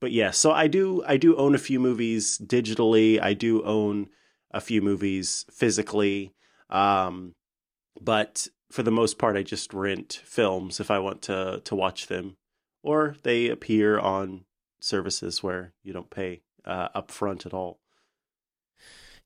but 0.00 0.12
yes, 0.12 0.38
so 0.38 0.50
I 0.52 0.66
do 0.66 1.02
I 1.06 1.16
do 1.16 1.36
own 1.36 1.54
a 1.54 1.58
few 1.58 1.78
movies 1.80 2.38
digitally. 2.38 3.20
I 3.22 3.34
do 3.34 3.62
own 3.62 4.08
a 4.50 4.60
few 4.60 4.82
movies 4.82 5.44
physically. 5.52 6.34
Um, 6.70 7.34
but 8.00 8.48
for 8.76 8.82
the 8.82 8.90
most 8.90 9.16
part, 9.16 9.38
I 9.38 9.42
just 9.42 9.72
rent 9.72 10.20
films 10.22 10.80
if 10.80 10.90
I 10.90 10.98
want 10.98 11.22
to 11.22 11.62
to 11.64 11.74
watch 11.74 12.08
them, 12.08 12.36
or 12.82 13.16
they 13.22 13.48
appear 13.48 13.98
on 13.98 14.44
services 14.80 15.42
where 15.42 15.72
you 15.82 15.94
don't 15.94 16.10
pay 16.10 16.42
uh, 16.66 16.90
upfront 16.90 17.46
at 17.46 17.54
all. 17.54 17.80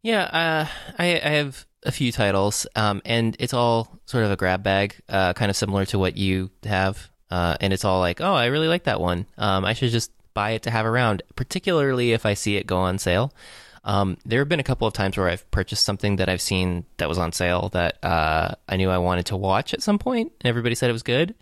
Yeah, 0.03 0.23
uh, 0.23 0.67
I, 1.01 1.07
I 1.17 1.31
have 1.31 1.67
a 1.83 1.91
few 1.91 2.13
titles, 2.13 2.65
um, 2.77 3.03
and 3.05 3.37
it's 3.41 3.53
all 3.53 3.99
sort 4.07 4.25
of 4.25 4.31
a 4.31 4.37
grab 4.37 4.63
bag, 4.63 4.95
uh, 5.09 5.33
kind 5.33 5.51
of 5.51 5.57
similar 5.57 5.85
to 5.87 5.99
what 5.99 6.17
you 6.17 6.51
have. 6.63 7.11
Uh, 7.29 7.57
and 7.61 7.73
it's 7.73 7.85
all 7.85 7.99
like, 7.99 8.21
oh, 8.21 8.35
I 8.35 8.47
really 8.47 8.69
like 8.69 8.85
that 8.85 9.01
one. 9.01 9.27
Um, 9.37 9.65
I 9.65 9.73
should 9.73 9.91
just 9.91 10.13
buy 10.33 10.51
it 10.53 10.63
to 10.63 10.71
have 10.71 10.87
around, 10.87 11.23
particularly 11.35 12.13
if 12.13 12.25
I 12.25 12.35
see 12.35 12.57
it 12.57 12.69
go 12.69 12.79
on 12.79 12.99
sale. 12.99 13.33
Um, 13.85 14.19
there 14.27 14.41
have 14.41 14.49
been 14.49 14.61
a 14.61 14.65
couple 14.65 14.87
of 14.87 14.93
times 14.93 15.17
where 15.17 15.29
I've 15.29 15.49
purchased 15.51 15.85
something 15.85 16.17
that 16.17 16.29
I've 16.29 16.43
seen 16.43 16.85
that 16.99 17.09
was 17.09 17.19
on 17.19 17.33
sale 17.33 17.71
that 17.71 18.03
uh, 18.05 18.55
I 18.69 18.77
knew 18.77 18.91
I 18.91 18.99
wanted 18.99 19.27
to 19.27 19.37
watch 19.37 19.73
at 19.73 19.83
some 19.83 19.99
point, 19.99 20.33
and 20.41 20.49
everybody 20.49 20.75
said 20.75 20.91
it 20.91 20.93
was 20.93 21.03
good. 21.03 21.35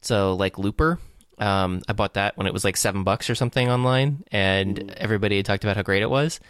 So, 0.00 0.34
like 0.34 0.58
Looper, 0.58 0.98
um, 1.38 1.82
I 1.88 1.92
bought 1.92 2.14
that 2.14 2.36
when 2.36 2.46
it 2.46 2.52
was 2.52 2.64
like 2.64 2.76
seven 2.76 3.04
bucks 3.04 3.30
or 3.30 3.34
something 3.34 3.70
online, 3.70 4.24
and 4.32 4.90
everybody 4.96 5.36
had 5.36 5.46
talked 5.46 5.64
about 5.64 5.76
how 5.76 5.82
great 5.82 6.02
it 6.02 6.10
was. 6.10 6.40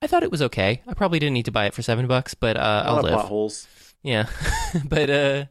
I 0.00 0.06
thought 0.06 0.22
it 0.22 0.30
was 0.30 0.42
okay. 0.42 0.82
I 0.86 0.94
probably 0.94 1.18
didn't 1.18 1.34
need 1.34 1.46
to 1.46 1.52
buy 1.52 1.66
it 1.66 1.74
for 1.74 1.82
seven 1.82 2.06
bucks, 2.06 2.34
but 2.34 2.56
uh, 2.56 2.84
I'll 2.86 3.02
live. 3.02 3.14
potholes. 3.14 3.66
Yeah, 4.02 4.28
but 4.84 5.10
uh, 5.10 5.44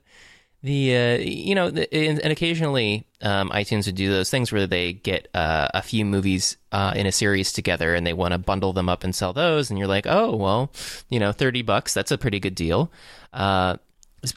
the 0.68 0.96
uh, 0.96 1.18
you 1.18 1.56
know, 1.56 1.70
the, 1.72 1.92
and, 1.94 2.20
and 2.20 2.32
occasionally 2.32 3.08
um, 3.22 3.50
iTunes 3.52 3.86
would 3.86 3.96
do 3.96 4.10
those 4.10 4.30
things 4.30 4.52
where 4.52 4.68
they 4.68 4.94
get 4.94 5.30
uh, 5.34 5.70
a 5.74 5.82
few 5.82 6.04
movies 6.04 6.58
uh, 6.72 6.94
in 6.96 7.08
a 7.08 7.12
series 7.12 7.54
together, 7.54 7.96
and 7.96 8.06
they 8.06 8.14
want 8.14 8.34
to 8.34 8.38
bundle 8.38 8.74
them 8.74 8.90
up 8.90 9.04
and 9.04 9.16
sell 9.16 9.34
those, 9.34 9.70
and 9.70 9.80
you're 9.80 9.88
like, 9.88 10.06
oh 10.06 10.36
well, 10.36 10.72
you 11.10 11.20
know, 11.20 11.32
thirty 11.32 11.62
bucks, 11.62 11.94
that's 11.94 12.12
a 12.12 12.18
pretty 12.18 12.40
good 12.40 12.54
deal. 12.54 12.92
Uh, 13.32 13.78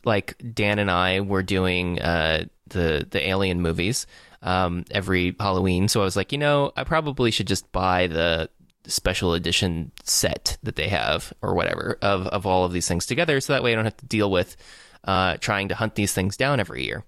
like 0.04 0.40
Dan 0.54 0.78
and 0.78 0.90
I 0.90 1.20
were 1.20 1.42
doing 1.42 2.00
uh, 2.00 2.44
the 2.68 3.06
the 3.10 3.28
Alien 3.28 3.60
movies 3.60 4.06
um, 4.42 4.84
every 4.90 5.34
Halloween, 5.38 5.88
so 5.88 6.00
I 6.00 6.04
was 6.04 6.16
like, 6.16 6.32
you 6.32 6.38
know, 6.38 6.72
I 6.76 6.84
probably 6.84 7.32
should 7.32 7.48
just 7.48 7.70
buy 7.72 8.06
the 8.06 8.48
special 8.86 9.34
edition 9.34 9.92
set 10.04 10.56
that 10.62 10.76
they 10.76 10.88
have 10.88 11.32
or 11.42 11.54
whatever 11.54 11.98
of 12.02 12.26
of 12.28 12.46
all 12.46 12.64
of 12.64 12.72
these 12.72 12.86
things 12.86 13.06
together, 13.06 13.40
so 13.40 13.52
that 13.52 13.64
way 13.64 13.72
I 13.72 13.74
don't 13.74 13.84
have 13.84 13.96
to 13.96 14.06
deal 14.06 14.30
with 14.30 14.56
uh, 15.04 15.36
trying 15.38 15.68
to 15.68 15.74
hunt 15.74 15.94
these 15.94 16.12
things 16.12 16.36
down 16.36 16.60
every 16.60 16.84
year. 16.84 17.04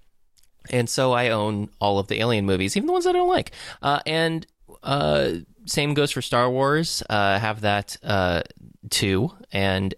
And 0.69 0.89
so 0.89 1.11
I 1.11 1.29
own 1.29 1.69
all 1.81 1.99
of 1.99 2.07
the 2.07 2.21
Alien 2.21 2.45
movies, 2.45 2.77
even 2.77 2.87
the 2.87 2.93
ones 2.93 3.05
I 3.05 3.11
don't 3.11 3.27
like. 3.27 3.51
Uh, 3.81 3.99
and 4.05 4.45
uh, 4.81 5.33
same 5.65 5.93
goes 5.93 6.11
for 6.11 6.21
Star 6.21 6.49
Wars. 6.49 7.03
Uh, 7.09 7.13
I 7.13 7.37
have 7.37 7.61
that 7.61 7.97
uh, 8.03 8.43
too, 8.89 9.31
and 9.51 9.93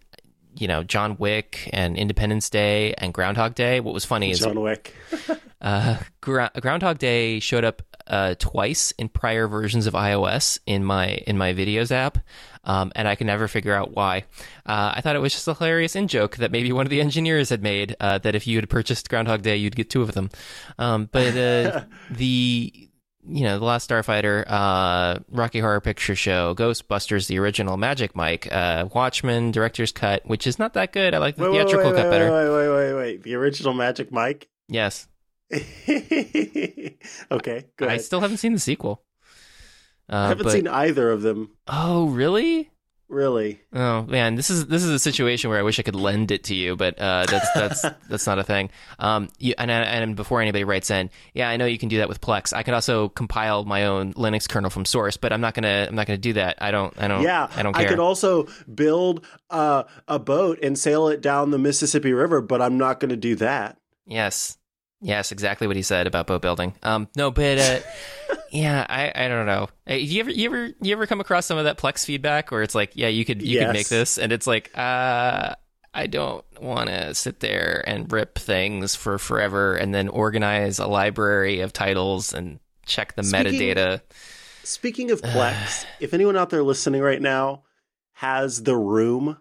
you 0.58 0.68
know 0.68 0.84
John 0.84 1.18
Wick 1.18 1.70
and 1.74 1.98
Independence 1.98 2.50
Day 2.50 2.94
and 2.98 3.14
Groundhog 3.14 3.56
Day. 3.56 3.80
What 3.80 3.94
was 3.94 4.06
funny 4.06 4.32
is 4.32 4.40
John 4.40 4.60
Wick. 4.60 4.96
uh, 5.62 5.98
Gra- 6.22 6.52
Groundhog 6.60 6.98
Day 6.98 7.40
showed 7.40 7.64
up 7.64 7.82
uh, 8.08 8.36
twice 8.38 8.92
in 8.92 9.10
prior 9.10 9.48
versions 9.48 9.88
of 9.88 9.94
iOS 9.94 10.60
in 10.66 10.84
my 10.84 11.08
in 11.28 11.38
my 11.38 11.54
videos 11.54 11.92
app, 11.92 12.20
um, 12.66 12.92
and 12.96 13.08
I 13.08 13.16
can 13.16 13.28
never 13.28 13.48
figure 13.48 13.74
out 13.74 13.96
why. 13.96 14.26
Uh, 14.66 14.94
I 14.96 15.02
thought 15.02 15.16
it 15.16 15.20
was 15.20 15.34
just 15.34 15.48
a 15.48 15.54
hilarious 15.54 15.96
in 15.96 16.08
joke 16.08 16.38
that 16.38 16.52
maybe 16.52 16.72
one 16.72 16.86
of 16.86 16.90
the 16.90 17.02
engineers 17.02 17.50
had 17.50 17.64
made 17.64 17.96
uh, 18.00 18.18
that 18.20 18.36
if 18.36 18.48
you 18.48 18.58
had 18.58 18.70
purchased 18.70 19.10
Groundhog 19.10 19.42
Day, 19.42 19.56
you'd 19.58 19.76
get 19.76 19.90
two 19.90 20.02
of 20.02 20.14
them. 20.14 20.30
Um, 20.78 21.10
but 21.12 21.38
uh, 21.38 21.84
the 22.12 22.90
you 23.28 23.44
know, 23.44 23.58
The 23.58 23.66
Last 23.66 23.90
Starfighter, 23.90 24.44
uh, 24.48 25.20
Rocky 25.30 25.60
Horror 25.60 25.82
Picture 25.82 26.16
Show, 26.16 26.54
Ghostbusters, 26.54 27.28
the 27.28 27.40
original 27.40 27.76
Magic 27.78 28.16
Mike, 28.16 28.48
uh, 28.52 28.88
Watchmen, 28.94 29.52
Director's 29.52 29.92
Cut, 29.92 30.26
which 30.26 30.46
is 30.46 30.60
not 30.60 30.74
that 30.74 30.92
good. 30.94 31.14
I 31.14 31.18
like 31.18 31.36
the 31.36 31.44
Wait, 31.44 31.54
theatrical 31.54 31.92
wait, 31.92 31.98
cut 31.98 32.06
wait, 32.06 32.12
better. 32.12 32.32
Wait, 32.32 32.50
wait, 32.50 32.70
wait, 32.70 32.94
wait. 32.94 33.24
The 33.24 33.36
original 33.36 33.74
Magic 33.74 34.12
Mike. 34.12 34.48
Yes. 34.68 35.08
okay, 37.32 37.66
go 37.78 37.88
I 37.88 37.98
still 37.98 38.20
haven't 38.20 38.38
seen 38.38 38.54
the 38.54 38.60
sequel. 38.60 39.04
Uh, 40.10 40.16
I 40.16 40.28
haven't 40.30 40.44
but- 40.44 40.54
seen 40.54 40.68
either 40.68 41.12
of 41.12 41.22
them. 41.22 41.52
Oh, 41.68 42.08
really? 42.08 42.72
Really? 43.08 43.62
Oh 43.72 44.02
man, 44.02 44.34
this 44.34 44.50
is 44.50 44.66
this 44.66 44.84
is 44.84 44.90
a 44.90 44.98
situation 44.98 45.52
where 45.52 45.60
I 45.60 45.62
wish 45.62 45.78
I 45.80 45.84
could 45.84 45.96
lend 45.96 46.32
it 46.32 46.46
to 46.46 46.56
you, 46.56 46.76
but 46.76 47.00
uh, 47.00 47.28
that's 47.30 47.52
that's 47.54 47.82
that's 48.10 48.26
not 48.26 48.40
a 48.40 48.44
thing. 48.44 48.72
Um, 48.98 49.30
you, 49.38 49.54
and 49.60 49.70
and 49.70 50.16
before 50.16 50.42
anybody 50.42 50.64
writes 50.64 50.90
in, 50.90 51.12
yeah, 51.36 51.48
I 51.48 51.58
know 51.58 51.66
you 51.68 51.78
can 51.78 51.88
do 51.88 52.00
that 52.00 52.10
with 52.10 52.20
Plex. 52.20 52.52
I 52.52 52.64
can 52.64 52.74
also 52.74 53.10
compile 53.10 53.64
my 53.64 53.86
own 53.86 54.14
Linux 54.16 54.50
kernel 54.50 54.72
from 54.72 54.86
source, 54.86 55.18
but 55.18 55.32
I'm 55.32 55.40
not 55.40 55.54
gonna 55.54 55.86
I'm 55.88 55.94
not 55.94 56.08
gonna 56.08 56.18
do 56.18 56.34
that. 56.34 56.58
I 56.60 56.72
don't 56.72 57.00
I 57.00 57.08
don't 57.08 57.22
yeah, 57.22 57.48
I 57.56 57.62
don't 57.62 57.74
care. 57.74 57.86
I 57.86 57.90
could 57.90 58.00
also 58.00 58.48
build 58.74 59.24
uh, 59.52 59.84
a 60.08 60.18
boat 60.18 60.58
and 60.64 60.78
sail 60.78 61.08
it 61.08 61.22
down 61.22 61.52
the 61.52 61.60
Mississippi 61.60 62.12
River, 62.12 62.42
but 62.42 62.60
I'm 62.60 62.80
not 62.80 63.00
going 63.00 63.10
to 63.10 63.16
do 63.16 63.36
that. 63.36 63.78
yes, 64.08 64.58
Yes, 65.02 65.32
exactly 65.32 65.68
what 65.68 65.76
he 65.76 65.82
said 65.82 66.08
about 66.08 66.26
boat 66.28 66.42
building. 66.42 66.74
Um, 66.82 67.08
no, 67.16 67.30
but 67.30 67.58
uh, 67.60 67.80
yeah, 68.52 68.86
I, 68.90 69.12
I 69.14 69.28
don't 69.28 69.46
know. 69.46 69.68
Hey, 69.86 70.00
you 70.00 70.22
ever 70.22 70.32
you 70.32 70.46
ever 70.48 70.66
you 70.82 70.94
ever 70.94 71.06
come 71.06 71.20
across 71.22 71.46
some 71.46 71.58
of 71.58 71.66
that 71.66 71.78
Plex 71.78 72.06
feedback 72.06 72.50
where 72.52 72.64
it's 72.64 72.74
like, 72.76 72.92
yeah, 72.96 73.10
you 73.10 73.26
could 73.26 73.42
you 73.42 73.60
Yes. 73.60 73.66
could 73.68 73.74
make 73.74 73.88
this, 73.90 74.18
and 74.18 74.32
it's 74.32 74.48
like, 74.48 74.72
uh, 74.78 75.54
I 75.94 76.08
don't 76.08 76.44
want 76.62 76.90
to 76.90 77.14
sit 77.14 77.40
there 77.40 77.84
and 77.86 78.12
rip 78.12 78.38
things 78.40 78.96
for 78.96 79.18
forever, 79.18 79.76
and 79.76 79.94
then 79.94 80.08
organize 80.08 80.80
a 80.80 80.88
library 80.88 81.60
of 81.60 81.72
titles 81.74 82.34
and 82.34 82.60
check 82.86 83.16
the 83.16 83.24
Speaking- 83.24 83.60
metadata. 83.60 84.02
Speaking 84.64 85.12
of 85.12 85.22
Plex, 85.24 85.86
if 86.00 86.14
anyone 86.14 86.36
out 86.38 86.50
there 86.50 86.64
listening 86.64 87.02
right 87.02 87.22
now 87.22 87.64
has 88.14 88.64
the 88.64 88.76
room, 88.76 89.38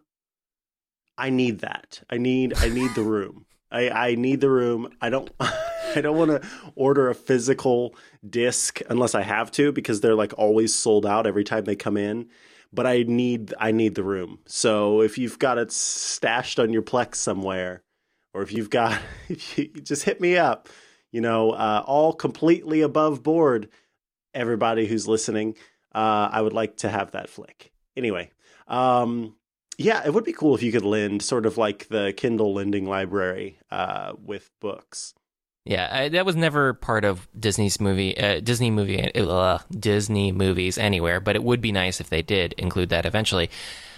I 1.17 1.31
need 1.31 1.61
that. 1.61 2.03
I 2.11 2.19
need 2.19 2.55
I 2.59 2.69
need 2.69 2.95
the 2.95 3.03
room. 3.05 3.44
I, 3.75 4.11
I 4.11 4.15
need 4.15 4.41
the 4.41 4.51
room. 4.51 4.89
I 5.01 5.11
don't 5.11 5.31
I 5.41 6.01
don't 6.01 6.17
want 6.17 6.31
to 6.31 6.49
order 6.75 7.11
a 7.11 7.15
physical 7.15 7.95
disc 8.29 8.81
unless 8.89 9.15
I 9.15 9.23
have 9.23 9.51
to 9.53 9.73
because 9.73 10.01
they're 10.01 10.15
like 10.15 10.33
always 10.39 10.75
sold 10.75 11.05
out 11.05 11.27
every 11.27 11.45
time 11.45 11.65
they 11.65 11.77
come 11.77 11.97
in. 11.97 12.29
But 12.73 12.87
I 12.87 13.05
need 13.07 13.53
I 13.59 13.73
need 13.73 13.95
the 13.95 14.05
room. 14.05 14.39
So 14.47 15.01
if 15.01 15.19
you've 15.19 15.39
got 15.39 15.59
it 15.59 15.73
stashed 15.73 16.59
on 16.59 16.73
your 16.73 16.83
Plex 16.83 17.17
somewhere, 17.17 17.83
or 18.33 18.43
if 18.43 18.53
you've 18.53 18.71
got 18.71 19.01
if 19.29 19.59
you 19.59 19.69
just 19.69 20.05
hit 20.05 20.21
me 20.21 20.37
up, 20.37 20.69
you 21.11 21.21
know, 21.21 21.51
uh, 21.51 21.83
all 21.87 22.13
completely 22.13 22.81
above 22.81 23.23
board 23.23 23.69
everybody 24.35 24.87
who's 24.87 25.09
listening. 25.09 25.57
Uh, 25.95 26.29
I 26.31 26.43
would 26.43 26.53
like 26.53 26.79
to 26.79 26.89
have 26.89 27.13
that 27.13 27.31
flick. 27.31 27.73
Anyway, 27.97 28.31
um, 28.67 29.37
yeah, 29.79 30.03
it 30.05 30.13
would 30.13 30.25
be 30.25 30.33
cool 30.33 30.55
if 30.55 30.63
you 30.63 30.73
could 30.73 30.85
lend 30.85 31.23
sort 31.23 31.47
of 31.47 31.59
like 31.59 31.89
the 31.89 32.13
Kindle 32.17 32.55
lending 32.55 32.87
library 32.87 33.59
uh, 33.71 34.13
with 34.23 34.51
books. 34.61 35.15
Yeah, 35.65 35.89
I, 35.91 36.09
that 36.11 36.27
was 36.27 36.37
never 36.37 36.75
part 36.75 37.05
of 37.05 37.27
Disney's 37.39 37.81
movie, 37.81 38.17
uh, 38.19 38.41
Disney 38.41 38.71
movie, 38.71 39.15
uh, 39.15 39.59
Disney 39.71 40.31
movies 40.31 40.77
anywhere. 40.77 41.21
But 41.21 41.37
it 41.37 41.43
would 41.43 41.63
be 41.63 41.73
nice 41.73 42.01
if 42.01 42.11
they 42.11 42.21
did 42.21 42.53
include 42.59 42.91
that 42.91 43.07
eventually. 43.07 43.51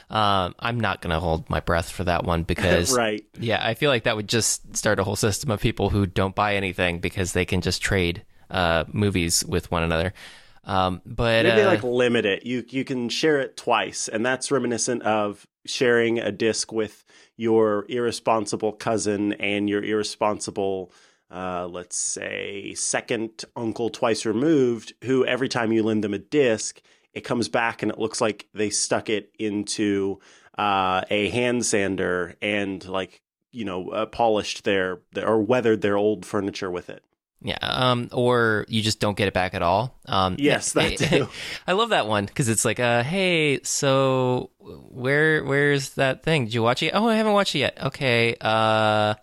Um, 0.08 0.54
I'm 0.60 0.78
not 0.78 1.00
going 1.00 1.12
to 1.12 1.18
hold 1.18 1.50
my 1.50 1.58
breath 1.58 1.90
for 1.90 2.04
that 2.04 2.24
one 2.24 2.42
because, 2.44 2.96
right. 2.96 3.24
yeah, 3.40 3.58
I 3.60 3.74
feel 3.74 3.90
like 3.90 4.04
that 4.04 4.14
would 4.14 4.28
just 4.28 4.76
start 4.76 5.00
a 5.00 5.04
whole 5.04 5.16
system 5.16 5.50
of 5.50 5.60
people 5.60 5.90
who 5.90 6.06
don't 6.06 6.34
buy 6.34 6.54
anything 6.54 7.00
because 7.00 7.32
they 7.32 7.44
can 7.44 7.60
just 7.60 7.82
trade 7.82 8.22
uh, 8.48 8.84
movies 8.92 9.44
with 9.44 9.68
one 9.72 9.82
another. 9.82 10.14
Um, 10.62 11.00
but 11.04 11.46
Maybe 11.46 11.62
uh, 11.62 11.66
like 11.66 11.82
limit 11.84 12.26
it. 12.26 12.44
You 12.44 12.64
you 12.68 12.84
can 12.84 13.08
share 13.08 13.38
it 13.38 13.56
twice, 13.56 14.08
and 14.08 14.26
that's 14.26 14.50
reminiscent 14.50 15.02
of 15.02 15.46
sharing 15.66 16.18
a 16.18 16.32
disc 16.32 16.72
with 16.72 17.04
your 17.36 17.84
irresponsible 17.88 18.72
cousin 18.72 19.34
and 19.34 19.68
your 19.68 19.82
irresponsible, 19.82 20.92
uh, 21.30 21.66
let's 21.66 21.96
say, 21.96 22.74
second 22.74 23.44
uncle 23.54 23.90
twice 23.90 24.24
removed, 24.24 24.94
who 25.04 25.24
every 25.24 25.48
time 25.48 25.72
you 25.72 25.82
lend 25.82 26.02
them 26.02 26.14
a 26.14 26.18
disc, 26.18 26.80
it 27.12 27.22
comes 27.22 27.48
back 27.48 27.82
and 27.82 27.90
it 27.90 27.98
looks 27.98 28.20
like 28.20 28.46
they 28.52 28.70
stuck 28.70 29.08
it 29.08 29.32
into 29.38 30.20
uh, 30.58 31.02
a 31.10 31.28
hand 31.30 31.64
sander 31.64 32.36
and 32.40 32.86
like 32.86 33.22
you 33.52 33.64
know 33.64 33.88
uh, 33.90 34.06
polished 34.06 34.64
their, 34.64 35.00
their 35.12 35.26
or 35.26 35.40
weathered 35.40 35.80
their 35.80 35.96
old 35.96 36.26
furniture 36.26 36.70
with 36.70 36.90
it. 36.90 37.02
Yeah, 37.42 37.58
um, 37.60 38.08
or 38.12 38.64
you 38.68 38.82
just 38.82 38.98
don't 38.98 39.16
get 39.16 39.28
it 39.28 39.34
back 39.34 39.54
at 39.54 39.62
all. 39.62 39.98
Um, 40.06 40.36
Yes, 40.38 40.72
that 40.72 40.96
too. 40.98 41.28
I 41.66 41.72
love 41.72 41.90
that 41.90 42.06
one 42.06 42.26
because 42.26 42.48
it's 42.48 42.64
like, 42.64 42.80
uh, 42.80 43.02
hey, 43.02 43.60
so 43.62 44.50
where 44.58 45.44
where's 45.44 45.90
that 45.90 46.22
thing? 46.22 46.46
Did 46.46 46.54
you 46.54 46.62
watch 46.62 46.82
it? 46.82 46.92
Oh, 46.94 47.06
I 47.08 47.16
haven't 47.16 47.34
watched 47.34 47.54
it 47.54 47.60
yet. 47.60 47.78
Okay, 47.82 48.36
uh, 48.40 49.14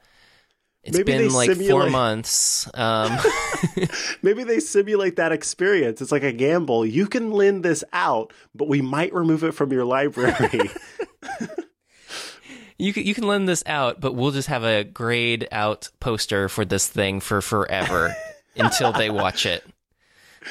it's 0.83 0.97
Maybe 0.97 1.13
been 1.13 1.33
like 1.33 1.55
four 1.55 1.89
months. 1.89 2.69
Um, 2.73 3.17
Maybe 4.21 4.43
they 4.43 4.59
simulate 4.59 5.15
that 5.15 5.31
experience. 5.31 6.01
It's 6.01 6.11
like 6.11 6.23
a 6.23 6.33
gamble. 6.33 6.85
You 6.85 7.07
can 7.07 7.31
lend 7.31 7.63
this 7.63 7.85
out, 7.93 8.33
but 8.53 8.67
we 8.67 8.81
might 8.81 9.13
remove 9.13 9.43
it 9.45 9.53
from 9.53 9.71
your 9.71 9.85
library. 9.85 10.69
You 12.77 12.93
can 12.93 13.05
you 13.05 13.13
can 13.13 13.25
lend 13.25 13.47
this 13.47 13.63
out, 13.65 13.99
but 14.01 14.13
we'll 14.13 14.31
just 14.31 14.47
have 14.47 14.63
a 14.63 14.83
grayed 14.83 15.47
out 15.51 15.89
poster 15.99 16.49
for 16.49 16.65
this 16.65 16.87
thing 16.87 17.19
for 17.19 17.41
forever 17.41 18.15
until 18.55 18.91
they 18.91 19.09
watch 19.09 19.45
it. 19.45 19.63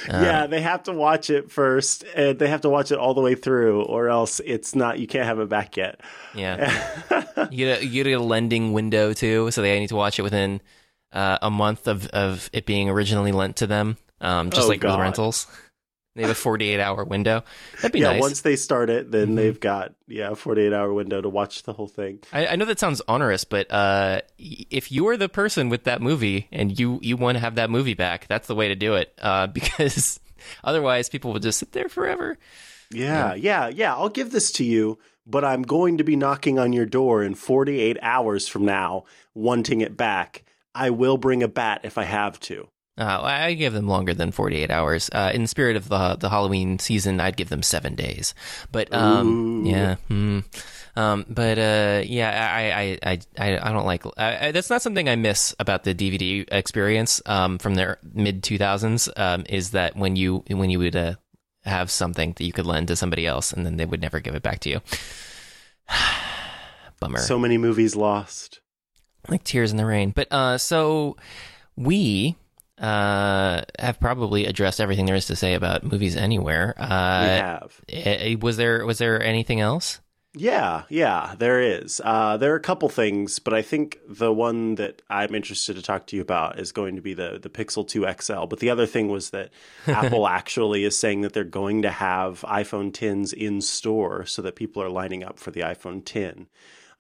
Um, 0.09 0.23
yeah, 0.25 0.47
they 0.47 0.63
have 0.63 0.85
to 0.85 0.93
watch 0.93 1.29
it 1.29 1.51
first, 1.51 2.03
and 2.17 2.39
they 2.39 2.49
have 2.49 2.63
to 2.63 2.71
watch 2.71 2.91
it 2.93 2.99
all 2.99 3.13
the 3.13 3.21
way 3.21 3.35
through, 3.35 3.83
or 3.83 4.09
else 4.09 4.41
it's 4.43 4.75
not. 4.75 4.99
You 4.99 5.07
can't 5.07 5.27
have 5.27 5.39
it 5.39 5.51
back 5.51 5.77
yet. 5.77 6.01
Yeah. 6.35 6.73
you 7.51 7.59
get 7.59 7.83
a 7.83 7.87
you 7.87 8.03
get 8.03 8.13
a 8.15 8.19
lending 8.23 8.73
window 8.73 9.13
too, 9.13 9.51
so 9.51 9.61
they 9.61 9.79
need 9.79 9.89
to 9.89 9.97
watch 9.97 10.19
it 10.19 10.23
within 10.23 10.63
uh, 11.13 11.37
a 11.43 11.51
month 11.51 11.89
of, 11.89 12.07
of 12.09 12.49
it 12.55 12.65
being 12.65 12.89
originally 12.89 13.33
lent 13.33 13.57
to 13.57 13.67
them. 13.67 13.99
Um, 14.23 14.49
just 14.51 14.65
Oh, 14.65 14.69
like 14.69 14.81
God. 14.81 14.93
with 14.97 15.01
rentals, 15.03 15.47
they 16.15 16.23
have 16.23 16.31
a 16.31 16.35
forty 16.35 16.69
eight 16.71 16.81
hour 16.81 17.05
window. 17.05 17.43
That'd 17.77 17.93
be 17.93 18.01
nice. 18.01 18.07
yeah, 18.09 18.13
nice. 18.15 18.21
once 18.21 18.41
they 18.43 18.57
start 18.57 18.91
it, 18.91 19.11
then 19.11 19.29
Mhm. 19.31 19.37
they've 19.37 19.61
got 19.61 19.95
yeah, 20.09 20.31
a 20.31 20.35
forty-eight 20.35 20.73
hour 20.73 20.93
window 20.93 21.21
to 21.23 21.29
watch 21.29 21.63
the 21.63 21.73
whole 21.73 21.89
thing. 21.89 22.19
I, 22.33 22.49
I 22.49 22.57
know 22.57 22.65
that 22.67 22.79
sounds 22.79 23.01
onerous, 23.09 23.45
but 23.45 23.71
uh, 23.73 24.21
if 24.39 24.93
you 24.93 25.09
are 25.09 25.17
the 25.17 25.29
person 25.29 25.69
with 25.71 25.85
that 25.85 26.03
movie 26.03 26.49
and 26.53 26.79
you 26.79 26.99
you 27.03 27.17
want 27.17 27.37
to 27.37 27.41
have 27.41 27.55
that 27.55 27.71
movie 27.71 27.95
back, 27.95 28.27
that's 28.29 28.47
the 28.49 28.55
way 28.55 28.69
to 28.69 28.75
do 28.75 28.95
it. 28.95 29.15
Uh, 29.21 29.47
because 29.53 30.21
otherwise, 30.65 31.09
people 31.09 31.33
will 31.33 31.41
just 31.41 31.59
sit 31.59 31.73
there 31.73 31.89
forever. 31.89 32.37
Yeah, 32.91 33.35
yeah, 33.35 33.69
yeah. 33.69 33.95
I'll 33.95 34.11
give 34.11 34.33
this 34.33 34.53
to 34.53 34.65
you, 34.65 34.99
but 35.27 35.45
I'm 35.47 35.63
going 35.63 35.97
to 35.99 36.05
be 36.05 36.15
knocking 36.15 36.59
on 36.59 36.75
your 36.75 36.85
door 36.85 37.23
in 37.23 37.35
48 37.35 37.97
hours 38.03 38.49
from 38.49 38.67
now, 38.67 39.05
wanting 39.35 39.81
it 39.81 39.97
back. 39.97 40.45
I 40.75 40.91
will 40.91 41.17
bring 41.17 41.43
a 41.43 41.49
bat 41.49 41.81
if 41.85 41.97
I 41.97 42.05
have 42.05 42.39
to. 42.41 42.69
Uh, 42.99 43.21
I 43.23 43.55
give 43.55 43.73
them 43.73 43.89
longer 43.89 44.13
than 44.13 44.33
48 44.33 44.71
hours. 44.71 45.09
Uh, 45.13 45.31
in 45.33 45.43
the 45.43 45.49
spirit 45.49 45.77
of 45.77 45.89
the 45.89 46.17
the 46.17 46.29
Halloween 46.29 46.79
season, 46.79 47.21
I'd 47.21 47.39
give 47.39 47.49
them 47.49 47.63
seven 47.63 47.95
days. 47.95 48.35
But 48.71 48.93
um, 48.93 49.65
yeah, 49.65 49.95
hmm. 50.09 50.41
um, 50.95 51.25
but 51.27 51.59
uh, 51.59 52.03
yeah, 52.05 52.53
I 52.55 52.71
I 52.71 52.99
I 53.13 53.19
I, 53.39 53.71
I 53.71 53.73
don't 53.73 53.87
like. 53.87 54.05
I, 54.19 54.49
I, 54.49 54.53
that's 54.53 54.69
not 54.69 54.83
something 54.83 55.09
I 55.09 55.17
miss 55.17 55.55
about 55.59 55.85
the 55.85 55.95
DVD 55.95 56.47
experience 56.53 57.23
um, 57.25 57.57
from 57.57 57.77
the 57.77 57.97
mid 58.13 58.43
2000s. 58.43 59.09
Um, 59.17 59.45
is 59.49 59.71
that 59.71 59.97
when 59.97 60.17
you 60.17 60.45
when 60.49 60.69
you 60.69 60.79
would 60.79 60.95
uh, 60.95 61.15
have 61.65 61.91
something 61.91 62.35
that 62.37 62.45
you 62.45 62.53
could 62.53 62.67
lend 62.67 62.89
to 62.89 62.97
somebody 62.97 63.27
else, 63.27 63.55
and 63.55 63.65
then 63.65 63.79
they 63.79 63.87
would 63.87 64.03
never 64.03 64.21
give 64.21 64.35
it 64.35 64.43
back 64.43 64.61
to 64.61 64.69
you. 64.69 64.81
Bummer 67.01 67.19
So 67.21 67.39
many 67.39 67.57
movies 67.57 67.97
lost. 67.97 68.61
like 69.29 69.45
tears 69.45 69.71
in 69.71 69.79
the 69.79 69.87
rain. 69.87 70.11
But 70.11 70.31
uh, 70.31 70.59
so 70.59 71.17
we 71.75 72.37
uh 72.83 73.63
have 73.79 74.01
probably 74.01 74.47
addressed 74.47 74.81
everything 74.81 75.07
there 75.07 75.15
is 75.17 75.27
to 75.27 75.37
say 75.37 75.55
about 75.55 75.85
movies 75.85 76.17
anywhere. 76.17 76.75
we 76.77 76.85
Uh, 76.85 77.43
have. 77.43 77.81
eh, 77.89 78.37
was 78.41 78.57
there 78.57 78.85
was 78.87 78.99
there 78.99 79.23
anything 79.23 79.61
else? 79.61 80.01
Yeah, 80.35 80.85
yeah, 80.89 81.35
there 81.39 81.61
is. 81.61 82.01
Uh, 82.03 82.39
there 82.39 82.55
are 82.55 82.57
a 82.57 82.61
couple 82.61 82.89
things, 82.89 83.39
but 83.39 83.53
I 83.53 83.61
think 83.61 83.99
the 84.09 84.33
one 84.33 84.77
that 84.77 85.03
I'm 85.11 85.35
interested 85.35 85.77
to 85.77 85.83
talk 85.83 86.07
to 86.07 86.17
you 86.17 86.23
about 86.23 86.59
is 86.59 86.73
going 86.73 86.97
to 86.97 87.03
be 87.03 87.13
the 87.13 87.39
the 87.41 87.51
Pixel 87.51 87.87
2 87.87 88.07
XL. 88.19 88.47
But 88.47 88.61
the 88.61 88.71
other 88.71 88.87
thing 88.87 89.09
was 89.09 89.29
that 89.31 89.51
Apple 89.87 90.27
actually 90.27 90.85
is 90.85 90.97
saying 90.97 91.21
that 91.21 91.35
they're 91.35 91.45
going 91.45 91.83
to 91.83 91.91
have 91.91 92.41
iPhone 92.49 92.93
10s 92.93 93.35
in 93.35 93.61
store, 93.61 94.25
so 94.25 94.41
that 94.41 94.57
people 94.57 94.83
are 94.83 94.89
lining 94.89 95.23
up 95.23 95.39
for 95.39 95.51
the 95.51 95.61
iPhone 95.61 96.03
10. 96.03 96.47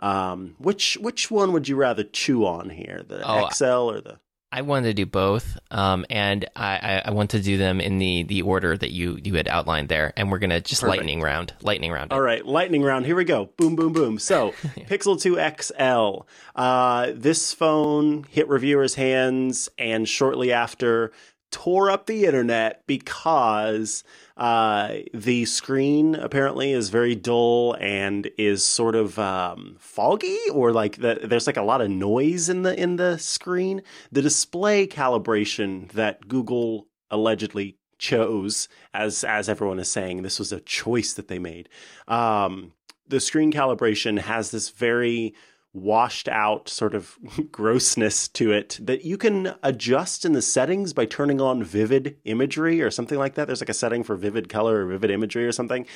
Um, 0.01 0.57
which 0.59 0.99
which 1.01 1.31
one 1.31 1.53
would 1.55 1.69
you 1.69 1.77
rather 1.77 2.05
chew 2.05 2.45
on 2.45 2.69
here, 2.69 3.03
the 3.07 3.23
Oh, 3.27 3.49
XL 3.49 3.65
or 3.91 4.01
the? 4.03 4.19
I 4.53 4.61
wanted 4.61 4.89
to 4.89 4.95
do 4.95 5.07
both, 5.07 5.59
um, 5.71 6.05
and 6.11 6.45
I, 6.55 6.77
I, 6.77 7.03
I 7.07 7.11
want 7.13 7.31
to 7.31 7.41
do 7.41 7.57
them 7.57 7.81
in 7.81 7.97
the, 7.97 8.25
the 8.25 8.43
order 8.43 8.77
that 8.77 8.93
you, 8.93 9.19
you 9.25 9.35
had 9.35 9.49
outlined 9.49 9.89
there, 9.89 10.13
and 10.15 10.31
we're 10.31 10.41
gonna 10.41 10.61
just 10.61 10.83
Perfect. 10.83 10.99
lightning 10.99 11.23
round, 11.23 11.55
lightning 11.63 11.91
round. 11.91 12.13
All 12.13 12.21
right, 12.21 12.45
lightning 12.45 12.83
round. 12.83 13.07
Here 13.07 13.17
we 13.17 13.25
go. 13.25 13.47
Boom, 13.57 13.77
boom, 13.77 13.95
boom. 13.95 14.19
So, 14.19 14.51
Pixel 14.77 15.19
2 15.19 15.39
XL. 15.63 16.27
Uh, 16.55 17.13
this 17.15 17.55
phone 17.55 18.27
hit 18.29 18.47
reviewers' 18.49 18.97
hands 18.97 19.71
and 19.79 20.07
shortly 20.07 20.53
after 20.53 21.13
tore 21.53 21.91
up 21.91 22.07
the 22.07 22.25
internet 22.25 22.83
because 22.89 24.03
uh, 24.37 24.95
the 25.15 25.45
screen 25.45 26.17
apparently 26.17 26.73
is 26.73 26.89
very 26.89 27.15
dull 27.15 27.77
and 27.79 28.29
is 28.37 28.65
sort 28.67 28.97
of 28.97 29.19
um, 29.19 29.77
foggy, 29.79 30.39
or 30.53 30.73
like 30.73 30.97
the, 30.97 31.21
there's 31.23 31.47
like 31.47 31.57
a 31.57 31.63
lot 31.63 31.81
of 31.81 31.91
noise 31.91 32.49
in 32.49 32.63
the 32.63 32.79
in 32.81 32.97
the 32.97 33.19
screen. 33.19 33.83
The 34.11 34.23
display 34.23 34.89
calibration 34.89 35.93
that 35.93 36.27
Google 36.27 36.89
allegedly 37.11 37.77
chose, 37.99 38.69
as 38.93 39.23
as 39.23 39.49
everyone 39.49 39.79
is 39.79 39.91
saying, 39.91 40.23
this 40.23 40.41
was 40.41 40.53
a 40.53 40.61
choice 40.61 41.13
that 41.13 41.29
they 41.29 41.39
made. 41.39 41.69
Um, 42.09 42.73
the 43.07 43.21
screen 43.21 43.53
calibration 43.53 44.19
has 44.19 44.51
this 44.51 44.71
very 44.71 45.35
washed 45.73 46.29
out 46.29 46.69
sort 46.69 46.95
of 46.95 47.19
grossness 47.53 48.29
to 48.29 48.53
it 48.53 48.79
that 48.81 49.05
you 49.05 49.17
can 49.17 49.55
adjust 49.63 50.25
in 50.25 50.33
the 50.33 50.43
settings 50.43 50.93
by 50.93 51.07
turning 51.07 51.41
on 51.41 51.65
vivid 51.65 52.17
imagery 52.25 52.83
or 52.83 52.91
something 52.91 53.19
like 53.19 53.35
that. 53.35 53.47
There's 53.47 53.63
like 53.63 53.69
a 53.69 53.75
setting 53.75 54.03
for 54.03 54.17
vivid 54.17 54.49
color 54.49 54.85
or 54.85 54.87
vivid 54.87 55.11
imagery 55.11 55.47
or 55.47 55.53
something, 55.53 55.87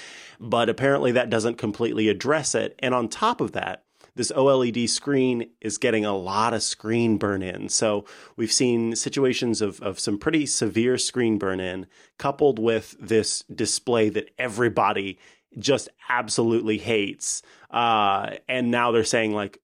but 0.40 0.68
apparently 0.68 1.12
that 1.12 1.30
doesn't 1.30 1.58
completely 1.58 2.08
address 2.08 2.54
it. 2.54 2.74
And 2.78 2.94
on 2.94 3.08
top 3.08 3.40
of 3.40 3.52
that, 3.52 3.84
this 4.14 4.32
OLED 4.32 4.88
screen 4.88 5.50
is 5.60 5.76
getting 5.76 6.06
a 6.06 6.16
lot 6.16 6.54
of 6.54 6.62
screen 6.62 7.18
burn 7.18 7.42
in. 7.42 7.68
So 7.68 8.06
we've 8.34 8.50
seen 8.50 8.96
situations 8.96 9.60
of, 9.60 9.80
of 9.82 10.00
some 10.00 10.18
pretty 10.18 10.46
severe 10.46 10.96
screen 10.96 11.38
burn 11.38 11.60
in, 11.60 11.86
coupled 12.18 12.58
with 12.58 12.96
this 12.98 13.44
display 13.54 14.08
that 14.08 14.30
everybody 14.38 15.18
just 15.58 15.90
absolutely 16.08 16.78
hates. 16.78 17.42
Uh, 17.70 18.36
and 18.48 18.70
now 18.70 18.90
they're 18.90 19.04
saying 19.04 19.32
like, 19.32 19.60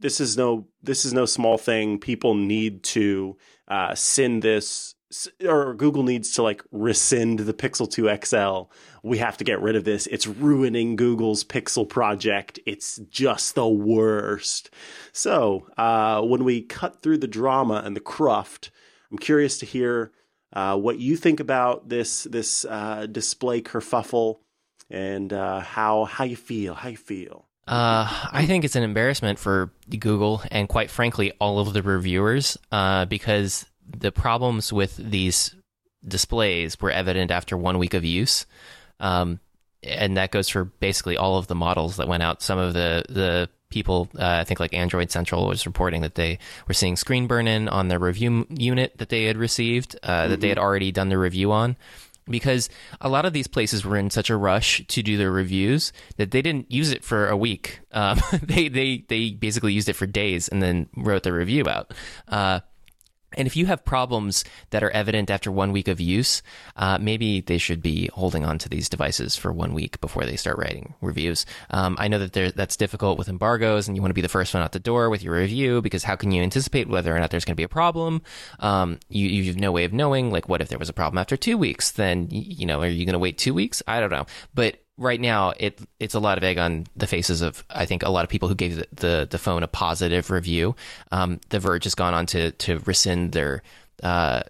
this 0.00 0.20
is 0.20 0.36
no 0.36 0.66
this 0.82 1.04
is 1.04 1.12
no 1.12 1.26
small 1.26 1.58
thing. 1.58 1.98
People 1.98 2.34
need 2.34 2.82
to 2.84 3.36
uh, 3.68 3.94
send 3.94 4.42
this 4.42 4.94
or 5.44 5.74
Google 5.74 6.04
needs 6.04 6.32
to 6.34 6.42
like 6.42 6.62
rescind 6.70 7.40
the 7.40 7.52
Pixel 7.52 7.90
2 7.90 8.16
XL. 8.24 8.72
We 9.02 9.18
have 9.18 9.36
to 9.38 9.44
get 9.44 9.60
rid 9.60 9.74
of 9.74 9.84
this. 9.84 10.06
It's 10.06 10.26
ruining 10.26 10.96
Google's 10.96 11.42
Pixel 11.42 11.88
project. 11.88 12.60
It's 12.64 12.96
just 13.10 13.54
the 13.54 13.68
worst. 13.68 14.70
So, 15.12 15.66
uh, 15.76 16.22
when 16.22 16.44
we 16.44 16.62
cut 16.62 17.02
through 17.02 17.18
the 17.18 17.26
drama 17.26 17.82
and 17.84 17.96
the 17.96 18.00
cruft, 18.00 18.70
I'm 19.10 19.18
curious 19.18 19.58
to 19.58 19.66
hear 19.66 20.12
uh, 20.52 20.76
what 20.76 20.98
you 20.98 21.16
think 21.16 21.40
about 21.40 21.88
this 21.88 22.24
this 22.24 22.64
uh, 22.64 23.06
display 23.10 23.62
kerfuffle 23.62 24.38
and 24.88 25.32
uh, 25.32 25.60
how 25.60 26.04
how 26.04 26.24
you 26.24 26.36
feel. 26.36 26.74
How 26.74 26.88
you 26.88 26.96
feel. 26.96 27.49
Uh, 27.70 28.08
I 28.32 28.46
think 28.46 28.64
it's 28.64 28.74
an 28.74 28.82
embarrassment 28.82 29.38
for 29.38 29.70
Google 29.88 30.42
and, 30.50 30.68
quite 30.68 30.90
frankly, 30.90 31.32
all 31.40 31.60
of 31.60 31.72
the 31.72 31.82
reviewers 31.82 32.58
uh, 32.72 33.04
because 33.04 33.64
the 33.86 34.10
problems 34.10 34.72
with 34.72 34.96
these 34.96 35.54
displays 36.06 36.80
were 36.80 36.90
evident 36.90 37.30
after 37.30 37.56
one 37.56 37.78
week 37.78 37.94
of 37.94 38.04
use. 38.04 38.44
Um, 38.98 39.38
and 39.84 40.16
that 40.16 40.32
goes 40.32 40.48
for 40.48 40.64
basically 40.64 41.16
all 41.16 41.38
of 41.38 41.46
the 41.46 41.54
models 41.54 41.98
that 41.98 42.08
went 42.08 42.24
out. 42.24 42.42
Some 42.42 42.58
of 42.58 42.74
the 42.74 43.04
the 43.08 43.48
people, 43.70 44.08
uh, 44.18 44.38
I 44.40 44.44
think 44.44 44.58
like 44.58 44.74
Android 44.74 45.12
Central 45.12 45.46
was 45.46 45.64
reporting 45.64 46.02
that 46.02 46.16
they 46.16 46.40
were 46.66 46.74
seeing 46.74 46.96
screen 46.96 47.28
burn 47.28 47.46
in 47.46 47.68
on 47.68 47.86
their 47.86 48.00
review 48.00 48.46
unit 48.50 48.98
that 48.98 49.10
they 49.10 49.24
had 49.24 49.36
received, 49.36 49.96
uh, 50.02 50.08
mm-hmm. 50.08 50.30
that 50.30 50.40
they 50.40 50.48
had 50.48 50.58
mm-hmm. 50.58 50.66
already 50.66 50.90
done 50.90 51.08
the 51.08 51.18
review 51.18 51.52
on. 51.52 51.76
Because 52.30 52.68
a 53.00 53.08
lot 53.08 53.24
of 53.24 53.32
these 53.32 53.46
places 53.46 53.84
were 53.84 53.96
in 53.96 54.10
such 54.10 54.30
a 54.30 54.36
rush 54.36 54.82
to 54.86 55.02
do 55.02 55.16
their 55.16 55.30
reviews 55.30 55.92
that 56.16 56.30
they 56.30 56.42
didn't 56.42 56.70
use 56.70 56.90
it 56.90 57.04
for 57.04 57.28
a 57.28 57.36
week. 57.36 57.80
Um, 57.92 58.20
they 58.42 58.68
they 58.68 59.04
they 59.08 59.30
basically 59.30 59.72
used 59.72 59.88
it 59.88 59.94
for 59.94 60.06
days 60.06 60.48
and 60.48 60.62
then 60.62 60.88
wrote 60.96 61.24
the 61.24 61.32
review 61.32 61.68
out. 61.68 61.92
Uh, 62.28 62.60
and 63.36 63.46
if 63.46 63.56
you 63.56 63.66
have 63.66 63.84
problems 63.84 64.44
that 64.70 64.82
are 64.82 64.90
evident 64.90 65.30
after 65.30 65.52
one 65.52 65.72
week 65.72 65.88
of 65.88 66.00
use, 66.00 66.42
uh, 66.76 66.98
maybe 67.00 67.40
they 67.40 67.58
should 67.58 67.82
be 67.82 68.10
holding 68.12 68.44
on 68.44 68.58
to 68.58 68.68
these 68.68 68.88
devices 68.88 69.36
for 69.36 69.52
one 69.52 69.72
week 69.72 70.00
before 70.00 70.24
they 70.24 70.36
start 70.36 70.58
writing 70.58 70.94
reviews. 71.00 71.46
Um, 71.70 71.96
I 71.98 72.08
know 72.08 72.18
that 72.18 72.56
that's 72.56 72.76
difficult 72.76 73.18
with 73.18 73.28
embargoes, 73.28 73.86
and 73.86 73.96
you 73.96 74.02
want 74.02 74.10
to 74.10 74.14
be 74.14 74.20
the 74.20 74.28
first 74.28 74.52
one 74.52 74.62
out 74.62 74.72
the 74.72 74.80
door 74.80 75.10
with 75.10 75.22
your 75.22 75.34
review 75.34 75.80
because 75.80 76.04
how 76.04 76.16
can 76.16 76.32
you 76.32 76.42
anticipate 76.42 76.88
whether 76.88 77.14
or 77.14 77.20
not 77.20 77.30
there's 77.30 77.44
going 77.44 77.54
to 77.54 77.60
be 77.60 77.64
a 77.64 77.68
problem? 77.68 78.22
Um, 78.58 78.98
you, 79.08 79.28
you 79.28 79.44
have 79.44 79.56
no 79.56 79.72
way 79.72 79.84
of 79.84 79.92
knowing. 79.92 80.30
Like, 80.30 80.48
what 80.48 80.60
if 80.60 80.68
there 80.68 80.78
was 80.78 80.88
a 80.88 80.94
problem 80.94 81.18
after 81.18 81.36
two 81.36 81.56
weeks? 81.56 81.92
Then 81.92 82.28
you 82.30 82.66
know, 82.66 82.80
are 82.82 82.88
you 82.88 83.04
going 83.04 83.12
to 83.14 83.18
wait 83.18 83.38
two 83.38 83.54
weeks? 83.54 83.82
I 83.86 84.00
don't 84.00 84.10
know, 84.10 84.26
but 84.54 84.80
right 85.00 85.20
now 85.20 85.52
it 85.56 85.80
it's 85.98 86.14
a 86.14 86.20
lot 86.20 86.38
of 86.38 86.44
egg 86.44 86.58
on 86.58 86.86
the 86.94 87.06
faces 87.06 87.40
of 87.40 87.64
I 87.70 87.86
think 87.86 88.04
a 88.04 88.10
lot 88.10 88.22
of 88.22 88.30
people 88.30 88.48
who 88.48 88.54
gave 88.54 88.76
the 88.76 88.86
the, 88.92 89.28
the 89.30 89.38
phone 89.38 89.64
a 89.64 89.68
positive 89.68 90.30
review. 90.30 90.76
Um, 91.10 91.40
the 91.48 91.58
Verge 91.58 91.84
has 91.84 91.96
gone 91.96 92.14
on 92.14 92.26
to 92.26 92.52
to 92.52 92.78
rescind 92.80 93.32
their 93.32 93.62
uh, 94.02 94.42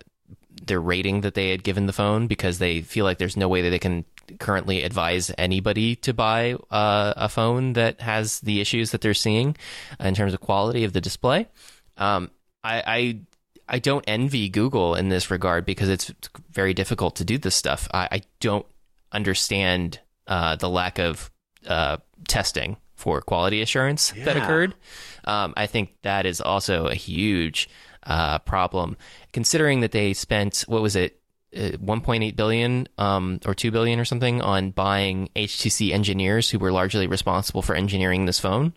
their 0.63 0.81
rating 0.81 1.23
that 1.23 1.35
they 1.35 1.51
had 1.51 1.63
given 1.63 1.87
the 1.87 1.93
phone 1.93 2.27
because 2.27 2.59
they 2.59 2.83
feel 2.83 3.05
like 3.05 3.19
there's 3.19 3.37
no 3.37 3.49
way 3.49 3.63
that 3.63 3.71
they 3.71 3.79
can 3.79 4.05
currently 4.39 4.83
advise 4.83 5.33
anybody 5.39 5.97
to 5.97 6.13
buy 6.13 6.55
uh, 6.71 7.15
a 7.17 7.29
phone 7.29 7.73
that 7.73 8.01
has 8.01 8.41
the 8.41 8.61
issues 8.61 8.91
that 8.91 9.01
they're 9.01 9.15
seeing 9.15 9.57
in 9.99 10.15
terms 10.15 10.35
of 10.35 10.41
quality 10.41 10.85
of 10.85 10.93
the 10.93 11.01
display. 11.01 11.47
Um, 11.97 12.31
I, 12.63 12.83
I 12.87 13.21
I 13.69 13.79
don't 13.79 14.05
envy 14.09 14.49
Google 14.49 14.97
in 14.97 15.11
this 15.11 15.31
regard 15.31 15.65
because 15.65 15.89
it's 15.89 16.13
very 16.51 16.75
difficult 16.75 17.15
to 17.17 17.25
do 17.25 17.39
this 17.39 17.55
stuff. 17.55 17.89
I, 17.95 18.09
I 18.11 18.23
don't 18.41 18.67
understand 19.13 20.01
uh, 20.31 20.57
the 20.57 20.71
lack 20.71 20.99
of 20.99 21.31
uh, 21.67 21.99
testing 22.29 22.79
for 22.95 23.21
quality 23.21 23.61
assurance 23.61 24.15
yeah. 24.17 24.25
that 24.25 24.37
occurred. 24.37 24.75
Um, 25.25 25.53
I 25.57 25.67
think 25.67 25.97
that 26.03 26.25
is 26.25 26.41
also 26.41 26.87
a 26.87 26.95
huge 26.95 27.69
uh, 28.05 28.39
problem, 28.41 28.97
considering 29.33 29.81
that 29.81 29.93
they 29.93 30.15
spent 30.15 30.65
what 30.69 30.81
was 30.81 30.97
it, 30.97 31.21
uh, 31.55 31.77
1.8 31.83 32.37
billion 32.37 32.87
um, 32.97 33.41
or 33.45 33.55
2 33.55 33.71
billion 33.71 33.99
or 33.99 34.05
something 34.05 34.41
on 34.41 34.71
buying 34.71 35.29
HTC 35.35 35.93
engineers 35.93 36.49
who 36.49 36.59
were 36.59 36.71
largely 36.71 37.07
responsible 37.07 37.61
for 37.61 37.75
engineering 37.75 38.27
this 38.27 38.39
phone. 38.39 38.73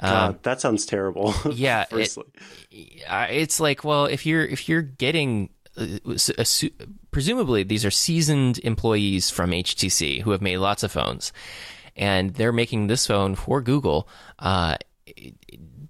God, 0.00 0.28
um, 0.30 0.38
that 0.42 0.60
sounds 0.60 0.86
terrible. 0.86 1.34
yeah, 1.52 1.86
it, 1.90 2.16
it's 2.70 3.60
like, 3.60 3.84
well, 3.84 4.06
if 4.06 4.26
you're 4.26 4.44
if 4.44 4.68
you're 4.68 4.82
getting 4.82 5.50
presumably 7.10 7.62
these 7.62 7.84
are 7.84 7.90
seasoned 7.90 8.58
employees 8.58 9.30
from 9.30 9.50
HTC 9.50 10.22
who 10.22 10.30
have 10.30 10.42
made 10.42 10.58
lots 10.58 10.82
of 10.82 10.92
phones, 10.92 11.32
and 11.96 12.34
they're 12.34 12.52
making 12.52 12.86
this 12.86 13.06
phone 13.06 13.34
for 13.34 13.60
Google. 13.60 14.08
Uh, 14.38 14.76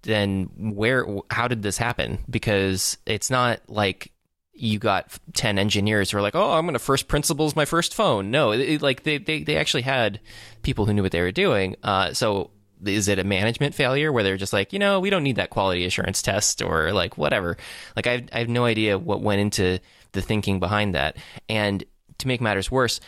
then 0.03 0.51
where? 0.57 1.07
How 1.31 1.49
did 1.49 1.63
this 1.63 1.79
happen? 1.79 2.19
Because 2.29 2.99
it's 3.07 3.31
not 3.31 3.61
like 3.69 4.13
you 4.55 4.79
got 4.79 5.19
10 5.35 5.59
engineers 5.59 6.11
who 6.11 6.19
are 6.19 6.23
like, 6.23 6.37
oh, 6.37 6.53
I'm 6.53 6.65
going 6.65 6.75
to 6.75 6.79
first 6.79 7.09
principles 7.09 7.57
my 7.57 7.65
first 7.65 7.93
phone. 7.93 8.31
No, 8.31 8.53
it, 8.53 8.83
like 8.83 9.03
they, 9.03 9.19
they, 9.19 9.43
they 9.43 9.57
actually 9.57 9.83
had 9.83 10.21
people 10.63 10.87
who 10.87 10.95
knew 10.95 11.03
what 11.03 11.13
they 11.13 11.21
were 11.21 11.33
doing. 11.33 11.75
Uh, 11.83 12.13
so 12.13 12.51
is 12.87 13.09
it 13.09 13.19
a 13.19 13.25
management 13.25 13.75
failure 13.75 14.13
where 14.13 14.23
they're 14.23 14.37
just 14.37 14.53
like, 14.53 14.73
you 14.73 14.79
know, 14.79 15.01
we 15.01 15.11
don't 15.11 15.23
need 15.23 15.37
that 15.37 15.51
quality 15.51 15.85
assurance 15.85 16.23
test 16.23 16.63
or 16.63 16.93
like 16.93 17.19
whatever. 17.19 17.57
Like 17.97 18.07
I 18.07 18.13
have, 18.13 18.29
I 18.33 18.39
have 18.41 18.49
no 18.49 18.65
idea 18.65 18.99
what 18.99 19.21
went 19.21 19.41
into 19.41 19.79
the 20.13 20.23
thinking 20.23 20.61
behind 20.61 20.95
that. 20.95 21.17
And 21.49 21.85
to 22.19 22.29
make 22.29 22.41
matters 22.41 22.71
worse, 22.71 23.01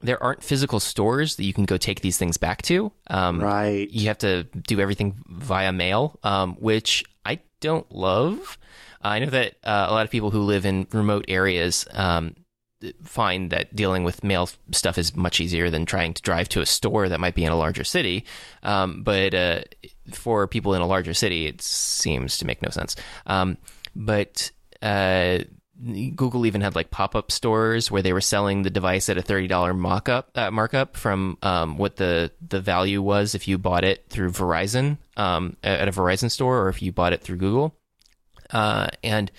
there 0.00 0.22
aren't 0.22 0.42
physical 0.42 0.80
stores 0.80 1.36
that 1.36 1.44
you 1.44 1.52
can 1.52 1.64
go 1.64 1.76
take 1.76 2.00
these 2.00 2.18
things 2.18 2.36
back 2.36 2.62
to. 2.62 2.92
Um, 3.08 3.40
right. 3.40 3.88
You 3.90 4.08
have 4.08 4.18
to 4.18 4.44
do 4.44 4.80
everything 4.80 5.22
via 5.28 5.72
mail, 5.72 6.18
um, 6.22 6.54
which 6.56 7.04
I 7.24 7.40
don't 7.60 7.90
love. 7.92 8.58
I 9.00 9.18
know 9.18 9.30
that 9.30 9.54
uh, 9.64 9.86
a 9.88 9.92
lot 9.92 10.04
of 10.04 10.10
people 10.10 10.30
who 10.30 10.42
live 10.42 10.64
in 10.64 10.86
remote 10.92 11.24
areas 11.28 11.86
um, 11.92 12.34
find 13.02 13.50
that 13.50 13.74
dealing 13.74 14.04
with 14.04 14.24
mail 14.24 14.48
stuff 14.72 14.98
is 14.98 15.16
much 15.16 15.40
easier 15.40 15.70
than 15.70 15.86
trying 15.86 16.14
to 16.14 16.22
drive 16.22 16.48
to 16.50 16.60
a 16.60 16.66
store 16.66 17.08
that 17.08 17.20
might 17.20 17.34
be 17.34 17.44
in 17.44 17.52
a 17.52 17.56
larger 17.56 17.84
city. 17.84 18.24
Um, 18.62 19.02
but 19.02 19.34
uh, 19.34 19.62
for 20.10 20.46
people 20.46 20.74
in 20.74 20.82
a 20.82 20.86
larger 20.86 21.14
city, 21.14 21.46
it 21.46 21.62
seems 21.62 22.38
to 22.38 22.46
make 22.46 22.62
no 22.62 22.70
sense. 22.70 22.96
Um, 23.26 23.56
but 23.94 24.50
uh, 24.80 25.38
Google 26.14 26.46
even 26.46 26.60
had 26.60 26.74
like 26.74 26.90
pop 26.90 27.16
up 27.16 27.32
stores 27.32 27.90
where 27.90 28.02
they 28.02 28.12
were 28.12 28.20
selling 28.20 28.62
the 28.62 28.70
device 28.70 29.08
at 29.08 29.18
a 29.18 29.22
thirty 29.22 29.46
dollar 29.46 29.74
markup 29.74 30.30
uh, 30.36 30.50
markup 30.50 30.96
from 30.96 31.38
um, 31.42 31.76
what 31.76 31.96
the 31.96 32.30
the 32.46 32.60
value 32.60 33.02
was 33.02 33.34
if 33.34 33.48
you 33.48 33.58
bought 33.58 33.84
it 33.84 34.04
through 34.08 34.30
Verizon 34.30 34.98
um, 35.16 35.56
at 35.62 35.88
a 35.88 35.92
Verizon 35.92 36.30
store 36.30 36.62
or 36.62 36.68
if 36.68 36.82
you 36.82 36.92
bought 36.92 37.12
it 37.12 37.20
through 37.22 37.36
Google. 37.36 37.74
Uh, 38.50 38.88
and 39.02 39.30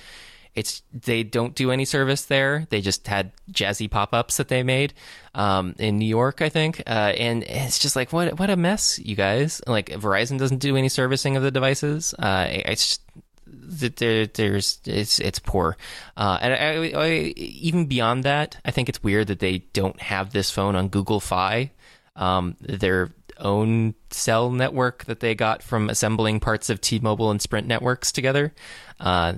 it's 0.56 0.84
they 0.94 1.24
don't 1.24 1.56
do 1.56 1.72
any 1.72 1.86
service 1.86 2.26
there. 2.26 2.68
They 2.70 2.82
just 2.82 3.08
had 3.08 3.32
jazzy 3.52 3.90
pop 3.90 4.14
ups 4.14 4.38
that 4.38 4.50
they 4.50 4.62
made 4.64 4.94
um, 5.34 5.76
in 5.80 5.98
New 5.98 6.08
York, 6.08 6.42
I 6.42 6.50
think, 6.50 6.82
uh, 6.86 7.14
and 7.18 7.44
it's 7.44 7.80
just 7.80 7.96
like 7.96 8.14
what 8.14 8.38
what 8.40 8.50
a 8.50 8.56
mess, 8.56 9.00
you 9.00 9.16
guys. 9.16 9.62
Like 9.66 9.90
Verizon 9.90 10.38
doesn't 10.38 10.60
do 10.60 10.78
any 10.78 10.90
servicing 10.90 11.36
of 11.36 11.44
the 11.44 11.52
devices. 11.52 12.14
Uh, 12.18 12.48
it's 12.50 13.00
there, 13.46 14.28
there's 14.28 14.80
it's 14.86 15.20
it's 15.20 15.40
poor, 15.40 15.76
uh, 16.18 16.38
and 16.42 16.54
I, 16.54 17.00
I, 17.00 17.10
even 17.36 17.88
beyond 17.88 18.24
that, 18.24 18.58
I 18.64 18.72
think 18.72 18.90
it's 18.90 19.02
weird 19.02 19.28
that 19.28 19.40
they 19.40 19.60
don't 19.74 20.00
have 20.02 20.34
this 20.34 20.52
phone 20.52 20.76
on 20.76 20.90
Google 20.90 21.20
Fi, 21.20 21.72
um, 22.16 22.58
their 22.60 23.12
own 23.40 23.96
cell 24.12 24.52
network 24.52 25.06
that 25.06 25.20
they 25.20 25.34
got 25.34 25.64
from 25.64 25.90
assembling 25.90 26.40
parts 26.40 26.70
of 26.70 26.80
T-Mobile 26.80 27.32
and 27.32 27.42
Sprint 27.42 27.68
networks 27.68 28.12
together. 28.12 28.54
Uh, 29.00 29.34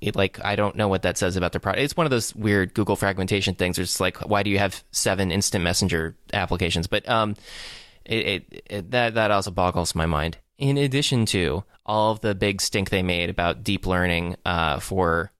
it, 0.00 0.16
like 0.16 0.42
I 0.44 0.56
don't 0.56 0.76
know 0.76 0.88
what 0.88 1.02
that 1.02 1.18
says 1.18 1.36
about 1.36 1.52
their 1.52 1.60
product. 1.60 1.82
It's 1.82 1.96
one 1.96 2.06
of 2.06 2.10
those 2.10 2.34
weird 2.34 2.74
Google 2.74 2.96
fragmentation 2.96 3.54
things. 3.54 3.78
It's 3.78 4.00
like 4.00 4.18
why 4.18 4.42
do 4.42 4.50
you 4.50 4.58
have 4.58 4.82
seven 4.92 5.30
instant 5.30 5.64
messenger 5.64 6.16
applications? 6.32 6.86
But 6.86 7.08
um, 7.08 7.36
it, 8.04 8.26
it, 8.26 8.62
it, 8.70 8.90
that 8.90 9.14
that 9.14 9.30
also 9.30 9.50
boggles 9.50 9.94
my 9.94 10.06
mind. 10.06 10.38
In 10.58 10.76
addition 10.76 11.26
to 11.26 11.64
all 11.86 12.12
of 12.12 12.20
the 12.20 12.34
big 12.34 12.60
stink 12.60 12.90
they 12.90 13.02
made 13.02 13.30
about 13.30 13.62
deep 13.62 13.86
learning 13.86 14.36
uh, 14.44 14.80
for 14.80 15.32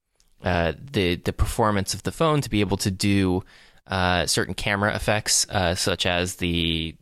uh, 0.43 0.73
the 0.93 1.17
the 1.17 1.33
performance 1.33 1.95
of 1.95 2.03
the 2.05 2.13
phone 2.13 2.41
to 2.41 2.51
be 2.51 2.61
able 2.61 2.77
to 2.79 2.91
do 2.91 3.43
uh, 3.89 4.27
certain 4.27 4.55
camera 4.55 4.95
effects, 4.95 5.47
uh, 5.49 5.75
such 5.75 6.07
as 6.07 6.37
the 6.37 6.95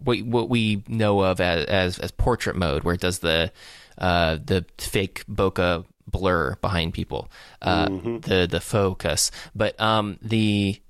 what 0.00 0.48
we 0.48 0.82
know 0.86 1.20
of 1.20 1.40
as, 1.40 1.64
as, 1.66 1.98
as 1.98 2.10
portrait 2.10 2.56
mode, 2.56 2.84
where 2.84 2.94
it 2.94 3.00
does 3.00 3.20
the 3.20 3.50
uh, 3.98 4.36
the 4.44 4.64
fake 4.78 5.24
bokeh 5.26 5.84
blur 6.06 6.56
behind 6.60 6.94
people, 6.94 7.30
uh, 7.62 7.88
mm-hmm. 7.88 8.18
the 8.18 8.46
the 8.50 8.60
focus. 8.60 9.30
But 9.54 9.80
um, 9.80 10.18
the 10.22 10.80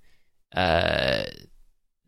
uh, 0.54 1.24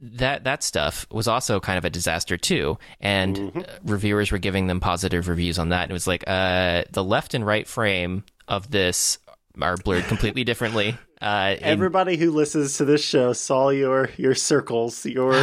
that 0.00 0.44
that 0.44 0.62
stuff 0.62 1.06
was 1.10 1.26
also 1.26 1.58
kind 1.60 1.76
of 1.78 1.84
a 1.84 1.90
disaster 1.90 2.36
too, 2.36 2.78
and 3.00 3.36
Mm-hmm. 3.36 3.58
uh, 3.60 3.62
reviewers 3.84 4.30
were 4.30 4.38
giving 4.38 4.66
them 4.68 4.80
positive 4.80 5.28
reviews 5.28 5.58
on 5.58 5.70
that. 5.70 5.82
And 5.82 5.90
it 5.90 5.94
was 5.94 6.06
like 6.06 6.24
uh, 6.26 6.84
the 6.92 7.02
left 7.04 7.34
and 7.34 7.44
right 7.44 7.66
frame 7.66 8.24
of 8.46 8.70
this 8.70 9.18
are 9.60 9.76
blurred 9.76 10.04
completely 10.04 10.44
differently. 10.44 10.96
Uh, 11.20 11.56
in- 11.58 11.64
Everybody 11.64 12.16
who 12.16 12.30
listens 12.30 12.76
to 12.76 12.84
this 12.84 13.02
show 13.02 13.32
saw 13.32 13.70
your 13.70 14.08
your 14.18 14.36
circles, 14.36 15.04
your 15.04 15.32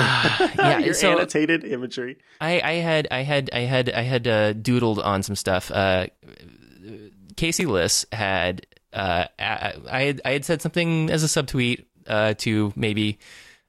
Yeah, 0.56 0.78
your 0.86 0.94
so- 0.94 1.12
annotated 1.12 1.66
imagery. 1.66 2.16
I, 2.40 2.62
I 2.62 2.74
had 2.76 3.10
I 3.12 3.24
had 3.24 3.50
I 3.52 3.60
had 3.60 3.90
I 3.90 4.04
had 4.04 4.26
uh, 4.26 4.54
doodled 4.54 5.04
on 5.04 5.22
some 5.22 5.36
stuff. 5.36 5.70
Uh, 5.72 6.08
Casey 7.36 7.66
Liss 7.66 8.06
had 8.12 8.66
uh, 8.94 9.26
I 9.38 10.02
had 10.02 10.22
I 10.26 10.32
had 10.32 10.46
said 10.46 10.62
something 10.62 11.10
as 11.10 11.24
a 11.24 11.28
subtweet 11.28 11.86
uh, 12.08 12.34
to 12.36 12.72
maybe 12.76 13.20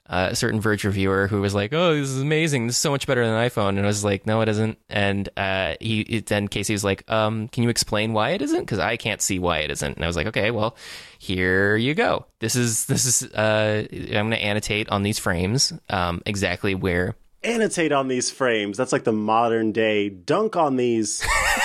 uh, 0.09 0.29
a 0.31 0.37
certain 0.37 0.61
Verge 0.61 0.85
reviewer 0.85 1.27
who 1.27 1.41
was 1.41 1.55
like, 1.55 1.73
"Oh, 1.73 1.95
this 1.95 2.09
is 2.09 2.23
amazing! 2.23 2.69
This 2.69 2.77
is 2.77 2.81
so 2.81 2.93
much 2.93 3.07
better 3.07 3.25
than 3.25 3.35
an 3.35 3.49
iPhone," 3.49 3.71
and 3.71 3.81
I 3.81 3.87
was 3.87 4.05
like, 4.05 4.25
"No, 4.25 4.41
it 4.41 4.49
isn't." 4.49 4.79
And 4.89 5.29
uh, 5.37 5.75
he 5.81 6.03
it, 6.03 6.27
then 6.27 6.47
Casey 6.47 6.75
was 6.75 6.85
like, 6.85 7.11
um, 7.11 7.49
"Can 7.49 7.65
you 7.65 7.69
explain 7.71 8.13
why 8.13 8.31
it 8.31 8.43
isn't? 8.43 8.61
Because 8.61 8.79
I 8.79 8.97
can't 8.97 9.21
see 9.21 9.41
why 9.41 9.59
it 9.59 9.71
isn't." 9.73 9.97
And 9.97 10.05
I 10.05 10.07
was 10.07 10.15
like, 10.15 10.29
"Okay, 10.29 10.53
well, 10.53 10.77
here 11.19 11.77
you 11.77 11.95
go. 11.95 12.27
This 12.39 12.55
is 12.55 12.87
this 12.87 13.05
is 13.05 13.29
uh, 13.33 13.85
I'm 13.91 14.11
going 14.11 14.31
to 14.31 14.37
annotate 14.37 14.89
on 14.91 15.03
these 15.03 15.19
frames 15.19 15.73
um, 15.91 16.23
exactly 16.25 16.75
where." 16.75 17.17
Annotate 17.43 17.93
on 17.93 18.09
these 18.09 18.31
frames. 18.31 18.77
That's 18.77 18.93
like 18.93 19.05
the 19.05 19.13
modern 19.13 19.73
day 19.73 20.09
dunk 20.09 20.57
on 20.57 20.77
these 20.77 21.25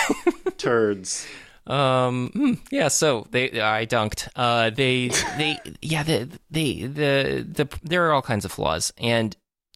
turds. 0.57 1.27
Um. 1.67 2.29
hmm, 2.33 2.53
Yeah. 2.71 2.87
So 2.87 3.27
they, 3.31 3.61
I 3.61 3.85
dunked. 3.85 4.27
Uh. 4.35 4.71
They. 4.71 5.09
They. 5.37 5.59
Yeah. 5.81 6.03
The. 6.03 6.29
They. 6.49 6.83
The. 6.83 7.45
The. 7.47 7.69
There 7.83 8.07
are 8.07 8.13
all 8.13 8.21
kinds 8.21 8.45
of 8.45 8.51
flaws, 8.51 8.91
and 8.97 9.35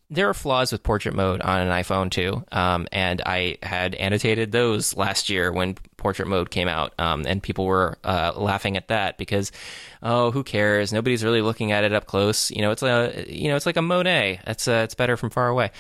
there 0.10 0.30
are 0.30 0.34
flaws 0.34 0.72
with 0.72 0.84
portrait 0.84 1.16
mode 1.16 1.42
on 1.42 1.60
an 1.62 1.70
iPhone 1.70 2.10
too. 2.10 2.44
Um. 2.52 2.88
And 2.92 3.22
I 3.26 3.58
had 3.62 3.94
annotated 3.96 4.52
those 4.52 4.96
last 4.98 5.30
year 5.30 5.52
when 5.52 5.76
portrait 5.98 6.28
mode 6.28 6.50
came 6.50 6.68
out. 6.68 6.94
Um. 6.98 7.24
And 7.28 7.42
people 7.42 7.66
were 7.66 7.98
uh 8.04 8.34
laughing 8.36 8.78
at 8.78 8.88
that 8.88 9.18
because, 9.20 9.52
oh, 10.02 10.32
who 10.32 10.44
cares? 10.44 10.92
Nobody's 10.92 11.24
really 11.24 11.42
looking 11.44 11.72
at 11.72 11.84
it 11.84 11.94
up 11.94 12.08
close. 12.08 12.50
You 12.50 12.62
know, 12.62 12.72
it's 12.72 12.84
a. 12.84 13.26
You 13.30 13.50
know, 13.50 13.56
it's 13.56 13.68
like 13.68 13.78
a 13.78 13.82
Monet. 13.84 14.42
It's. 14.48 14.68
Uh, 14.68 14.82
it's 14.86 14.96
better 14.96 15.18
from 15.18 15.30
far 15.30 15.50
away. 15.50 15.72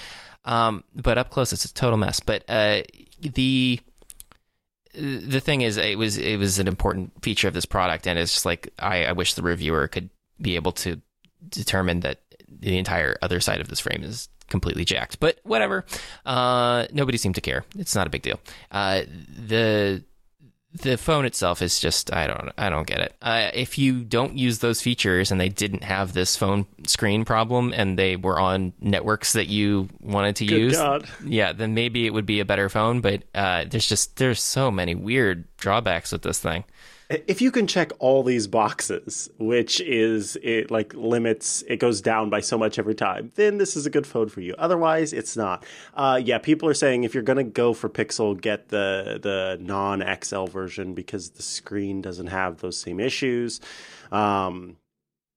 Um. 0.45 0.83
But 0.95 1.17
up 1.17 1.31
close, 1.31 1.51
it's 1.51 1.65
a 1.65 1.73
total 1.73 1.97
mess. 1.97 2.19
But 2.19 2.43
uh. 2.47 2.83
The 3.21 3.79
the 4.97 5.39
thing 5.39 5.61
is 5.61 5.77
it 5.77 5.97
was 5.97 6.17
it 6.17 6.37
was 6.37 6.59
an 6.59 6.67
important 6.67 7.11
feature 7.21 7.47
of 7.47 7.53
this 7.53 7.65
product 7.65 8.07
and 8.07 8.17
it's 8.17 8.33
just 8.33 8.45
like 8.45 8.73
I, 8.79 9.05
I 9.05 9.11
wish 9.11 9.33
the 9.33 9.41
reviewer 9.41 9.87
could 9.87 10.09
be 10.41 10.55
able 10.55 10.71
to 10.73 11.01
determine 11.49 12.01
that 12.01 12.21
the 12.47 12.77
entire 12.77 13.17
other 13.21 13.39
side 13.39 13.61
of 13.61 13.67
this 13.67 13.79
frame 13.79 14.03
is 14.03 14.29
completely 14.47 14.85
jacked. 14.85 15.19
But 15.19 15.39
whatever. 15.43 15.85
Uh 16.25 16.87
nobody 16.91 17.17
seemed 17.17 17.35
to 17.35 17.41
care. 17.41 17.65
It's 17.77 17.95
not 17.95 18.07
a 18.07 18.09
big 18.09 18.21
deal. 18.21 18.39
Uh 18.71 19.01
the 19.47 20.03
the 20.81 20.97
phone 20.97 21.25
itself 21.25 21.61
is 21.61 21.79
just 21.79 22.13
I 22.13 22.27
don't 22.27 22.51
I 22.57 22.69
don't 22.69 22.85
get 22.87 22.99
it. 22.99 23.15
Uh, 23.21 23.49
if 23.53 23.77
you 23.77 24.03
don't 24.03 24.37
use 24.37 24.59
those 24.59 24.81
features 24.81 25.31
and 25.31 25.39
they 25.39 25.49
didn't 25.49 25.83
have 25.83 26.13
this 26.13 26.35
phone 26.35 26.65
screen 26.85 27.25
problem 27.25 27.73
and 27.75 27.97
they 27.97 28.15
were 28.15 28.39
on 28.39 28.73
networks 28.79 29.33
that 29.33 29.47
you 29.47 29.89
wanted 30.01 30.35
to 30.37 30.45
Good 30.45 30.59
use, 30.59 30.77
God. 30.77 31.07
yeah, 31.25 31.53
then 31.53 31.73
maybe 31.73 32.05
it 32.05 32.11
would 32.11 32.25
be 32.25 32.39
a 32.39 32.45
better 32.45 32.69
phone. 32.69 33.01
But 33.01 33.23
uh, 33.33 33.65
there's 33.69 33.87
just 33.87 34.17
there's 34.17 34.41
so 34.43 34.69
many 34.69 34.95
weird 34.95 35.45
drawbacks 35.57 36.11
with 36.11 36.21
this 36.23 36.39
thing. 36.39 36.63
If 37.09 37.39
you 37.39 37.51
can 37.51 37.67
check 37.67 37.91
all 37.99 38.23
these 38.23 38.47
boxes, 38.47 39.29
which 39.37 39.79
is 39.81 40.37
it 40.41 40.71
like 40.71 40.93
limits, 40.95 41.63
it 41.67 41.77
goes 41.77 42.01
down 42.01 42.31
by 42.31 42.39
so 42.39 42.57
much 42.57 42.79
every 42.79 42.95
time, 42.95 43.31
then 43.35 43.59
this 43.59 43.75
is 43.75 43.85
a 43.85 43.91
good 43.91 44.07
phone 44.07 44.27
for 44.29 44.41
you. 44.41 44.55
Otherwise, 44.57 45.13
it's 45.13 45.37
not. 45.37 45.63
Uh, 45.93 46.19
yeah, 46.23 46.39
people 46.39 46.67
are 46.67 46.73
saying 46.73 47.03
if 47.03 47.13
you're 47.13 47.21
gonna 47.21 47.43
go 47.43 47.73
for 47.73 47.89
Pixel, 47.89 48.39
get 48.39 48.69
the 48.69 49.19
the 49.21 49.57
non 49.61 50.03
XL 50.23 50.45
version 50.45 50.95
because 50.95 51.29
the 51.31 51.43
screen 51.43 52.01
doesn't 52.01 52.27
have 52.27 52.57
those 52.57 52.77
same 52.77 52.99
issues. 52.99 53.61
Um, 54.11 54.77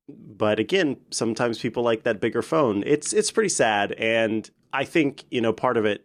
but 0.09 0.59
again, 0.59 0.97
sometimes 1.11 1.59
people 1.59 1.83
like 1.83 2.05
that 2.05 2.21
bigger 2.21 2.41
phone. 2.41 2.83
It's 2.87 3.13
it's 3.13 3.31
pretty 3.31 3.51
sad, 3.51 3.93
and 3.93 4.49
I 4.73 4.85
think 4.85 5.25
you 5.31 5.41
know 5.43 5.53
part 5.53 5.77
of 5.77 5.85
it. 5.85 6.05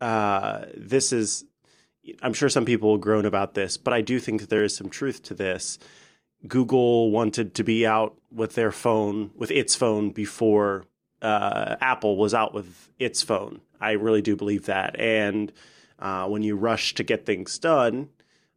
Uh, 0.00 0.66
this 0.76 1.12
is 1.12 1.44
I'm 2.22 2.32
sure 2.32 2.48
some 2.48 2.64
people 2.64 2.90
will 2.90 2.98
groan 2.98 3.24
about 3.24 3.54
this, 3.54 3.76
but 3.76 3.94
I 3.94 4.00
do 4.00 4.18
think 4.18 4.40
that 4.40 4.50
there 4.50 4.64
is 4.64 4.76
some 4.76 4.88
truth 4.88 5.22
to 5.24 5.34
this. 5.34 5.78
Google 6.46 7.10
wanted 7.10 7.54
to 7.54 7.64
be 7.64 7.86
out 7.86 8.16
with 8.30 8.54
their 8.54 8.72
phone, 8.72 9.30
with 9.34 9.50
its 9.50 9.74
phone, 9.74 10.10
before 10.10 10.84
uh, 11.22 11.76
Apple 11.80 12.16
was 12.16 12.34
out 12.34 12.54
with 12.54 12.90
its 12.98 13.22
phone. 13.22 13.60
I 13.80 13.92
really 13.92 14.22
do 14.22 14.36
believe 14.36 14.66
that. 14.66 14.98
And 14.98 15.52
uh, 15.98 16.26
when 16.26 16.42
you 16.42 16.56
rush 16.56 16.94
to 16.94 17.02
get 17.02 17.26
things 17.26 17.58
done, 17.58 18.10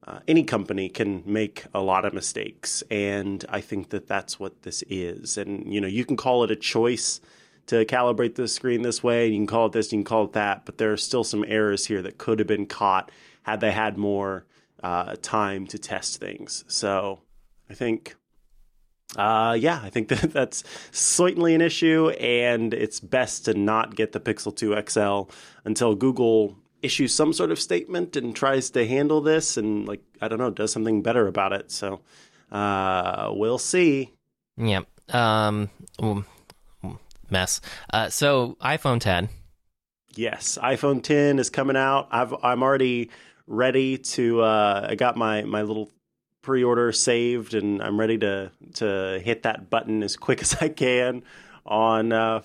uh, 0.05 0.19
any 0.27 0.43
company 0.43 0.89
can 0.89 1.23
make 1.25 1.65
a 1.73 1.81
lot 1.81 2.05
of 2.05 2.13
mistakes. 2.13 2.83
And 2.89 3.45
I 3.49 3.61
think 3.61 3.89
that 3.89 4.07
that's 4.07 4.39
what 4.39 4.63
this 4.63 4.83
is. 4.89 5.37
And, 5.37 5.71
you 5.71 5.79
know, 5.81 5.87
you 5.87 6.05
can 6.05 6.17
call 6.17 6.43
it 6.43 6.51
a 6.51 6.55
choice 6.55 7.21
to 7.67 7.85
calibrate 7.85 8.35
the 8.35 8.47
screen 8.47 8.81
this 8.81 9.03
way. 9.03 9.27
You 9.27 9.37
can 9.37 9.47
call 9.47 9.67
it 9.67 9.73
this, 9.73 9.91
you 9.91 9.99
can 9.99 10.03
call 10.03 10.25
it 10.25 10.33
that, 10.33 10.65
but 10.65 10.79
there 10.79 10.91
are 10.91 10.97
still 10.97 11.23
some 11.23 11.45
errors 11.47 11.85
here 11.85 12.01
that 12.01 12.17
could 12.17 12.39
have 12.39 12.47
been 12.47 12.65
caught 12.65 13.11
had 13.49 13.61
they 13.61 13.71
had 13.71 13.97
more 13.97 14.45
uh, 14.83 15.15
time 15.21 15.65
to 15.67 15.79
test 15.79 16.19
things. 16.19 16.63
So 16.67 17.19
I 17.69 17.73
think, 17.73 18.15
uh, 19.15 19.57
yeah, 19.59 19.79
I 19.83 19.89
think 19.89 20.07
that 20.09 20.31
that's 20.31 20.63
certainly 20.91 21.55
an 21.55 21.61
issue, 21.61 22.09
and 22.19 22.73
it's 22.73 22.99
best 22.99 23.45
to 23.45 23.53
not 23.53 23.95
get 23.95 24.11
the 24.11 24.19
Pixel 24.19 24.55
2 24.55 24.81
XL 24.87 25.33
until 25.65 25.95
Google 25.95 26.55
issues 26.81 27.13
some 27.13 27.33
sort 27.33 27.51
of 27.51 27.59
statement 27.59 28.15
and 28.15 28.33
tries 28.35 28.69
to 28.69 28.87
handle 28.87 29.19
this 29.19 29.57
and, 29.57 29.87
like, 29.87 30.01
I 30.21 30.27
don't 30.27 30.39
know, 30.39 30.49
does 30.49 30.71
something 30.71 31.01
better 31.01 31.27
about 31.27 31.51
it. 31.51 31.71
So 31.71 32.01
uh, 32.51 33.31
we'll 33.33 33.57
see. 33.57 34.13
Yeah. 34.57 34.81
Um. 35.09 35.69
Mess. 37.29 37.61
Uh. 37.91 38.09
So 38.09 38.57
iPhone 38.61 38.99
10. 38.99 39.29
Yes, 40.15 40.57
iPhone 40.61 41.01
10 41.03 41.39
is 41.39 41.49
coming 41.49 41.77
out. 41.77 42.07
I've 42.11 42.33
I'm 42.43 42.63
already 42.63 43.09
ready 43.49 43.97
to. 43.97 44.41
Uh, 44.41 44.87
I 44.91 44.95
got 44.95 45.17
my 45.17 45.41
my 45.41 45.63
little 45.63 45.91
pre-order 46.41 46.93
saved, 46.93 47.53
and 47.53 47.81
I'm 47.81 47.99
ready 47.99 48.17
to 48.19 48.51
to 48.75 49.19
hit 49.21 49.43
that 49.43 49.69
button 49.69 50.03
as 50.03 50.15
quick 50.15 50.41
as 50.41 50.55
I 50.61 50.69
can 50.69 51.23
on 51.65 52.13
uh, 52.13 52.41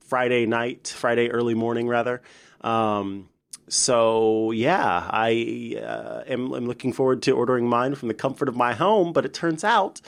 Friday 0.00 0.46
night, 0.46 0.94
Friday 0.96 1.30
early 1.30 1.54
morning 1.54 1.86
rather. 1.88 2.22
Um, 2.62 3.28
so 3.68 4.52
yeah, 4.52 5.06
I 5.10 5.76
uh, 5.82 6.22
am 6.26 6.54
am 6.54 6.66
looking 6.66 6.92
forward 6.94 7.22
to 7.22 7.32
ordering 7.32 7.68
mine 7.68 7.94
from 7.94 8.08
the 8.08 8.14
comfort 8.14 8.48
of 8.48 8.56
my 8.56 8.72
home. 8.72 9.12
But 9.12 9.26
it 9.26 9.34
turns 9.34 9.64
out 9.64 10.00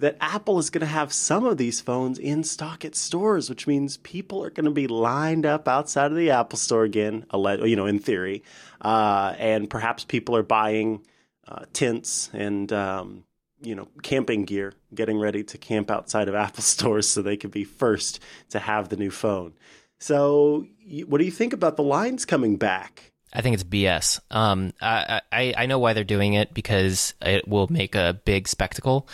that 0.00 0.16
Apple 0.20 0.58
is 0.58 0.70
going 0.70 0.80
to 0.80 0.86
have 0.86 1.12
some 1.12 1.44
of 1.44 1.58
these 1.58 1.80
phones 1.80 2.18
in 2.18 2.42
stock 2.42 2.84
at 2.84 2.94
stores, 2.94 3.48
which 3.48 3.66
means 3.66 3.98
people 3.98 4.42
are 4.42 4.50
going 4.50 4.64
to 4.64 4.70
be 4.70 4.86
lined 4.86 5.46
up 5.46 5.68
outside 5.68 6.10
of 6.10 6.16
the 6.16 6.30
Apple 6.30 6.58
Store 6.58 6.84
again. 6.84 7.26
You 7.32 7.76
know, 7.76 7.86
in 7.86 7.98
theory, 7.98 8.42
uh, 8.80 9.34
and 9.38 9.68
perhaps 9.68 10.04
people 10.04 10.34
are 10.36 10.42
buying 10.42 11.04
uh, 11.46 11.64
tents 11.72 12.30
and 12.32 12.72
um, 12.72 13.24
you 13.60 13.74
know 13.74 13.88
camping 14.02 14.44
gear, 14.44 14.72
getting 14.94 15.18
ready 15.18 15.44
to 15.44 15.58
camp 15.58 15.90
outside 15.90 16.28
of 16.28 16.34
Apple 16.46 16.62
stores 16.62 17.08
so 17.08 17.22
they 17.22 17.36
could 17.36 17.50
be 17.50 17.64
first 17.64 18.20
to 18.50 18.58
have 18.58 18.88
the 18.88 18.96
new 18.96 19.10
phone. 19.10 19.52
So, 19.98 20.66
what 21.06 21.18
do 21.18 21.24
you 21.24 21.30
think 21.30 21.52
about 21.52 21.76
the 21.76 21.82
lines 21.82 22.24
coming 22.24 22.56
back? 22.56 23.12
I 23.32 23.42
think 23.42 23.54
it's 23.54 23.64
BS. 23.64 24.18
Um, 24.30 24.72
I, 24.80 25.20
I 25.30 25.54
I 25.58 25.66
know 25.66 25.78
why 25.78 25.92
they're 25.92 26.04
doing 26.04 26.32
it 26.34 26.54
because 26.54 27.14
it 27.20 27.46
will 27.46 27.68
make 27.70 27.94
a 27.94 28.18
big 28.24 28.48
spectacle 28.48 29.06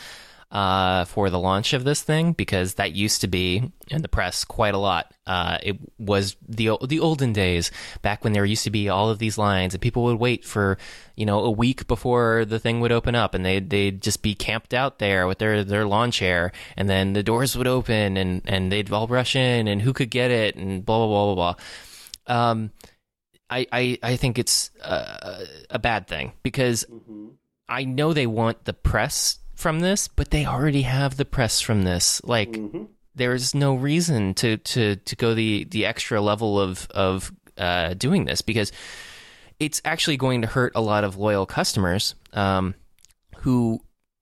uh, 0.50 1.04
for 1.06 1.28
the 1.28 1.38
launch 1.38 1.72
of 1.72 1.84
this 1.84 2.02
thing 2.02 2.32
because 2.32 2.74
that 2.74 2.92
used 2.92 3.20
to 3.20 3.26
be 3.26 3.72
in 3.88 4.02
the 4.02 4.08
press 4.08 4.44
quite 4.44 4.74
a 4.74 4.78
lot. 4.78 5.12
Uh, 5.26 5.58
it 5.62 5.76
was 5.98 6.36
the 6.48 6.70
the 6.86 7.00
olden 7.00 7.32
days 7.32 7.70
back 8.02 8.22
when 8.22 8.32
there 8.32 8.44
used 8.44 8.64
to 8.64 8.70
be 8.70 8.88
all 8.88 9.10
of 9.10 9.18
these 9.18 9.38
lines 9.38 9.74
and 9.74 9.80
people 9.80 10.04
would 10.04 10.18
wait 10.18 10.44
for 10.44 10.78
you 11.16 11.26
know 11.26 11.40
a 11.40 11.50
week 11.50 11.86
before 11.88 12.44
the 12.44 12.60
thing 12.60 12.80
would 12.80 12.92
open 12.92 13.16
up 13.16 13.34
and 13.34 13.44
they 13.44 13.58
they'd 13.58 14.00
just 14.00 14.22
be 14.22 14.34
camped 14.34 14.72
out 14.72 15.00
there 15.00 15.26
with 15.26 15.38
their 15.38 15.64
their 15.64 15.86
lawn 15.86 16.12
chair 16.12 16.52
and 16.76 16.88
then 16.88 17.12
the 17.12 17.24
doors 17.24 17.56
would 17.56 17.66
open 17.66 18.16
and 18.16 18.42
and 18.46 18.70
they'd 18.70 18.92
all 18.92 19.08
rush 19.08 19.34
in 19.34 19.66
and 19.66 19.82
who 19.82 19.92
could 19.92 20.10
get 20.10 20.30
it 20.30 20.54
and 20.54 20.86
blah 20.86 20.98
blah 20.98 21.06
blah 21.06 21.34
blah 21.34 21.54
blah. 21.54 22.50
Um, 22.50 22.70
I, 23.48 23.66
I, 23.70 23.98
I 24.02 24.16
think 24.16 24.38
it's 24.38 24.70
uh, 24.82 25.44
a 25.70 25.78
bad 25.78 26.08
thing 26.08 26.32
because 26.42 26.84
I 27.68 27.84
know 27.84 28.12
they 28.12 28.26
want 28.26 28.64
the 28.64 28.72
press 28.72 29.38
from 29.56 29.80
this, 29.80 30.06
but 30.06 30.30
they 30.30 30.46
already 30.46 30.82
have 30.82 31.16
the 31.16 31.24
press 31.24 31.60
from 31.60 31.82
this. 31.82 32.22
Like, 32.22 32.56
there's 33.16 33.54
no 33.54 33.74
reason 33.74 34.34
to, 34.34 34.58
to, 34.58 34.96
to 34.96 35.16
go 35.16 35.34
the, 35.34 35.64
the 35.64 35.86
extra 35.86 36.20
level 36.20 36.60
of, 36.60 36.86
of 36.90 37.32
uh, 37.58 37.94
doing 37.94 38.26
this 38.26 38.42
because 38.42 38.70
it's 39.58 39.80
actually 39.84 40.18
going 40.18 40.42
to 40.42 40.46
hurt 40.46 40.72
a 40.74 40.80
lot 40.80 41.02
of 41.02 41.16
loyal 41.16 41.46
customers 41.46 42.14
um, 42.34 42.74
who 43.38 43.80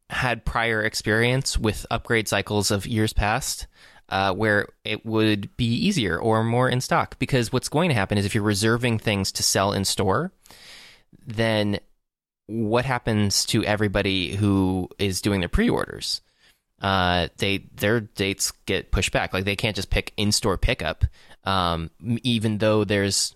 had 0.08 0.44
prior 0.44 0.82
experience 0.82 1.58
with 1.58 1.84
upgrade 1.90 2.28
cycles 2.28 2.70
of 2.70 2.86
years 2.86 3.12
past. 3.12 3.66
uh, 4.08 4.32
where 4.32 4.68
it 4.84 5.04
would 5.04 5.56
be 5.56 5.66
easier 5.66 6.18
or 6.18 6.44
more 6.44 6.68
in 6.68 6.80
stock. 6.80 7.18
Because 7.18 7.52
what's 7.52 7.68
going 7.68 7.88
to 7.88 7.94
happen 7.94 8.18
is 8.18 8.24
if 8.24 8.34
you're 8.34 8.44
reserving 8.44 8.98
things 8.98 9.32
to 9.32 9.42
sell 9.42 9.72
in 9.72 9.84
store, 9.84 10.32
then 11.26 11.78
what 12.46 12.84
happens 12.84 13.44
to 13.46 13.64
everybody 13.64 14.34
who 14.34 14.88
is 14.98 15.20
doing 15.22 15.40
their 15.40 15.48
pre-orders? 15.48 16.20
Uh, 16.80 17.28
they 17.38 17.64
their 17.76 18.00
dates 18.00 18.52
get 18.66 18.90
pushed 18.90 19.12
back. 19.12 19.32
Like 19.32 19.44
they 19.44 19.56
can't 19.56 19.76
just 19.76 19.90
pick 19.90 20.12
in-store 20.16 20.58
pickup, 20.58 21.04
um, 21.44 21.90
even 22.22 22.58
though 22.58 22.84
there's 22.84 23.34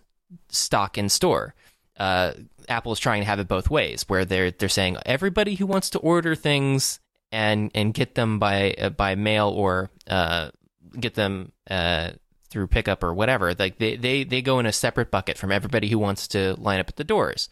stock 0.48 0.98
in 0.98 1.08
store. 1.08 1.54
Uh, 1.98 2.32
Apple 2.68 2.92
is 2.92 2.98
trying 2.98 3.22
to 3.22 3.26
have 3.26 3.38
it 3.38 3.48
both 3.48 3.70
ways, 3.70 4.04
where 4.08 4.24
they're 4.24 4.50
they're 4.50 4.68
saying 4.68 4.98
everybody 5.06 5.54
who 5.54 5.66
wants 5.66 5.90
to 5.90 5.98
order 6.00 6.34
things 6.34 7.00
and 7.32 7.70
and 7.74 7.94
get 7.94 8.14
them 8.14 8.38
by 8.38 8.72
uh, 8.72 8.90
by 8.90 9.14
mail 9.14 9.48
or 9.48 9.90
uh, 10.08 10.50
get 10.98 11.14
them 11.14 11.52
uh, 11.70 12.10
through 12.50 12.66
pickup 12.66 13.02
or 13.02 13.12
whatever, 13.12 13.54
like 13.54 13.78
they, 13.78 13.96
they 13.96 14.24
they 14.24 14.42
go 14.42 14.58
in 14.58 14.66
a 14.66 14.72
separate 14.72 15.10
bucket 15.10 15.38
from 15.38 15.52
everybody 15.52 15.88
who 15.88 15.98
wants 15.98 16.28
to 16.28 16.54
line 16.54 16.80
up 16.80 16.88
at 16.88 16.96
the 16.96 17.04
doors. 17.04 17.48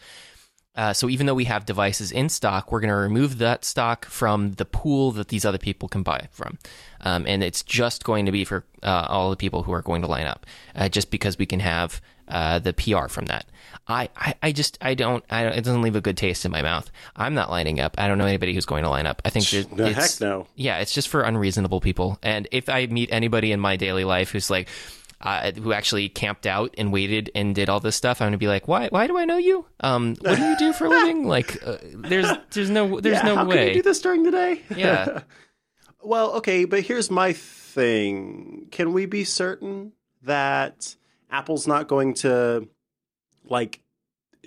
Uh, 0.76 0.92
so 0.92 1.08
even 1.08 1.26
though 1.26 1.34
we 1.34 1.44
have 1.44 1.64
devices 1.64 2.12
in 2.12 2.28
stock, 2.28 2.70
we're 2.70 2.80
going 2.80 2.90
to 2.90 2.94
remove 2.94 3.38
that 3.38 3.64
stock 3.64 4.04
from 4.04 4.52
the 4.52 4.64
pool 4.64 5.10
that 5.12 5.28
these 5.28 5.44
other 5.44 5.58
people 5.58 5.88
can 5.88 6.02
buy 6.02 6.28
from, 6.30 6.58
um, 7.00 7.24
and 7.26 7.42
it's 7.42 7.62
just 7.62 8.04
going 8.04 8.26
to 8.26 8.32
be 8.32 8.44
for 8.44 8.64
uh, 8.82 9.06
all 9.08 9.30
the 9.30 9.36
people 9.36 9.62
who 9.62 9.72
are 9.72 9.82
going 9.82 10.02
to 10.02 10.08
line 10.08 10.26
up, 10.26 10.44
uh, 10.74 10.88
just 10.88 11.10
because 11.10 11.38
we 11.38 11.46
can 11.46 11.60
have 11.60 12.00
uh, 12.28 12.58
the 12.58 12.72
PR 12.72 13.08
from 13.08 13.26
that. 13.26 13.46
I, 13.88 14.08
I, 14.16 14.34
I 14.42 14.52
just 14.52 14.76
I 14.80 14.94
don't, 14.94 15.24
I 15.30 15.44
don't 15.44 15.52
it 15.52 15.64
doesn't 15.64 15.82
leave 15.82 15.96
a 15.96 16.00
good 16.00 16.16
taste 16.16 16.44
in 16.44 16.50
my 16.50 16.60
mouth. 16.62 16.90
I'm 17.14 17.34
not 17.34 17.50
lining 17.50 17.78
up. 17.80 17.94
I 17.98 18.08
don't 18.08 18.18
know 18.18 18.26
anybody 18.26 18.52
who's 18.52 18.66
going 18.66 18.82
to 18.82 18.90
line 18.90 19.06
up. 19.06 19.22
I 19.24 19.30
think 19.30 19.46
that 19.50 19.76
The 19.76 19.92
heck 19.92 20.20
no. 20.20 20.46
yeah, 20.56 20.78
it's 20.78 20.92
just 20.92 21.08
for 21.08 21.22
unreasonable 21.22 21.80
people. 21.80 22.18
And 22.22 22.48
if 22.50 22.68
I 22.68 22.86
meet 22.86 23.10
anybody 23.12 23.52
in 23.52 23.60
my 23.60 23.76
daily 23.76 24.04
life 24.04 24.30
who's 24.30 24.50
like, 24.50 24.68
uh, 25.20 25.50
who 25.52 25.72
actually 25.72 26.08
camped 26.08 26.46
out 26.46 26.74
and 26.76 26.92
waited 26.92 27.30
and 27.34 27.54
did 27.54 27.68
all 27.68 27.80
this 27.80 27.96
stuff, 27.96 28.20
I'm 28.20 28.26
gonna 28.26 28.38
be 28.38 28.48
like, 28.48 28.68
why? 28.68 28.88
Why 28.88 29.06
do 29.06 29.16
I 29.16 29.24
know 29.24 29.38
you? 29.38 29.66
Um, 29.80 30.16
what 30.20 30.36
do 30.36 30.42
you 30.44 30.56
do 30.58 30.72
for 30.72 30.86
a 30.86 30.90
living? 30.90 31.26
Like, 31.36 31.58
uh, 31.66 31.78
there's, 31.82 32.28
there's 32.52 32.70
no, 32.70 33.00
there's 33.00 33.16
yeah, 33.18 33.22
no 33.22 33.36
how 33.36 33.44
way. 33.46 33.56
can 33.56 33.68
you 33.68 33.74
do 33.74 33.82
this 33.82 34.00
during 34.00 34.22
the 34.22 34.30
day? 34.30 34.62
Yeah. 34.76 35.22
well, 36.02 36.32
okay, 36.34 36.64
but 36.64 36.82
here's 36.82 37.10
my 37.10 37.32
thing. 37.32 38.68
Can 38.70 38.92
we 38.92 39.06
be 39.06 39.24
certain 39.24 39.92
that 40.22 40.96
Apple's 41.30 41.66
not 41.66 41.88
going 41.88 42.14
to 42.14 42.68
like 43.44 43.80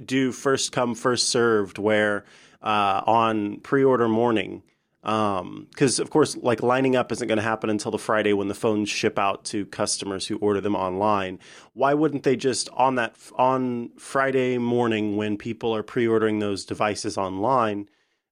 do 0.04 0.32
first 0.32 0.72
come 0.72 0.96
first 0.96 1.30
served 1.30 1.78
where 1.78 2.26
uh, 2.62 3.02
on 3.06 3.60
pre-order 3.60 4.08
morning 4.08 4.64
Um, 5.02 5.68
because 5.70 6.00
of 6.00 6.10
course 6.10 6.36
like 6.36 6.62
lining 6.62 6.98
up 6.98 7.12
isn't 7.14 7.28
going 7.28 7.38
to 7.38 7.42
happen 7.44 7.70
until 7.70 7.90
the 7.90 7.98
friday 7.98 8.34
when 8.34 8.50
the 8.50 8.54
phones 8.54 8.90
ship 8.90 9.18
out 9.18 9.46
to 9.46 9.66
customers 9.68 10.28
who 10.28 10.38
order 10.40 10.60
them 10.60 10.76
online. 10.76 11.40
Why 11.74 11.94
wouldn't 11.94 12.24
they 12.24 12.36
just 12.36 12.68
on 12.74 12.96
that 12.96 13.16
on 13.38 13.92
friday 13.98 14.58
morning 14.58 15.16
when 15.16 15.38
people 15.38 15.74
are 15.74 15.84
pre-ordering 15.84 16.40
those 16.40 16.66
devices 16.66 17.18
online 17.18 17.88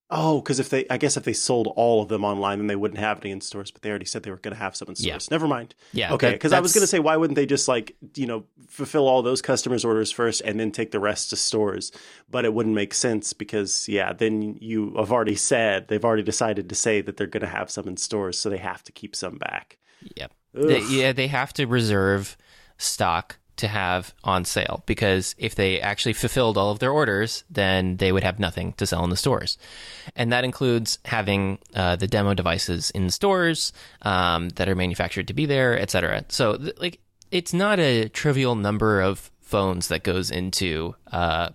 oh 0.10 0.40
because 0.40 0.60
if 0.60 0.70
they 0.70 0.86
i 0.90 0.98
guess 0.98 1.18
if 1.18 1.24
they 1.24 1.34
sold 1.34 1.68
all 1.76 2.02
of 2.02 2.08
them 2.08 2.24
online 2.24 2.60
then 2.60 2.68
they 2.68 2.76
wouldn't 2.78 3.00
have 3.00 3.20
any 3.22 3.32
in 3.32 3.42
stores 3.42 3.72
but 3.72 3.82
they 3.82 3.90
already 3.90 4.06
said 4.06 4.24
they 4.24 4.32
were 4.32 4.38
going 4.38 4.54
to 4.54 4.60
have 4.60 4.76
some 4.76 4.88
in 4.88 4.96
Yeah. 4.98 5.14
stores 5.18 5.32
never 5.32 5.48
mind 5.48 5.76
Yeah. 5.92 6.14
okay 6.14 6.32
because 6.32 6.54
i 6.54 6.60
was 6.62 6.74
going 6.74 6.82
to 6.84 6.88
say 6.88 7.00
why 7.00 7.18
wouldn't 7.18 7.36
they 7.36 7.46
just 7.46 7.68
like 7.68 7.96
you 8.16 8.26
know 8.26 8.46
fulfill 8.70 9.08
all 9.08 9.22
those 9.22 9.42
customers 9.42 9.84
orders 9.84 10.12
first 10.12 10.42
and 10.42 10.60
then 10.60 10.72
take 10.72 10.92
the 10.92 11.00
rest 11.00 11.30
to 11.32 11.36
stores 11.36 11.92
but 12.30 12.46
it 12.46 12.54
wouldn't 12.54 12.76
make 12.76 12.94
sense 12.94 13.34
because 13.34 13.90
yeah 13.90 14.14
then 14.14 14.58
you 14.62 14.94
have 14.98 15.12
already 15.12 15.36
said 15.36 15.88
they've 15.90 16.06
already 16.06 16.24
decided 16.24 16.70
to 16.70 16.76
say 16.76 17.02
that 17.02 17.18
they're 17.18 17.28
going 17.28 17.42
to 17.42 17.48
have 17.48 17.70
some 17.70 17.88
in 17.88 17.98
stores 17.98 18.40
so 18.40 18.50
they 18.50 18.58
have 18.58 18.84
to 18.84 18.92
keep 18.94 19.16
some 19.16 19.38
back 19.38 19.78
Yep. 20.16 20.32
They- 20.54 20.84
yeah, 20.86 21.12
they 21.12 21.28
have 21.28 21.52
to 21.54 21.66
reserve 21.66 22.38
stock 22.78 23.38
to 23.58 23.68
have 23.68 24.14
on 24.24 24.46
sale 24.46 24.84
because 24.86 25.36
if 25.38 25.56
they 25.56 25.80
actually 25.82 26.14
fulfilled 26.14 26.58
all 26.58 26.72
of 26.72 26.80
their 26.80 26.92
orders, 26.92 27.44
then 27.50 27.98
they 27.98 28.12
would 28.12 28.24
have 28.24 28.40
nothing 28.40 28.74
to 28.74 28.86
sell 28.86 29.04
in 29.04 29.10
the 29.10 29.18
stores. 29.18 29.58
And 30.16 30.32
that 30.32 30.44
includes 30.44 31.00
having 31.06 31.60
uh, 31.76 31.96
the 31.96 32.08
demo 32.08 32.34
devices 32.34 32.90
in 32.92 33.10
stores 33.10 33.74
um, 34.04 34.50
that 34.50 34.70
are 34.70 34.76
manufactured 34.76 35.28
to 35.28 35.34
be 35.34 35.46
there, 35.46 35.78
et 35.80 35.92
cetera. 35.92 36.26
So, 36.30 36.58
th- 36.58 36.78
like, 36.80 37.00
it's 37.32 37.54
not 37.54 37.80
a 37.80 38.10
trivial 38.10 38.56
number 38.56 39.02
of 39.02 39.32
phones 39.42 39.88
that 39.90 40.04
goes 40.04 40.32
into 40.32 40.96
uh, 41.12 41.50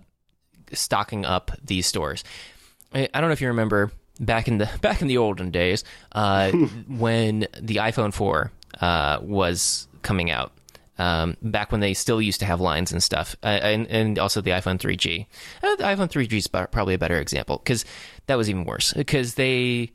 stocking 0.71 1.25
up 1.25 1.51
these 1.63 1.87
stores. 1.87 2.23
I, 2.93 3.09
I 3.13 3.21
don't 3.21 3.29
know 3.29 3.33
if 3.33 3.41
you 3.41 3.47
remember 3.47 3.91
back 4.19 4.47
in 4.47 4.57
the 4.57 4.69
back 4.81 5.01
in 5.01 5.07
the 5.07 5.17
olden 5.17 5.51
days 5.51 5.83
uh, 6.11 6.51
when 6.87 7.47
the 7.59 7.77
iPhone 7.77 8.13
4 8.13 8.51
uh, 8.81 9.19
was 9.21 9.87
coming 10.01 10.31
out. 10.31 10.51
Um, 10.99 11.37
back 11.41 11.71
when 11.71 11.81
they 11.81 11.95
still 11.95 12.21
used 12.21 12.39
to 12.41 12.45
have 12.45 12.61
lines 12.61 12.91
and 12.91 13.01
stuff, 13.01 13.35
uh, 13.41 13.47
and, 13.47 13.87
and 13.87 14.19
also 14.19 14.41
the 14.41 14.51
iPhone 14.51 14.77
3G. 14.77 15.25
Uh, 15.63 15.75
the 15.75 15.83
iPhone 15.83 16.07
3G 16.07 16.33
is 16.33 16.47
probably 16.47 16.93
a 16.93 16.99
better 16.99 17.19
example 17.19 17.57
because 17.57 17.83
that 18.27 18.35
was 18.35 18.47
even 18.47 18.63
worse. 18.63 18.93
Because 18.93 19.33
they 19.33 19.91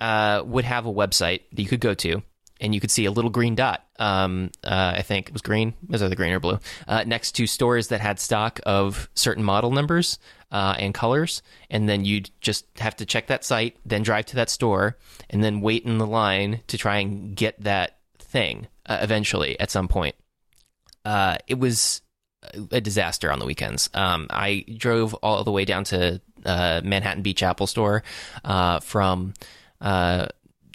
uh, 0.00 0.42
would 0.46 0.64
have 0.64 0.86
a 0.86 0.92
website 0.92 1.42
that 1.52 1.62
you 1.62 1.68
could 1.68 1.80
go 1.80 1.94
to, 1.94 2.22
and 2.60 2.74
you 2.74 2.80
could 2.80 2.90
see 2.90 3.04
a 3.04 3.10
little 3.10 3.30
green 3.30 3.54
dot. 3.54 3.84
Um, 3.98 4.50
uh, 4.64 4.94
I 4.96 5.02
think 5.02 5.28
it 5.28 5.32
was 5.32 5.42
green. 5.42 5.74
Was 5.88 6.02
either 6.02 6.14
green 6.14 6.32
or 6.32 6.40
blue? 6.40 6.58
Uh, 6.86 7.04
next 7.06 7.32
to 7.32 7.46
stores 7.46 7.88
that 7.88 8.00
had 8.00 8.18
stock 8.18 8.60
of 8.64 9.08
certain 9.14 9.44
model 9.44 9.70
numbers 9.70 10.18
uh, 10.50 10.74
and 10.78 10.94
colors, 10.94 11.42
and 11.70 11.88
then 11.88 12.04
you'd 12.04 12.30
just 12.40 12.66
have 12.78 12.96
to 12.96 13.06
check 13.06 13.26
that 13.26 13.44
site, 13.44 13.76
then 13.84 14.02
drive 14.02 14.26
to 14.26 14.36
that 14.36 14.50
store, 14.50 14.96
and 15.30 15.42
then 15.42 15.60
wait 15.60 15.84
in 15.84 15.98
the 15.98 16.06
line 16.06 16.60
to 16.68 16.78
try 16.78 16.98
and 16.98 17.36
get 17.36 17.60
that 17.62 17.98
thing 18.18 18.66
eventually 18.88 19.58
at 19.60 19.70
some 19.70 19.88
point. 19.88 20.14
Uh, 21.08 21.38
it 21.46 21.58
was 21.58 22.02
a 22.70 22.82
disaster 22.82 23.32
on 23.32 23.38
the 23.38 23.46
weekends. 23.46 23.88
Um, 23.94 24.26
I 24.28 24.66
drove 24.76 25.14
all 25.14 25.42
the 25.42 25.50
way 25.50 25.64
down 25.64 25.84
to 25.84 26.20
uh, 26.44 26.82
Manhattan 26.84 27.22
Beach 27.22 27.42
Apple 27.42 27.66
Store 27.66 28.02
uh, 28.44 28.80
from 28.80 29.32
uh, 29.80 30.26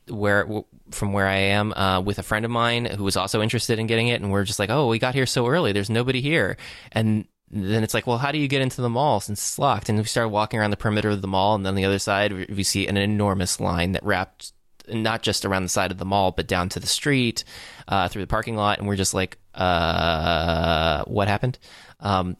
where 0.07 0.47
from 0.89 1.13
where 1.13 1.27
I 1.27 1.35
am 1.35 1.71
uh, 1.73 2.01
with 2.01 2.17
a 2.17 2.23
friend 2.23 2.45
of 2.45 2.51
mine 2.51 2.85
who 2.85 3.03
was 3.03 3.15
also 3.15 3.43
interested 3.43 3.77
in 3.77 3.85
getting 3.85 4.07
it, 4.07 4.21
and 4.21 4.31
we're 4.31 4.43
just 4.43 4.57
like, 4.57 4.71
"Oh, 4.71 4.87
we 4.87 4.97
got 4.97 5.13
here 5.13 5.27
so 5.27 5.45
early. 5.45 5.71
There's 5.71 5.91
nobody 5.91 6.19
here." 6.19 6.57
And 6.91 7.25
then 7.51 7.83
it's 7.83 7.93
like, 7.93 8.07
"Well, 8.07 8.17
how 8.17 8.31
do 8.31 8.39
you 8.39 8.47
get 8.47 8.63
into 8.63 8.81
the 8.81 8.89
mall 8.89 9.19
since 9.19 9.39
it's 9.39 9.59
locked?" 9.59 9.87
And 9.87 9.99
we 9.99 10.05
started 10.05 10.29
walking 10.29 10.59
around 10.59 10.71
the 10.71 10.77
perimeter 10.77 11.11
of 11.11 11.21
the 11.21 11.27
mall, 11.27 11.53
and 11.53 11.63
then 11.63 11.75
the 11.75 11.85
other 11.85 11.99
side, 11.99 12.33
we 12.33 12.47
we 12.49 12.63
see 12.63 12.87
an 12.87 12.97
enormous 12.97 13.59
line 13.59 13.91
that 13.91 14.03
wrapped 14.03 14.51
not 14.87 15.21
just 15.21 15.45
around 15.45 15.63
the 15.63 15.69
side 15.69 15.91
of 15.91 15.99
the 15.99 16.05
mall, 16.05 16.31
but 16.31 16.47
down 16.47 16.69
to 16.69 16.79
the 16.79 16.87
street, 16.87 17.43
uh, 17.87 18.07
through 18.07 18.23
the 18.23 18.27
parking 18.27 18.55
lot, 18.55 18.79
and 18.79 18.87
we're 18.87 18.95
just 18.95 19.13
like, 19.13 19.37
uh, 19.53 21.03
what 21.05 21.27
happened? 21.27 21.59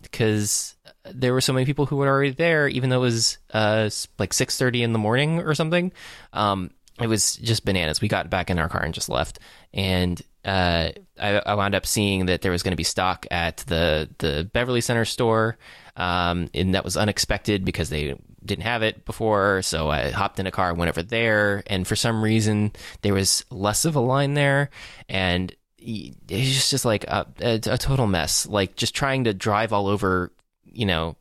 Because 0.01 0.75
there 1.05 1.33
were 1.33 1.41
so 1.41 1.53
many 1.53 1.65
people 1.65 1.85
who 1.85 1.97
were 1.97 2.07
already 2.07 2.31
there, 2.31 2.67
even 2.67 2.89
though 2.89 2.97
it 2.97 2.99
was 3.01 3.37
uh, 3.53 3.89
like 4.19 4.33
six 4.33 4.57
thirty 4.57 4.83
in 4.83 4.93
the 4.93 4.99
morning 4.99 5.39
or 5.39 5.53
something. 5.53 5.91
Um, 6.31 6.71
it 7.01 7.07
was 7.07 7.35
just 7.37 7.65
bananas. 7.65 8.01
We 8.01 8.07
got 8.07 8.29
back 8.29 8.49
in 8.49 8.59
our 8.59 8.69
car 8.69 8.83
and 8.83 8.93
just 8.93 9.09
left, 9.09 9.39
and 9.73 10.21
uh, 10.45 10.89
I, 11.19 11.41
I 11.45 11.55
wound 11.55 11.75
up 11.75 11.85
seeing 11.85 12.27
that 12.27 12.41
there 12.41 12.51
was 12.51 12.63
going 12.63 12.71
to 12.71 12.77
be 12.77 12.83
stock 12.83 13.25
at 13.31 13.57
the 13.57 14.09
the 14.19 14.49
Beverly 14.53 14.81
Center 14.81 15.05
store, 15.05 15.57
um, 15.95 16.49
and 16.53 16.75
that 16.75 16.83
was 16.83 16.95
unexpected 16.97 17.65
because 17.65 17.89
they 17.89 18.15
didn't 18.45 18.63
have 18.63 18.83
it 18.83 19.05
before. 19.05 19.61
So 19.61 19.89
I 19.89 20.11
hopped 20.11 20.39
in 20.39 20.47
a 20.47 20.51
car, 20.51 20.73
went 20.73 20.89
over 20.89 21.03
there, 21.03 21.63
and 21.67 21.87
for 21.87 21.95
some 21.95 22.23
reason 22.23 22.73
there 23.01 23.13
was 23.13 23.43
less 23.49 23.85
of 23.85 23.95
a 23.95 24.01
line 24.01 24.35
there, 24.35 24.69
and 25.09 25.53
it's 25.83 26.69
just 26.69 26.85
like 26.85 27.03
a, 27.05 27.27
a, 27.39 27.53
a 27.55 27.77
total 27.77 28.07
mess. 28.07 28.45
Like 28.45 28.75
just 28.75 28.95
trying 28.95 29.25
to 29.25 29.33
drive 29.33 29.73
all 29.73 29.87
over, 29.87 30.31
you 30.65 30.85
know, 30.85 31.15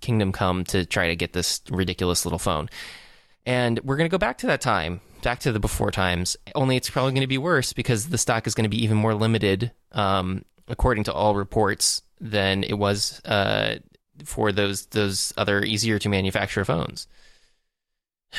Kingdom 0.00 0.32
Come 0.32 0.64
to 0.66 0.84
try 0.84 1.08
to 1.08 1.16
get 1.16 1.32
this 1.32 1.60
ridiculous 1.70 2.24
little 2.24 2.38
phone. 2.38 2.68
And 3.46 3.80
we're 3.80 3.96
to 4.08 4.12
go 4.12 4.18
back 4.18 4.38
to 4.38 4.46
that 4.48 4.60
time, 4.60 5.00
back 5.22 5.40
to 5.40 5.52
the 5.52 5.60
before 5.60 5.90
times. 5.90 6.36
Only 6.54 6.76
it's 6.76 6.90
probably 6.90 7.12
to 7.22 7.26
be 7.26 7.38
worse 7.38 7.72
because 7.72 8.08
the 8.08 8.18
stock 8.18 8.46
is 8.46 8.54
to 8.64 8.76
be 8.76 8.82
even 8.84 8.96
more 8.96 9.14
limited, 9.14 9.72
um, 9.92 10.44
according 10.68 11.04
to 11.04 11.12
all 11.12 11.34
reports, 11.34 12.02
than 12.20 12.64
it 12.64 12.74
was 12.74 13.20
uh, 13.24 13.76
for 14.24 14.52
those 14.52 14.86
those 14.86 15.32
other 15.36 15.62
easier 15.62 15.98
to 15.98 16.08
manufacture 16.08 16.64
phones. 16.64 17.06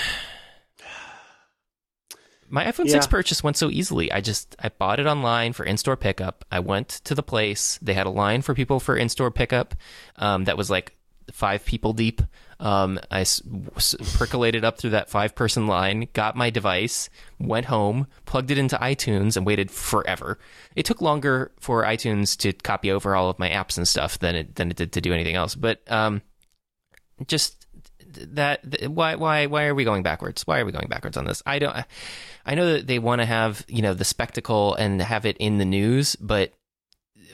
My 2.50 2.66
iPhone 2.66 2.90
6 2.90 3.08
purchase 3.08 3.44
went 3.44 3.58
so 3.58 3.70
easily. 3.70 4.12
I 4.12 4.22
just 4.22 4.56
I 4.60 4.70
bought 4.70 5.00
it 5.00 5.06
online 5.08 5.54
for 5.54 5.64
in-store 5.66 5.98
pickup. 5.98 6.46
I 6.52 6.60
went 6.60 6.88
to 7.06 7.16
the 7.16 7.24
place. 7.24 7.78
They 7.82 7.94
had 7.94 8.08
a 8.08 8.12
line 8.12 8.42
for 8.42 8.54
people 8.56 8.80
for 8.80 8.96
in-store 8.98 9.32
pickup 9.32 9.76
um, 10.16 10.46
that 10.46 10.58
was 10.58 10.70
like 10.70 10.96
five 11.32 11.64
people 11.64 11.94
deep. 11.94 12.22
Um, 12.60 13.00
I 13.12 13.22
s- 13.22 13.42
s- 13.78 13.96
percolated 14.18 14.66
up 14.66 14.80
through 14.80 14.90
that 14.90 15.10
five-person 15.10 15.68
line, 15.68 16.08
got 16.14 16.36
my 16.36 16.50
device, 16.50 17.10
went 17.40 17.68
home, 17.68 18.08
plugged 18.26 18.52
it 18.52 18.58
into 18.58 18.76
iTunes, 18.78 19.38
and 19.38 19.46
waited 19.46 19.70
forever. 19.72 20.40
It 20.76 20.86
took 20.86 21.02
longer 21.02 21.52
for 21.60 21.84
iTunes 21.84 22.36
to 22.40 22.52
copy 22.52 22.92
over 22.92 23.16
all 23.16 23.30
of 23.30 23.40
my 23.40 23.50
apps 23.50 23.78
and 23.78 23.88
stuff 23.88 24.20
than 24.20 24.36
it 24.36 24.56
than 24.56 24.72
it 24.72 24.76
did 24.78 24.92
to 24.94 25.02
do 25.02 25.14
anything 25.14 25.36
else. 25.36 25.56
But 25.56 25.80
um, 25.90 26.22
just 27.28 27.59
that 28.14 28.72
th- 28.72 28.90
why 28.90 29.16
why 29.16 29.46
why 29.46 29.66
are 29.66 29.76
we 29.76 29.84
going 29.84 30.04
backwards? 30.04 30.46
Why 30.46 30.60
are 30.60 30.66
we 30.66 30.72
going 30.72 30.88
backwards 30.88 31.18
on 31.18 31.26
this? 31.26 31.44
I 31.46 31.60
don't. 31.60 31.76
I 32.46 32.56
know 32.56 32.74
that 32.74 32.88
they 32.88 33.00
want 33.00 33.22
to 33.22 33.26
have 33.26 33.66
you 33.68 33.82
know 33.82 33.94
the 33.94 34.06
spectacle 34.06 34.76
and 34.76 35.02
have 35.02 35.26
it 35.26 35.38
in 35.38 35.58
the 35.58 35.66
news, 35.66 36.16
but 36.16 36.54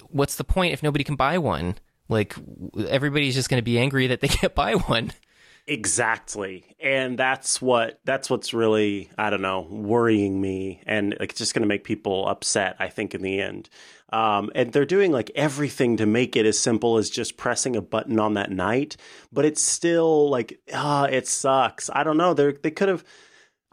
what's 0.09 0.36
the 0.36 0.43
point 0.43 0.73
if 0.73 0.84
nobody 0.84 1.03
can 1.03 1.15
buy 1.15 1.38
one? 1.38 1.76
Like 2.09 2.36
everybody's 2.88 3.36
just 3.36 3.49
going 3.49 3.59
to 3.59 3.65
be 3.65 3.80
angry 3.80 4.07
that 4.07 4.21
they 4.21 4.28
can't 4.30 4.55
buy 4.55 4.76
one. 4.76 5.11
Exactly. 5.67 6.76
And 6.80 7.17
that's 7.17 7.61
what 7.61 7.99
that's 8.05 8.30
what's 8.30 8.53
really, 8.53 9.09
I 9.17 9.30
don't 9.32 9.41
know, 9.41 9.61
worrying 9.61 10.39
me 10.39 10.82
and 10.86 11.15
like 11.19 11.32
it's 11.32 11.39
just 11.39 11.55
going 11.55 11.63
to 11.63 11.67
make 11.67 11.84
people 11.84 12.28
upset, 12.28 12.76
I 12.80 12.89
think 12.89 13.15
in 13.15 13.21
the 13.21 13.41
end. 13.41 13.69
Um, 14.13 14.51
and 14.53 14.71
they're 14.71 14.85
doing 14.85 15.11
like 15.11 15.31
everything 15.35 15.97
to 15.97 16.05
make 16.05 16.35
it 16.35 16.45
as 16.45 16.59
simple 16.59 16.97
as 16.97 17.09
just 17.09 17.37
pressing 17.37 17.75
a 17.75 17.81
button 17.81 18.19
on 18.19 18.35
that 18.35 18.51
night, 18.51 18.97
but 19.31 19.45
it's 19.45 19.61
still 19.61 20.29
like 20.29 20.59
ah, 20.73 21.05
it 21.05 21.27
sucks. 21.27 21.89
I 21.91 22.03
don't 22.03 22.17
know. 22.17 22.33
They 22.33 22.51
they 22.51 22.71
could 22.71 22.89
have 22.89 23.03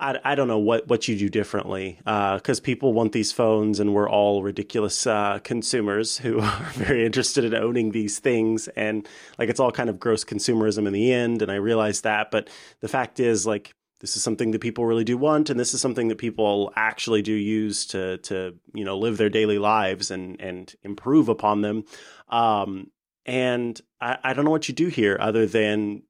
I, 0.02 0.18
I 0.24 0.34
don't 0.34 0.48
know 0.48 0.58
what, 0.58 0.88
what 0.88 1.06
you 1.06 1.16
do 1.16 1.28
differently 1.28 1.96
because 1.98 2.58
uh, 2.58 2.62
people 2.64 2.92
want 2.92 3.12
these 3.12 3.30
phones 3.30 3.78
and 3.78 3.94
we're 3.94 4.10
all 4.10 4.42
ridiculous 4.42 5.06
uh, 5.06 5.38
consumers 5.44 6.18
who 6.18 6.40
are 6.40 6.70
very 6.74 7.06
interested 7.06 7.44
in 7.44 7.54
owning 7.54 7.92
these 7.92 8.18
things 8.18 8.68
and 8.68 9.08
like 9.38 9.48
it's 9.48 9.60
all 9.60 9.70
kind 9.70 9.88
of 9.88 10.00
gross 10.00 10.24
consumerism 10.24 10.86
in 10.86 10.92
the 10.92 11.12
end 11.12 11.40
and 11.40 11.52
I 11.52 11.56
realize 11.56 12.00
that 12.00 12.30
but 12.30 12.50
the 12.80 12.88
fact 12.88 13.20
is 13.20 13.46
like 13.46 13.74
this 14.02 14.16
is 14.16 14.22
something 14.22 14.50
that 14.50 14.58
people 14.58 14.84
really 14.84 15.04
do 15.04 15.16
want 15.16 15.48
and 15.48 15.58
this 15.58 15.72
is 15.72 15.80
something 15.80 16.08
that 16.08 16.18
people 16.18 16.72
actually 16.76 17.22
do 17.22 17.32
use 17.32 17.86
to 17.86 18.18
to 18.18 18.54
you 18.74 18.84
know 18.84 18.98
live 18.98 19.16
their 19.16 19.30
daily 19.30 19.58
lives 19.58 20.10
and 20.10 20.38
and 20.40 20.74
improve 20.82 21.30
upon 21.30 21.62
them. 21.62 21.84
Um, 22.28 22.90
and 23.24 23.80
I, 24.00 24.18
I 24.24 24.32
don't 24.34 24.44
know 24.44 24.50
what 24.50 24.68
you 24.68 24.74
do 24.74 24.88
here 24.88 25.16
other 25.18 25.46
than 25.46 26.02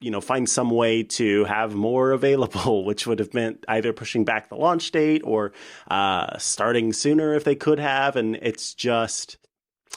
you 0.00 0.10
know 0.10 0.22
find 0.22 0.48
some 0.48 0.70
way 0.70 1.02
to 1.02 1.44
have 1.44 1.74
more 1.74 2.10
available 2.20 2.84
which 2.84 3.06
would 3.06 3.18
have 3.18 3.34
meant 3.34 3.64
either 3.68 3.92
pushing 3.92 4.24
back 4.24 4.48
the 4.48 4.56
launch 4.56 4.90
date 4.90 5.20
or 5.24 5.52
uh, 5.88 6.38
starting 6.38 6.94
sooner 6.94 7.34
if 7.34 7.44
they 7.44 7.54
could 7.54 7.78
have 7.78 8.16
and 8.16 8.36
it's 8.36 8.72
just 8.72 9.36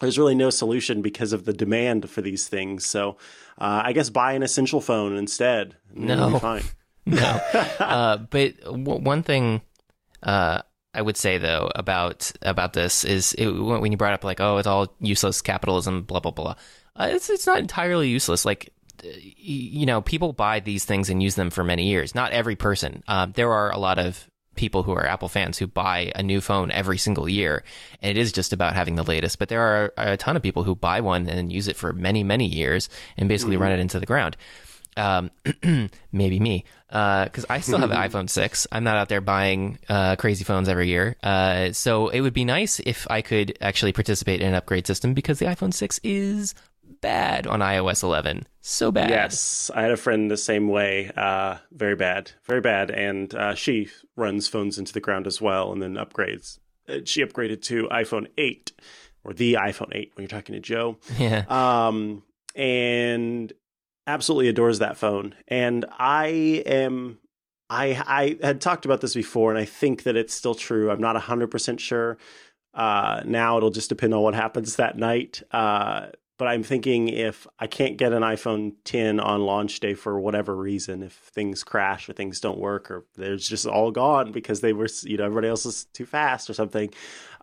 there's 0.01 0.19
really 0.19 0.35
no 0.35 0.49
solution 0.49 1.01
because 1.01 1.33
of 1.33 1.45
the 1.45 1.53
demand 1.53 2.07
for 2.07 2.21
these 2.21 2.47
things. 2.47 2.85
So 2.85 3.17
uh, 3.57 3.83
i 3.85 3.93
guess 3.93 4.09
buy 4.09 4.33
an 4.33 4.43
essential 4.43 4.81
phone 4.81 5.15
instead. 5.15 5.77
No. 5.93 6.37
fine 6.39 6.63
no 7.15 7.41
uh, 7.79 8.17
but 8.17 8.59
w- 8.61 9.01
one 9.01 9.23
thing 9.23 9.61
uh, 10.23 10.61
I 10.93 11.01
would 11.01 11.17
say 11.17 11.37
though 11.37 11.71
about 11.75 12.31
about 12.41 12.73
this 12.73 13.03
is 13.03 13.33
it, 13.33 13.47
when 13.47 13.91
you 13.91 13.97
brought 13.97 14.13
up 14.13 14.23
like 14.23 14.41
oh 14.41 14.57
it's 14.57 14.67
all 14.67 14.93
useless 14.99 15.41
capitalism 15.41 16.03
blah 16.03 16.19
blah 16.19 16.31
blah 16.31 16.55
uh, 16.95 17.09
it's 17.11 17.29
it's 17.29 17.47
not 17.47 17.59
entirely 17.59 18.09
useless 18.09 18.45
like 18.45 18.73
you 19.03 19.85
know, 19.85 20.01
people 20.01 20.33
buy 20.33 20.59
these 20.59 20.85
things 20.85 21.09
and 21.09 21.21
use 21.21 21.35
them 21.35 21.49
for 21.49 21.63
many 21.63 21.87
years. 21.87 22.15
Not 22.15 22.31
every 22.31 22.55
person. 22.55 23.03
Um, 23.07 23.31
there 23.33 23.51
are 23.51 23.71
a 23.71 23.77
lot 23.77 23.99
of 23.99 24.29
people 24.55 24.83
who 24.83 24.91
are 24.91 25.05
Apple 25.05 25.29
fans 25.29 25.57
who 25.57 25.67
buy 25.67 26.11
a 26.15 26.23
new 26.23 26.41
phone 26.41 26.71
every 26.71 26.97
single 26.97 27.29
year, 27.29 27.63
and 28.01 28.17
it 28.17 28.19
is 28.19 28.31
just 28.31 28.53
about 28.53 28.73
having 28.73 28.95
the 28.95 29.03
latest. 29.03 29.39
But 29.39 29.49
there 29.49 29.61
are 29.61 29.93
a 29.97 30.17
ton 30.17 30.35
of 30.35 30.41
people 30.41 30.63
who 30.63 30.75
buy 30.75 31.01
one 31.01 31.27
and 31.29 31.51
use 31.51 31.67
it 31.67 31.75
for 31.75 31.93
many, 31.93 32.23
many 32.23 32.47
years 32.47 32.89
and 33.17 33.29
basically 33.29 33.55
mm-hmm. 33.55 33.63
run 33.63 33.71
it 33.73 33.79
into 33.79 33.99
the 33.99 34.05
ground. 34.05 34.35
Um, 34.97 35.31
maybe 36.11 36.39
me, 36.39 36.65
because 36.87 37.43
uh, 37.43 37.47
I 37.53 37.59
still 37.59 37.77
have 37.77 37.91
an 37.91 37.97
iPhone 38.09 38.29
6. 38.29 38.67
I'm 38.71 38.83
not 38.83 38.97
out 38.97 39.09
there 39.09 39.21
buying 39.21 39.77
uh, 39.87 40.15
crazy 40.15 40.43
phones 40.43 40.67
every 40.67 40.87
year. 40.87 41.15
Uh, 41.21 41.71
so 41.71 42.09
it 42.09 42.21
would 42.21 42.33
be 42.33 42.45
nice 42.45 42.79
if 42.79 43.05
I 43.09 43.21
could 43.21 43.57
actually 43.61 43.93
participate 43.93 44.41
in 44.41 44.47
an 44.47 44.53
upgrade 44.55 44.87
system 44.87 45.13
because 45.13 45.39
the 45.39 45.45
iPhone 45.45 45.73
6 45.73 45.99
is 46.03 46.55
bad 47.01 47.47
on 47.47 47.59
iOS 47.59 48.03
11. 48.03 48.47
So 48.61 48.91
bad. 48.91 49.09
Yes, 49.09 49.71
I 49.73 49.81
had 49.81 49.91
a 49.91 49.97
friend 49.97 50.29
the 50.29 50.37
same 50.37 50.67
way. 50.67 51.11
Uh, 51.15 51.57
very 51.71 51.95
bad, 51.95 52.31
very 52.45 52.61
bad. 52.61 52.91
And 52.91 53.33
uh, 53.33 53.55
she 53.55 53.89
runs 54.15 54.47
phones 54.47 54.77
into 54.77 54.93
the 54.93 54.99
ground 54.99 55.27
as 55.27 55.41
well, 55.41 55.71
and 55.71 55.81
then 55.81 55.93
upgrades. 55.93 56.59
Uh, 56.87 56.99
she 57.05 57.23
upgraded 57.23 57.61
to 57.63 57.87
iPhone 57.89 58.27
8 58.37 58.71
or 59.23 59.33
the 59.33 59.53
iPhone 59.55 59.95
8 59.95 60.11
when 60.15 60.23
you're 60.23 60.27
talking 60.27 60.53
to 60.53 60.61
Joe. 60.61 60.97
Yeah. 61.17 61.43
Um, 61.49 62.23
and 62.55 63.53
absolutely 64.07 64.47
adores 64.47 64.79
that 64.79 64.97
phone. 64.97 65.35
And 65.47 65.85
I 65.99 66.63
am. 66.65 67.19
I 67.69 68.01
I 68.07 68.45
had 68.45 68.61
talked 68.61 68.85
about 68.85 69.01
this 69.01 69.13
before, 69.13 69.51
and 69.51 69.59
I 69.59 69.65
think 69.65 70.03
that 70.03 70.15
it's 70.15 70.33
still 70.33 70.55
true. 70.55 70.89
I'm 70.89 71.01
not 71.01 71.15
100% 71.21 71.79
sure. 71.79 72.17
Uh, 72.73 73.21
now 73.25 73.57
it'll 73.57 73.71
just 73.71 73.89
depend 73.89 74.13
on 74.13 74.21
what 74.21 74.35
happens 74.35 74.77
that 74.77 74.97
night. 74.97 75.41
Uh, 75.51 76.07
but 76.37 76.47
I'm 76.47 76.61
thinking 76.61 77.09
if 77.09 77.47
I 77.57 77.65
can't 77.65 77.97
get 77.97 78.13
an 78.13 78.21
iPhone 78.21 78.73
10 78.85 79.19
on 79.19 79.41
launch 79.41 79.79
day 79.79 79.95
for 79.95 80.19
whatever 80.19 80.55
reason, 80.55 81.01
if 81.01 81.13
things 81.13 81.63
crash 81.63 82.07
or 82.07 82.13
things 82.13 82.39
don't 82.39 82.59
work 82.59 82.91
or 82.91 83.05
there's 83.15 83.47
just 83.49 83.65
all 83.65 83.89
gone 83.89 84.31
because 84.31 84.61
they 84.61 84.71
were, 84.71 84.87
you 85.03 85.17
know, 85.17 85.25
everybody 85.25 85.47
else 85.47 85.65
is 85.65 85.85
too 85.93 86.05
fast 86.05 86.49
or 86.49 86.53
something, 86.53 86.93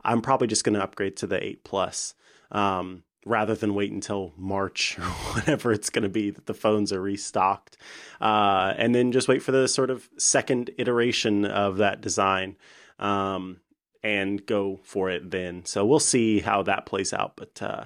I'm 0.04 0.22
probably 0.22 0.46
just 0.46 0.62
going 0.62 0.74
to 0.74 0.82
upgrade 0.82 1.16
to 1.18 1.26
the 1.26 1.42
8 1.42 1.64
Plus 1.64 2.14
um, 2.52 3.02
rather 3.24 3.54
than 3.54 3.74
wait 3.74 3.92
until 3.92 4.32
March 4.36 4.98
or 5.00 5.04
whatever 5.04 5.72
it's 5.72 5.90
going 5.90 6.02
to 6.02 6.08
be 6.08 6.30
that 6.30 6.46
the 6.46 6.54
phones 6.54 6.92
are 6.92 7.00
restocked. 7.00 7.76
Uh, 8.20 8.74
and 8.76 8.94
then 8.94 9.12
just 9.12 9.28
wait 9.28 9.42
for 9.42 9.52
the 9.52 9.68
sort 9.68 9.90
of 9.90 10.08
second 10.18 10.70
iteration 10.78 11.44
of 11.44 11.78
that 11.78 12.00
design. 12.00 12.56
Um, 12.98 13.60
and 14.04 14.44
go 14.44 14.78
for 14.84 15.10
it 15.10 15.30
then. 15.30 15.64
So 15.64 15.84
we'll 15.84 15.98
see 15.98 16.40
how 16.40 16.62
that 16.64 16.84
plays 16.84 17.12
out. 17.12 17.36
But 17.36 17.60
uh, 17.62 17.84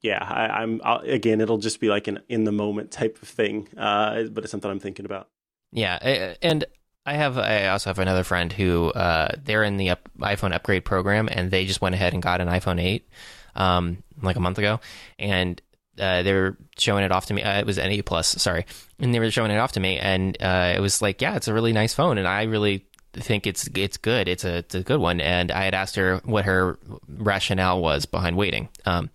yeah, 0.00 0.22
I, 0.22 0.62
am 0.62 0.80
again. 0.84 1.40
It'll 1.40 1.58
just 1.58 1.80
be 1.80 1.88
like 1.88 2.06
an 2.06 2.20
in 2.28 2.44
the 2.44 2.52
moment 2.52 2.92
type 2.92 3.20
of 3.20 3.28
thing, 3.28 3.68
uh, 3.76 4.24
but 4.24 4.44
it's 4.44 4.50
something 4.52 4.70
I'm 4.70 4.78
thinking 4.78 5.04
about. 5.04 5.28
Yeah, 5.72 6.34
and 6.40 6.64
I 7.04 7.14
have 7.14 7.36
I 7.36 7.66
also 7.66 7.90
have 7.90 7.98
another 7.98 8.22
friend 8.22 8.52
who 8.52 8.90
uh, 8.92 9.34
they're 9.42 9.64
in 9.64 9.76
the 9.76 9.90
up, 9.90 10.08
iPhone 10.20 10.54
upgrade 10.54 10.84
program, 10.84 11.28
and 11.30 11.50
they 11.50 11.66
just 11.66 11.80
went 11.80 11.96
ahead 11.96 12.14
and 12.14 12.22
got 12.22 12.40
an 12.40 12.48
iPhone 12.48 12.80
8 12.80 13.08
um, 13.54 14.02
like 14.22 14.36
a 14.36 14.40
month 14.40 14.58
ago, 14.58 14.80
and 15.18 15.60
uh, 15.98 16.22
they 16.22 16.32
were 16.32 16.56
showing 16.78 17.04
it 17.04 17.12
off 17.12 17.26
to 17.26 17.34
me. 17.34 17.42
Uh, 17.42 17.60
it 17.60 17.66
was 17.66 17.78
an 17.78 17.90
8 17.90 18.02
plus, 18.02 18.28
sorry, 18.28 18.66
and 18.98 19.14
they 19.14 19.20
were 19.20 19.30
showing 19.30 19.50
it 19.50 19.58
off 19.58 19.72
to 19.72 19.80
me, 19.80 19.98
and 19.98 20.36
uh, 20.40 20.72
it 20.76 20.80
was 20.80 21.00
like, 21.02 21.20
yeah, 21.20 21.36
it's 21.36 21.48
a 21.48 21.54
really 21.54 21.72
nice 21.72 21.94
phone, 21.94 22.18
and 22.18 22.26
I 22.26 22.44
really 22.44 22.86
think 23.12 23.46
it's 23.46 23.68
it's 23.74 23.96
good. 23.96 24.28
It's 24.28 24.44
a 24.44 24.58
it's 24.58 24.74
a 24.74 24.82
good 24.82 25.00
one, 25.00 25.20
and 25.20 25.50
I 25.52 25.64
had 25.64 25.74
asked 25.74 25.96
her 25.96 26.20
what 26.24 26.44
her 26.44 26.78
rationale 27.08 27.80
was 27.80 28.06
behind 28.06 28.36
waiting. 28.36 28.68
Um, 28.84 29.10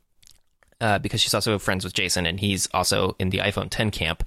uh, 0.82 0.98
because 0.98 1.20
she's 1.20 1.34
also 1.34 1.60
friends 1.60 1.84
with 1.84 1.94
Jason, 1.94 2.26
and 2.26 2.40
he's 2.40 2.68
also 2.74 3.16
in 3.20 3.32
the 3.32 3.40
iPhone 3.40 3.68
10 3.70 3.92
camp, 3.92 4.24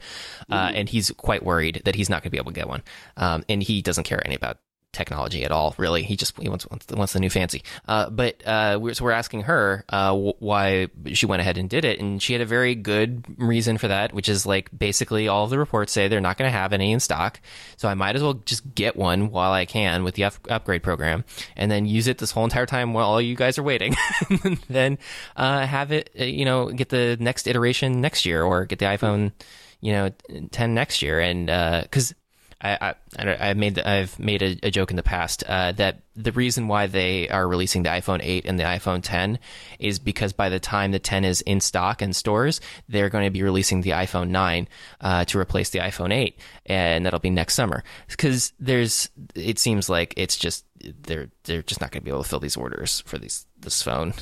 uh, 0.51 0.71
and 0.75 0.87
he's 0.87 1.11
quite 1.13 1.43
worried 1.43 1.81
that 1.87 1.95
he's 1.95 2.11
not 2.11 2.17
going 2.17 2.25
to 2.25 2.31
be 2.31 2.37
able 2.37 2.51
to 2.51 2.55
get 2.55 2.69
one. 2.69 2.83
Um, 3.17 3.43
and 3.49 3.63
he 3.63 3.81
doesn't 3.81 4.05
care 4.05 4.21
any 4.23 4.35
about 4.35 4.59
technology 4.93 5.45
at 5.45 5.51
all, 5.51 5.75
really. 5.79 6.03
He 6.03 6.17
just 6.17 6.39
he 6.39 6.49
wants 6.49 6.69
wants 6.69 6.87
wants 6.89 7.13
the 7.13 7.21
new 7.21 7.31
fancy. 7.31 7.63
Uh, 7.89 8.11
but 8.11 8.47
uh, 8.47 8.79
we're, 8.81 8.95
so 8.95 9.05
we're 9.05 9.13
asking 9.13 9.43
her 9.43 9.85
uh, 9.89 10.15
why 10.15 10.89
she 11.13 11.27
went 11.27 11.41
ahead 11.41 11.59
and 11.59 11.69
did 11.69 11.85
it, 11.85 11.99
and 11.99 12.23
she 12.23 12.33
had 12.33 12.43
a 12.43 12.47
very 12.47 12.75
good 12.75 13.25
reason 13.39 13.79
for 13.79 13.89
that, 13.89 14.13
which 14.13 14.29
is 14.29 14.47
like 14.47 14.71
basically 14.77 15.29
all 15.29 15.45
of 15.45 15.51
the 15.51 15.59
reports 15.59 15.93
say 15.93 16.09
they're 16.09 16.21
not 16.21 16.37
going 16.37 16.51
to 16.51 16.57
have 16.57 16.73
any 16.73 16.93
in 16.93 17.01
stock, 17.01 17.41
so 17.77 17.89
I 17.89 17.95
might 17.95 18.17
as 18.17 18.23
well 18.23 18.35
just 18.35 18.75
get 18.75 18.97
one 18.97 19.31
while 19.31 19.53
I 19.53 19.65
can 19.65 20.05
with 20.05 20.15
the 20.15 20.25
up- 20.25 20.51
upgrade 20.51 20.83
program, 20.83 21.25
and 21.57 21.71
then 21.71 21.87
use 21.87 22.07
it 22.07 22.19
this 22.19 22.31
whole 22.31 22.45
entire 22.45 22.67
time 22.67 22.93
while 22.93 23.07
all 23.07 23.21
you 23.21 23.35
guys 23.35 23.59
are 23.59 23.63
waiting, 23.63 23.95
then 24.69 24.99
uh, 25.37 25.67
have 25.67 25.93
it, 25.93 26.11
uh, 26.21 26.25
you 26.25 26.45
know, 26.45 26.71
get 26.71 26.91
the 26.91 27.17
next 27.19 27.47
iteration 27.47 28.01
next 28.01 28.27
year 28.27 28.43
or 28.43 28.67
get 28.67 28.79
the 28.79 28.87
iPhone 28.87 29.33
you 29.81 29.93
know 29.93 30.11
10 30.53 30.75
next 30.75 31.03
year 31.03 31.19
and 31.19 31.47
because 31.83 32.13
uh, 32.13 32.15
I, 32.63 32.95
I, 33.19 33.51
I 33.51 33.55
made 33.55 33.75
the, 33.75 33.89
I've 33.89 34.19
made 34.19 34.41
a, 34.41 34.57
a, 34.63 34.71
joke 34.71 34.91
in 34.91 34.97
the 34.97 35.03
past 35.03 35.43
uh, 35.49 35.73
that 35.73 36.03
the 36.15 36.31
reason 36.31 36.69
why 36.69 36.87
they 36.87 37.29
are 37.29 37.47
releasing 37.49 37.83
the 37.83 37.89
iPhone 37.89 38.21
8 38.23 38.45
and 38.47 38.59
the 38.59 38.65
iPhone 38.65 39.01
10 39.03 39.41
is 39.81 39.99
because 39.99 40.33
by 40.33 40.49
the 40.49 40.61
time 40.61 40.93
the 40.93 41.01
10 41.01 41.25
is 41.25 41.41
in 41.41 41.61
stock 41.61 42.03
in 42.03 42.13
stores, 42.13 42.61
they're 42.89 43.09
going 43.09 43.25
to 43.25 43.31
be 43.31 43.43
releasing 43.43 43.81
the 43.81 43.91
iPhone 43.91 44.29
9 44.29 44.69
uh, 45.01 45.25
to 45.25 45.39
replace 45.39 45.71
the 45.71 45.81
iPhone 45.81 46.13
8, 46.13 46.39
and 46.67 47.05
that'll 47.05 47.19
be 47.19 47.31
next 47.31 47.55
summer. 47.55 47.83
Because 48.09 48.53
there's, 48.61 49.09
it 49.35 49.59
seems 49.59 49.89
like 49.89 50.15
it's 50.17 50.37
just 50.37 50.65
they're 51.03 51.31
they're 51.45 51.63
just 51.63 51.81
not 51.81 51.91
going 51.91 52.03
to 52.03 52.05
be 52.05 52.11
able 52.11 52.23
to 52.23 52.29
fill 52.29 52.41
these 52.41 52.57
orders 52.57 53.01
for 53.07 53.19
these 53.19 53.47
this 53.61 53.83
phone. 53.83 54.15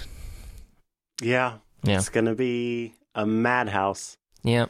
Yeah, 1.22 1.58
yeah, 1.82 1.98
it's 1.98 2.08
going 2.08 2.26
to 2.26 2.34
be 2.34 2.94
a 3.14 3.26
madhouse. 3.26 4.16
Yeah. 4.42 4.66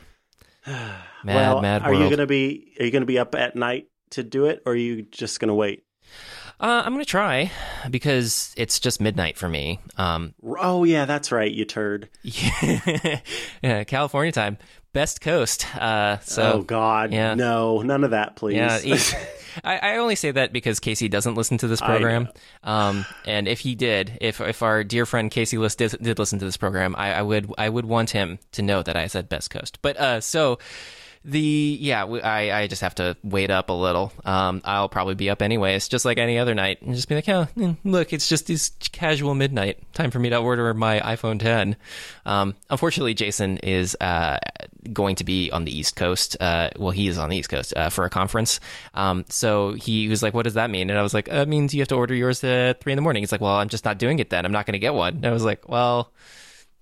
Mad, 0.66 1.04
well, 1.24 1.62
mad 1.62 1.82
are 1.82 1.94
you 1.94 2.10
gonna 2.10 2.26
be 2.26 2.74
are 2.78 2.84
you 2.84 2.90
gonna 2.90 3.06
be 3.06 3.18
up 3.18 3.34
at 3.34 3.56
night 3.56 3.88
to 4.10 4.22
do 4.22 4.46
it, 4.46 4.62
or 4.66 4.72
are 4.72 4.76
you 4.76 5.02
just 5.02 5.40
gonna 5.40 5.54
wait? 5.54 5.84
Uh, 6.60 6.82
I'm 6.84 6.92
gonna 6.92 7.06
try 7.06 7.50
because 7.88 8.52
it's 8.54 8.78
just 8.78 9.00
midnight 9.00 9.38
for 9.38 9.48
me. 9.48 9.80
Um, 9.96 10.34
oh 10.60 10.84
yeah, 10.84 11.06
that's 11.06 11.32
right, 11.32 11.50
you 11.50 11.64
turd. 11.64 12.10
yeah, 12.22 13.84
California 13.84 14.30
time, 14.30 14.58
best 14.92 15.22
coast. 15.22 15.64
Uh, 15.74 16.18
so 16.18 16.52
oh 16.52 16.62
god, 16.62 17.14
yeah. 17.14 17.32
no, 17.32 17.80
none 17.80 18.04
of 18.04 18.10
that, 18.10 18.36
please. 18.36 18.56
Yeah, 18.56 18.78
I, 19.64 19.78
I, 19.78 19.96
only 19.96 20.16
say 20.16 20.32
that 20.32 20.52
because 20.52 20.80
Casey 20.80 21.08
doesn't 21.08 21.34
listen 21.34 21.56
to 21.58 21.66
this 21.66 21.80
program. 21.80 22.28
Um, 22.62 23.06
and 23.24 23.48
if 23.48 23.60
he 23.60 23.74
did, 23.74 24.18
if 24.20 24.42
if 24.42 24.62
our 24.62 24.84
dear 24.84 25.06
friend 25.06 25.30
Casey 25.30 25.56
Liss 25.56 25.76
did, 25.76 25.96
did 26.02 26.18
listen 26.18 26.38
to 26.40 26.44
this 26.44 26.58
program, 26.58 26.94
I, 26.98 27.14
I, 27.14 27.22
would 27.22 27.50
I 27.56 27.70
would 27.70 27.86
want 27.86 28.10
him 28.10 28.38
to 28.52 28.62
know 28.62 28.82
that 28.82 28.96
I 28.96 29.06
said 29.06 29.30
best 29.30 29.50
coast. 29.50 29.78
But 29.80 29.96
uh, 29.96 30.20
so 30.20 30.58
the 31.24 31.76
yeah, 31.80 32.04
I 32.04 32.52
I 32.52 32.66
just 32.66 32.82
have 32.82 32.94
to 32.96 33.16
wait 33.22 33.50
up 33.50 33.68
a 33.68 33.74
little. 33.74 34.12
Um, 34.24 34.62
I'll 34.64 34.88
probably 34.88 35.14
be 35.14 35.28
up 35.28 35.42
anyways, 35.42 35.88
just 35.88 36.04
like 36.04 36.18
any 36.18 36.38
other 36.38 36.54
night, 36.54 36.80
and 36.82 36.94
just 36.94 37.08
be 37.08 37.14
like, 37.14 37.28
oh, 37.28 37.46
mm, 37.56 37.76
look, 37.84 38.12
it's 38.12 38.28
just 38.28 38.46
this 38.46 38.70
casual 38.92 39.34
midnight. 39.34 39.78
Time 39.92 40.10
for 40.10 40.18
me 40.18 40.30
to 40.30 40.36
order 40.36 40.72
my 40.72 41.00
iPhone 41.00 41.38
10. 41.38 41.76
Um, 42.24 42.54
unfortunately, 42.70 43.14
Jason 43.14 43.58
is 43.58 43.96
uh 44.00 44.38
going 44.92 45.16
to 45.16 45.24
be 45.24 45.50
on 45.50 45.64
the 45.64 45.76
East 45.76 45.96
Coast. 45.96 46.36
Uh, 46.40 46.70
well, 46.78 46.90
he 46.90 47.08
is 47.08 47.18
on 47.18 47.28
the 47.28 47.36
East 47.36 47.50
Coast 47.50 47.74
uh, 47.76 47.90
for 47.90 48.04
a 48.04 48.10
conference. 48.10 48.60
Um, 48.94 49.24
so 49.28 49.72
he 49.74 50.08
was 50.08 50.22
like, 50.22 50.34
what 50.34 50.44
does 50.44 50.54
that 50.54 50.70
mean? 50.70 50.90
And 50.90 50.98
I 50.98 51.02
was 51.02 51.14
like, 51.14 51.30
uh, 51.30 51.36
it 51.36 51.48
means 51.48 51.74
you 51.74 51.80
have 51.80 51.88
to 51.88 51.96
order 51.96 52.14
yours 52.14 52.42
at 52.44 52.80
three 52.80 52.92
in 52.92 52.96
the 52.96 53.02
morning. 53.02 53.22
He's 53.22 53.32
like, 53.32 53.40
well, 53.40 53.54
I'm 53.56 53.68
just 53.68 53.84
not 53.84 53.98
doing 53.98 54.18
it 54.20 54.30
then. 54.30 54.44
I'm 54.46 54.52
not 54.52 54.66
going 54.66 54.72
to 54.72 54.78
get 54.78 54.94
one. 54.94 55.16
And 55.16 55.26
I 55.26 55.32
was 55.32 55.44
like, 55.44 55.68
well, 55.68 56.12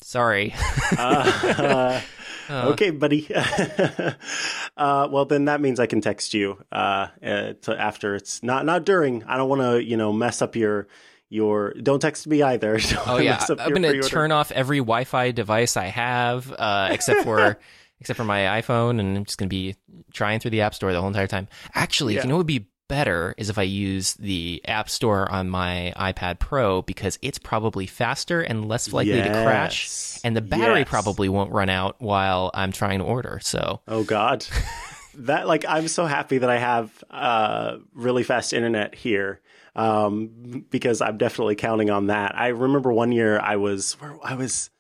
sorry. 0.03 0.55
Uh, 0.97 2.01
okay, 2.51 2.91
buddy. 2.91 3.29
uh, 3.35 5.09
well, 5.11 5.25
then 5.25 5.47
that 5.47 5.61
means 5.61 5.81
I 5.81 5.87
can 5.87 6.01
text 6.01 6.35
you 6.35 6.59
uh, 6.73 7.09
uh, 7.23 7.53
to 7.63 7.77
after 7.79 8.15
it's 8.15 8.43
not 8.43 8.65
not 8.65 8.85
during. 8.85 9.25
I 9.25 9.37
don't 9.37 9.49
want 9.49 9.63
to 9.63 9.83
you 9.83 9.97
know 9.97 10.13
mess 10.13 10.43
up 10.43 10.57
your 10.57 10.89
your. 11.29 11.75
Don't 11.75 12.01
text 12.01 12.27
me 12.27 12.43
either. 12.43 12.79
Don't 12.79 13.09
Oh 13.09 13.19
yeah, 13.19 13.45
I'm 13.59 13.73
gonna 13.73 14.01
turn 14.03 14.33
off 14.33 14.51
every 14.53 14.79
Wi-Fi 14.79 15.33
device 15.33 15.77
I 15.77 15.87
have, 15.87 16.53
uh, 16.59 16.89
except 16.91 17.25
for 17.25 17.59
except 18.01 18.17
for 18.17 18.25
my 18.25 18.61
iPhone, 18.61 19.01
and 19.01 19.17
I'm 19.19 19.25
just 19.25 19.39
gonna 19.39 19.49
be 19.49 19.77
trying 20.13 20.41
through 20.41 20.53
the 20.53 20.63
App 20.63 20.75
Store 20.75 20.93
the 20.93 21.01
whole 21.01 21.09
entire 21.09 21.27
time. 21.27 21.49
Actually, 21.75 22.15
Yeah. 22.15 22.23
you 22.23 22.29
know 22.29 22.35
what 22.35 22.41
would 22.41 22.47
be 22.47 22.67
better 22.89 23.35
is 23.37 23.51
if 23.51 23.59
I 23.59 23.63
use 23.63 24.15
the 24.15 24.61
App 24.67 24.89
Store 24.91 25.31
on 25.31 25.49
my 25.49 25.93
iPad 25.97 26.39
Pro 26.39 26.83
because 26.83 27.19
it's 27.23 27.39
probably 27.39 27.87
faster 27.87 28.41
and 28.41 28.67
less 28.67 28.93
likely 28.93 29.23
to 29.23 29.29
crash, 29.43 30.19
and 30.25 30.37
the 30.37 30.41
battery 30.41 30.81
Yes. 30.81 30.89
probably 30.89 31.29
won't 31.29 31.53
run 31.53 31.69
out 31.69 31.97
while 32.01 32.51
I'm 32.55 32.73
trying 32.73 32.99
to 32.99 33.05
order. 33.05 33.39
So 33.43 33.81
Oh 33.87 34.03
God, 34.05 34.47
that 35.15 35.47
like 35.47 35.65
I'm 35.69 35.89
so 35.89 36.07
happy 36.07 36.39
that 36.39 36.51
I 36.51 36.59
have 36.59 37.05
uh, 37.11 37.77
really 37.95 38.23
fast 38.25 38.53
internet 38.53 38.95
here 38.95 39.41
um, 39.77 40.65
because 40.71 41.01
I'm 41.01 41.19
definitely 41.19 41.55
counting 41.55 41.91
on 41.91 42.07
that. 42.09 42.37
I 42.37 42.49
remember 42.49 42.93
one 42.93 43.13
year 43.13 43.39
I 43.39 43.57
was 43.57 43.93
where 44.01 44.17
I 44.25 44.35
was 44.35 44.71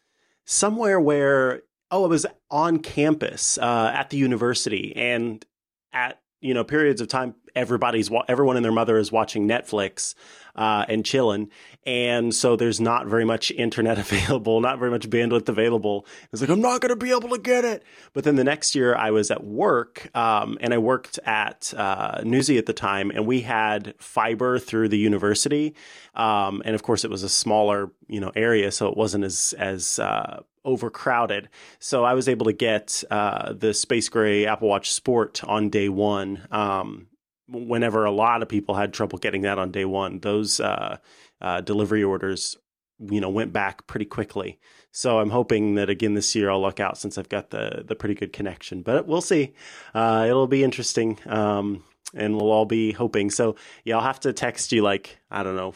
somewhere 0.44 0.98
where 1.00 1.62
oh 1.90 2.04
I 2.04 2.08
was 2.08 2.26
on 2.50 2.78
campus 2.80 3.58
uh, 3.58 3.92
at 3.94 4.10
the 4.10 4.16
university 4.16 4.94
and 4.96 5.44
at 5.92 6.20
you 6.40 6.54
know 6.54 6.64
periods 6.64 7.00
of 7.00 7.08
time 7.08 7.34
everybody's 7.58 8.08
everyone 8.28 8.56
and 8.56 8.64
their 8.64 8.72
mother 8.72 8.96
is 8.96 9.10
watching 9.10 9.48
Netflix 9.48 10.14
uh, 10.54 10.84
and 10.88 11.04
chilling, 11.04 11.50
and 11.84 12.32
so 12.34 12.54
there's 12.54 12.80
not 12.80 13.06
very 13.06 13.24
much 13.24 13.50
internet 13.50 13.98
available, 14.10 14.60
not 14.60 14.78
very 14.78 14.90
much 14.90 15.10
bandwidth 15.10 15.48
available. 15.48 16.06
It's 16.32 16.40
like 16.40 16.50
I'm 16.50 16.60
not 16.60 16.80
going 16.80 16.90
to 16.90 16.96
be 16.96 17.10
able 17.10 17.30
to 17.30 17.38
get 17.38 17.64
it. 17.64 17.82
But 18.12 18.24
then 18.24 18.36
the 18.36 18.44
next 18.44 18.74
year 18.74 18.94
I 18.94 19.10
was 19.10 19.30
at 19.30 19.44
work, 19.44 20.08
um, 20.16 20.56
and 20.60 20.72
I 20.72 20.78
worked 20.78 21.18
at 21.26 21.74
uh, 21.76 22.22
Newsy 22.24 22.58
at 22.58 22.66
the 22.66 22.72
time, 22.72 23.10
and 23.10 23.26
we 23.26 23.40
had 23.40 23.94
fiber 23.98 24.58
through 24.58 24.88
the 24.88 24.98
university, 24.98 25.74
um, 26.14 26.62
and 26.64 26.74
of 26.74 26.82
course 26.82 27.04
it 27.04 27.10
was 27.10 27.24
a 27.24 27.28
smaller 27.28 27.90
you 28.06 28.20
know 28.20 28.32
area, 28.36 28.70
so 28.70 28.88
it 28.88 28.96
wasn't 28.96 29.24
as 29.24 29.52
as 29.58 29.98
uh, 29.98 30.42
overcrowded. 30.64 31.48
So 31.80 32.04
I 32.04 32.14
was 32.14 32.28
able 32.28 32.46
to 32.46 32.52
get 32.52 33.02
uh, 33.10 33.52
the 33.52 33.74
Space 33.74 34.08
Gray 34.08 34.46
Apple 34.46 34.68
Watch 34.68 34.92
Sport 34.92 35.42
on 35.44 35.70
day 35.70 35.88
one. 35.88 36.46
Um, 36.50 37.08
whenever 37.48 38.04
a 38.04 38.10
lot 38.10 38.42
of 38.42 38.48
people 38.48 38.74
had 38.74 38.92
trouble 38.92 39.18
getting 39.18 39.42
that 39.42 39.58
on 39.58 39.70
day 39.70 39.84
one, 39.84 40.20
those 40.20 40.60
uh, 40.60 40.98
uh, 41.40 41.60
delivery 41.60 42.04
orders, 42.04 42.56
you 42.98 43.20
know, 43.20 43.30
went 43.30 43.52
back 43.52 43.86
pretty 43.86 44.04
quickly. 44.04 44.58
So 44.90 45.18
I'm 45.18 45.30
hoping 45.30 45.76
that 45.76 45.90
again 45.90 46.14
this 46.14 46.34
year 46.34 46.50
I'll 46.50 46.60
luck 46.60 46.80
out 46.80 46.98
since 46.98 47.18
I've 47.18 47.28
got 47.28 47.50
the 47.50 47.84
the 47.86 47.94
pretty 47.94 48.14
good 48.14 48.32
connection. 48.32 48.82
But 48.82 49.06
we'll 49.06 49.20
see. 49.20 49.54
Uh, 49.94 50.26
it'll 50.28 50.46
be 50.46 50.64
interesting, 50.64 51.18
um, 51.26 51.84
and 52.14 52.34
we'll 52.36 52.50
all 52.50 52.64
be 52.64 52.92
hoping. 52.92 53.30
So 53.30 53.56
yeah, 53.84 53.96
I'll 53.96 54.02
have 54.02 54.20
to 54.20 54.32
text 54.32 54.72
you 54.72 54.82
like 54.82 55.18
I 55.30 55.42
don't 55.42 55.56
know. 55.56 55.74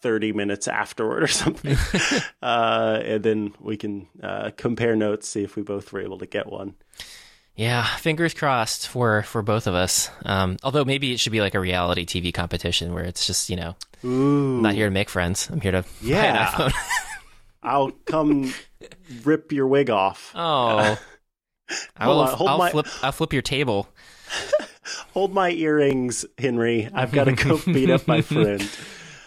30 0.00 0.32
minutes 0.32 0.68
afterward 0.68 1.24
or 1.24 1.26
something. 1.26 1.76
uh, 2.42 3.00
and 3.04 3.22
then 3.22 3.52
we 3.58 3.76
can 3.76 4.06
uh, 4.22 4.50
compare 4.56 4.94
notes, 4.94 5.28
see 5.28 5.42
if 5.42 5.56
we 5.56 5.62
both 5.62 5.92
were 5.92 6.00
able 6.00 6.18
to 6.18 6.26
get 6.26 6.46
one. 6.46 6.76
Yeah, 7.58 7.84
fingers 7.96 8.32
crossed 8.32 8.86
for 8.88 9.22
for 9.24 9.42
both 9.42 9.66
of 9.66 9.74
us. 9.74 10.10
Um, 10.24 10.56
although 10.62 10.84
maybe 10.84 11.12
it 11.12 11.20
should 11.20 11.32
be 11.32 11.40
like 11.42 11.54
a 11.54 11.60
reality 11.60 12.06
TV 12.06 12.32
competition 12.32 12.94
where 12.94 13.04
it's 13.04 13.26
just 13.26 13.50
you 13.50 13.56
know 13.56 13.74
Ooh. 14.04 14.56
I'm 14.56 14.62
not 14.62 14.74
here 14.74 14.86
to 14.86 14.90
make 14.92 15.10
friends. 15.10 15.50
I'm 15.50 15.60
here 15.60 15.72
to 15.72 15.84
Yeah. 16.00 16.56
buy 16.56 16.64
an 16.64 16.70
iPhone. 16.70 16.72
I'll 17.62 17.90
come 18.06 18.54
rip 19.24 19.50
your 19.52 19.66
wig 19.66 19.90
off. 19.90 20.32
Oh. 20.34 20.98
I 21.98 22.06
will. 22.06 22.20
on, 22.20 22.28
I'll 22.48 22.58
my- 22.58 22.70
flip. 22.70 22.86
I'll 23.02 23.12
flip 23.12 23.32
your 23.34 23.42
table. 23.42 23.88
Hold 25.12 25.34
my 25.34 25.50
earrings, 25.50 26.24
Henry. 26.38 26.88
I've 26.94 27.12
got 27.12 27.24
to 27.24 27.32
go 27.32 27.60
beat 27.66 27.90
up 27.90 28.06
my 28.08 28.22
friend. 28.22 28.62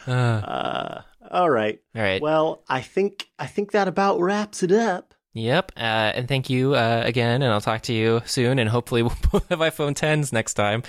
Uh, 0.07 0.11
Uh, 0.11 1.01
all 1.29 1.49
right. 1.49 1.79
all 1.95 2.01
right. 2.01 2.21
Well, 2.21 2.63
I 2.67 2.81
think 2.81 3.29
I 3.37 3.45
think 3.45 3.71
that 3.73 3.87
about 3.87 4.19
wraps 4.19 4.63
it 4.63 4.71
up. 4.71 5.10
Yep. 5.33 5.71
Uh, 5.77 5.79
and 5.79 6.27
thank 6.27 6.49
you 6.49 6.75
uh, 6.75 7.03
again. 7.05 7.41
And 7.41 7.51
I'll 7.53 7.61
talk 7.61 7.83
to 7.83 7.93
you 7.93 8.21
soon. 8.25 8.59
And 8.59 8.69
hopefully 8.69 9.01
we'll 9.03 9.15
both 9.31 9.47
have 9.49 9.59
iPhone 9.59 9.93
10s 9.93 10.33
next 10.33 10.55
time. 10.55 10.83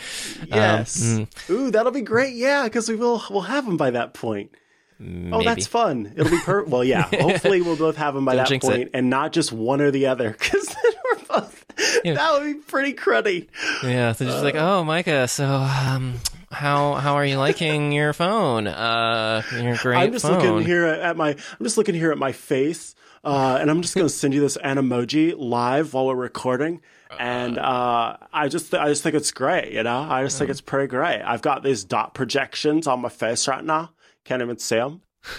Yes. 0.49 1.03
mm. 1.03 1.51
Ooh, 1.51 1.71
that'll 1.71 1.93
be 1.93 2.01
great. 2.03 2.35
Yeah, 2.35 2.65
because 2.65 2.89
we 2.89 2.97
will 2.97 3.23
we'll 3.31 3.43
have 3.43 3.65
them 3.65 3.77
by 3.77 3.91
that 3.91 4.15
point. 4.15 4.51
Maybe. 4.99 5.33
Oh, 5.35 5.43
that's 5.43 5.67
fun. 5.67 6.13
It'll 6.17 6.31
be 6.31 6.39
per. 6.39 6.63
well, 6.63 6.85
yeah. 6.85 7.03
Hopefully, 7.21 7.61
we'll 7.61 7.77
both 7.77 7.97
have 7.97 8.15
them 8.15 8.25
by 8.25 8.37
Don't 8.37 8.49
that 8.49 8.61
point, 8.61 8.91
and 8.95 9.11
not 9.11 9.33
just 9.33 9.53
one 9.53 9.81
or 9.81 9.91
the 9.91 10.07
other, 10.07 10.31
because 10.39 10.67
then 10.67 10.93
we're 11.05 11.25
both. 11.41 11.65
Yeah. 12.05 12.15
That 12.15 12.33
would 12.35 12.45
be 12.45 12.55
pretty 12.55 12.95
cruddy. 12.95 13.49
yeah. 13.83 14.13
So 14.13 14.25
just 14.25 14.45
like, 14.45 14.55
oh, 14.55 14.85
Micah. 14.85 15.27
So, 15.27 15.45
um, 15.47 16.21
how 16.53 16.95
how 16.95 17.15
are 17.15 17.27
you 17.27 17.39
liking 17.39 17.91
your 17.91 18.13
phone? 18.13 18.69
Uh, 18.69 19.43
your 19.53 19.77
great 19.77 19.99
I'm 19.99 20.13
just 20.13 20.25
phone. 20.25 20.39
looking 20.39 20.67
here 20.67 20.85
at 20.85 21.17
my. 21.17 21.31
I'm 21.31 21.65
just 21.65 21.77
looking 21.77 21.97
here 21.97 22.13
at 22.13 22.19
my 22.19 22.31
face, 22.31 22.95
uh, 23.25 23.59
and 23.61 23.71
I'm 23.71 23.83
just 23.83 23.95
going 23.95 24.07
to 24.07 24.13
send 24.13 24.35
you 24.35 24.41
this 24.41 24.57
animoji 24.59 25.35
live 25.37 25.95
while 25.95 26.07
we're 26.07 26.17
recording. 26.17 26.81
And 27.19 27.59
uh, 27.59 28.17
I 28.33 28.49
just, 28.49 28.75
I 28.75 28.89
just 28.89 29.03
think 29.03 29.15
it's 29.15 29.33
great. 29.33 29.73
You 29.73 29.83
know, 29.83 30.01
I 30.01 30.25
just 30.25 30.39
think 30.39 30.51
it's 30.51 30.63
pretty 30.63 30.89
great. 30.89 31.23
I've 31.23 31.43
got 31.43 31.63
these 31.63 31.85
dot 31.85 32.15
projections 32.15 32.87
on 32.87 33.01
my 33.01 33.11
face 33.11 33.47
right 33.47 33.65
now. 33.65 33.91
Can't 34.25 34.43
even 34.43 34.59
see 34.59 34.77
them. 34.77 35.03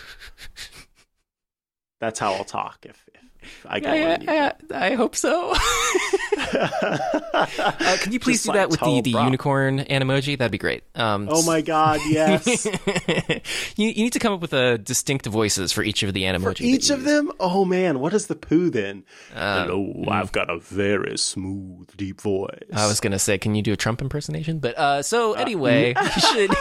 That's 2.00 2.20
how 2.20 2.34
I'll 2.34 2.44
talk 2.44 2.80
if 2.84 3.03
I 3.66 3.80
get 3.80 3.94
I, 3.94 4.18
one. 4.52 4.74
I, 4.74 4.88
I 4.92 4.94
hope 4.96 5.16
so. 5.16 5.54
uh, 6.54 7.98
can 8.02 8.12
you 8.12 8.20
please 8.20 8.38
Just 8.38 8.46
do 8.48 8.54
that 8.54 8.70
with 8.70 8.80
the, 8.80 8.86
tall 8.86 9.02
the 9.02 9.12
bra. 9.14 9.26
unicorn 9.26 9.80
emoji? 9.80 10.38
That'd 10.38 10.52
be 10.52 10.58
great. 10.58 10.84
Um, 10.96 11.28
oh 11.32 11.46
my 11.46 11.62
god, 11.62 12.02
yes. 12.08 12.66
you, 13.78 13.88
you 13.88 14.04
need 14.04 14.14
to 14.14 14.20
come 14.20 14.34
up 14.34 14.42
with 14.42 14.54
a 14.54 14.78
distinct 14.78 15.26
voices 15.26 15.72
for 15.72 15.84
each 15.84 16.04
of 16.04 16.14
the 16.14 16.24
animojis. 16.24 16.58
that 16.58 16.62
Each 16.62 16.90
of 16.90 17.00
use. 17.00 17.08
them? 17.08 17.32
Oh 17.40 17.66
man, 17.66 18.00
what 18.00 18.14
is 18.14 18.28
the 18.28 18.36
poo 18.36 18.70
then? 18.70 19.04
Uh, 19.34 19.66
Hello, 19.66 20.06
I've 20.10 20.32
got 20.32 20.50
a 20.50 20.60
very 20.60 21.18
smooth, 21.18 21.96
deep 21.98 22.22
voice. 22.22 22.60
I 22.74 22.88
was 22.88 23.00
gonna 23.00 23.20
say, 23.20 23.38
can 23.38 23.56
you 23.56 23.62
do 23.62 23.74
a 23.74 23.78
Trump 23.78 24.02
impersonation? 24.02 24.60
But 24.60 24.78
uh, 24.78 25.02
so 25.02 25.34
anyway, 25.34 25.94
we 26.00 26.22
should 26.22 26.52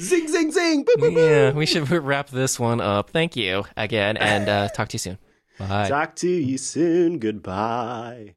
zing, 0.00 0.28
zing, 0.28 0.52
zing. 0.52 0.84
Boo, 0.84 0.94
boo, 0.98 1.12
boo. 1.12 1.20
yeah, 1.20 1.52
we 1.52 1.66
should 1.66 1.88
wrap 1.90 2.28
this 2.30 2.58
one 2.58 2.80
up. 2.80 3.10
Thank 3.10 3.36
you 3.36 3.64
again, 3.76 4.16
and 4.16 4.48
uh, 4.48 4.68
talk 4.68 4.88
to 4.88 4.94
you 4.94 4.98
soon. 4.98 5.18
Bye. 5.58 5.88
Talk 5.88 6.16
to 6.16 6.28
you 6.28 6.58
soon. 6.58 7.18
Goodbye. 7.18 8.34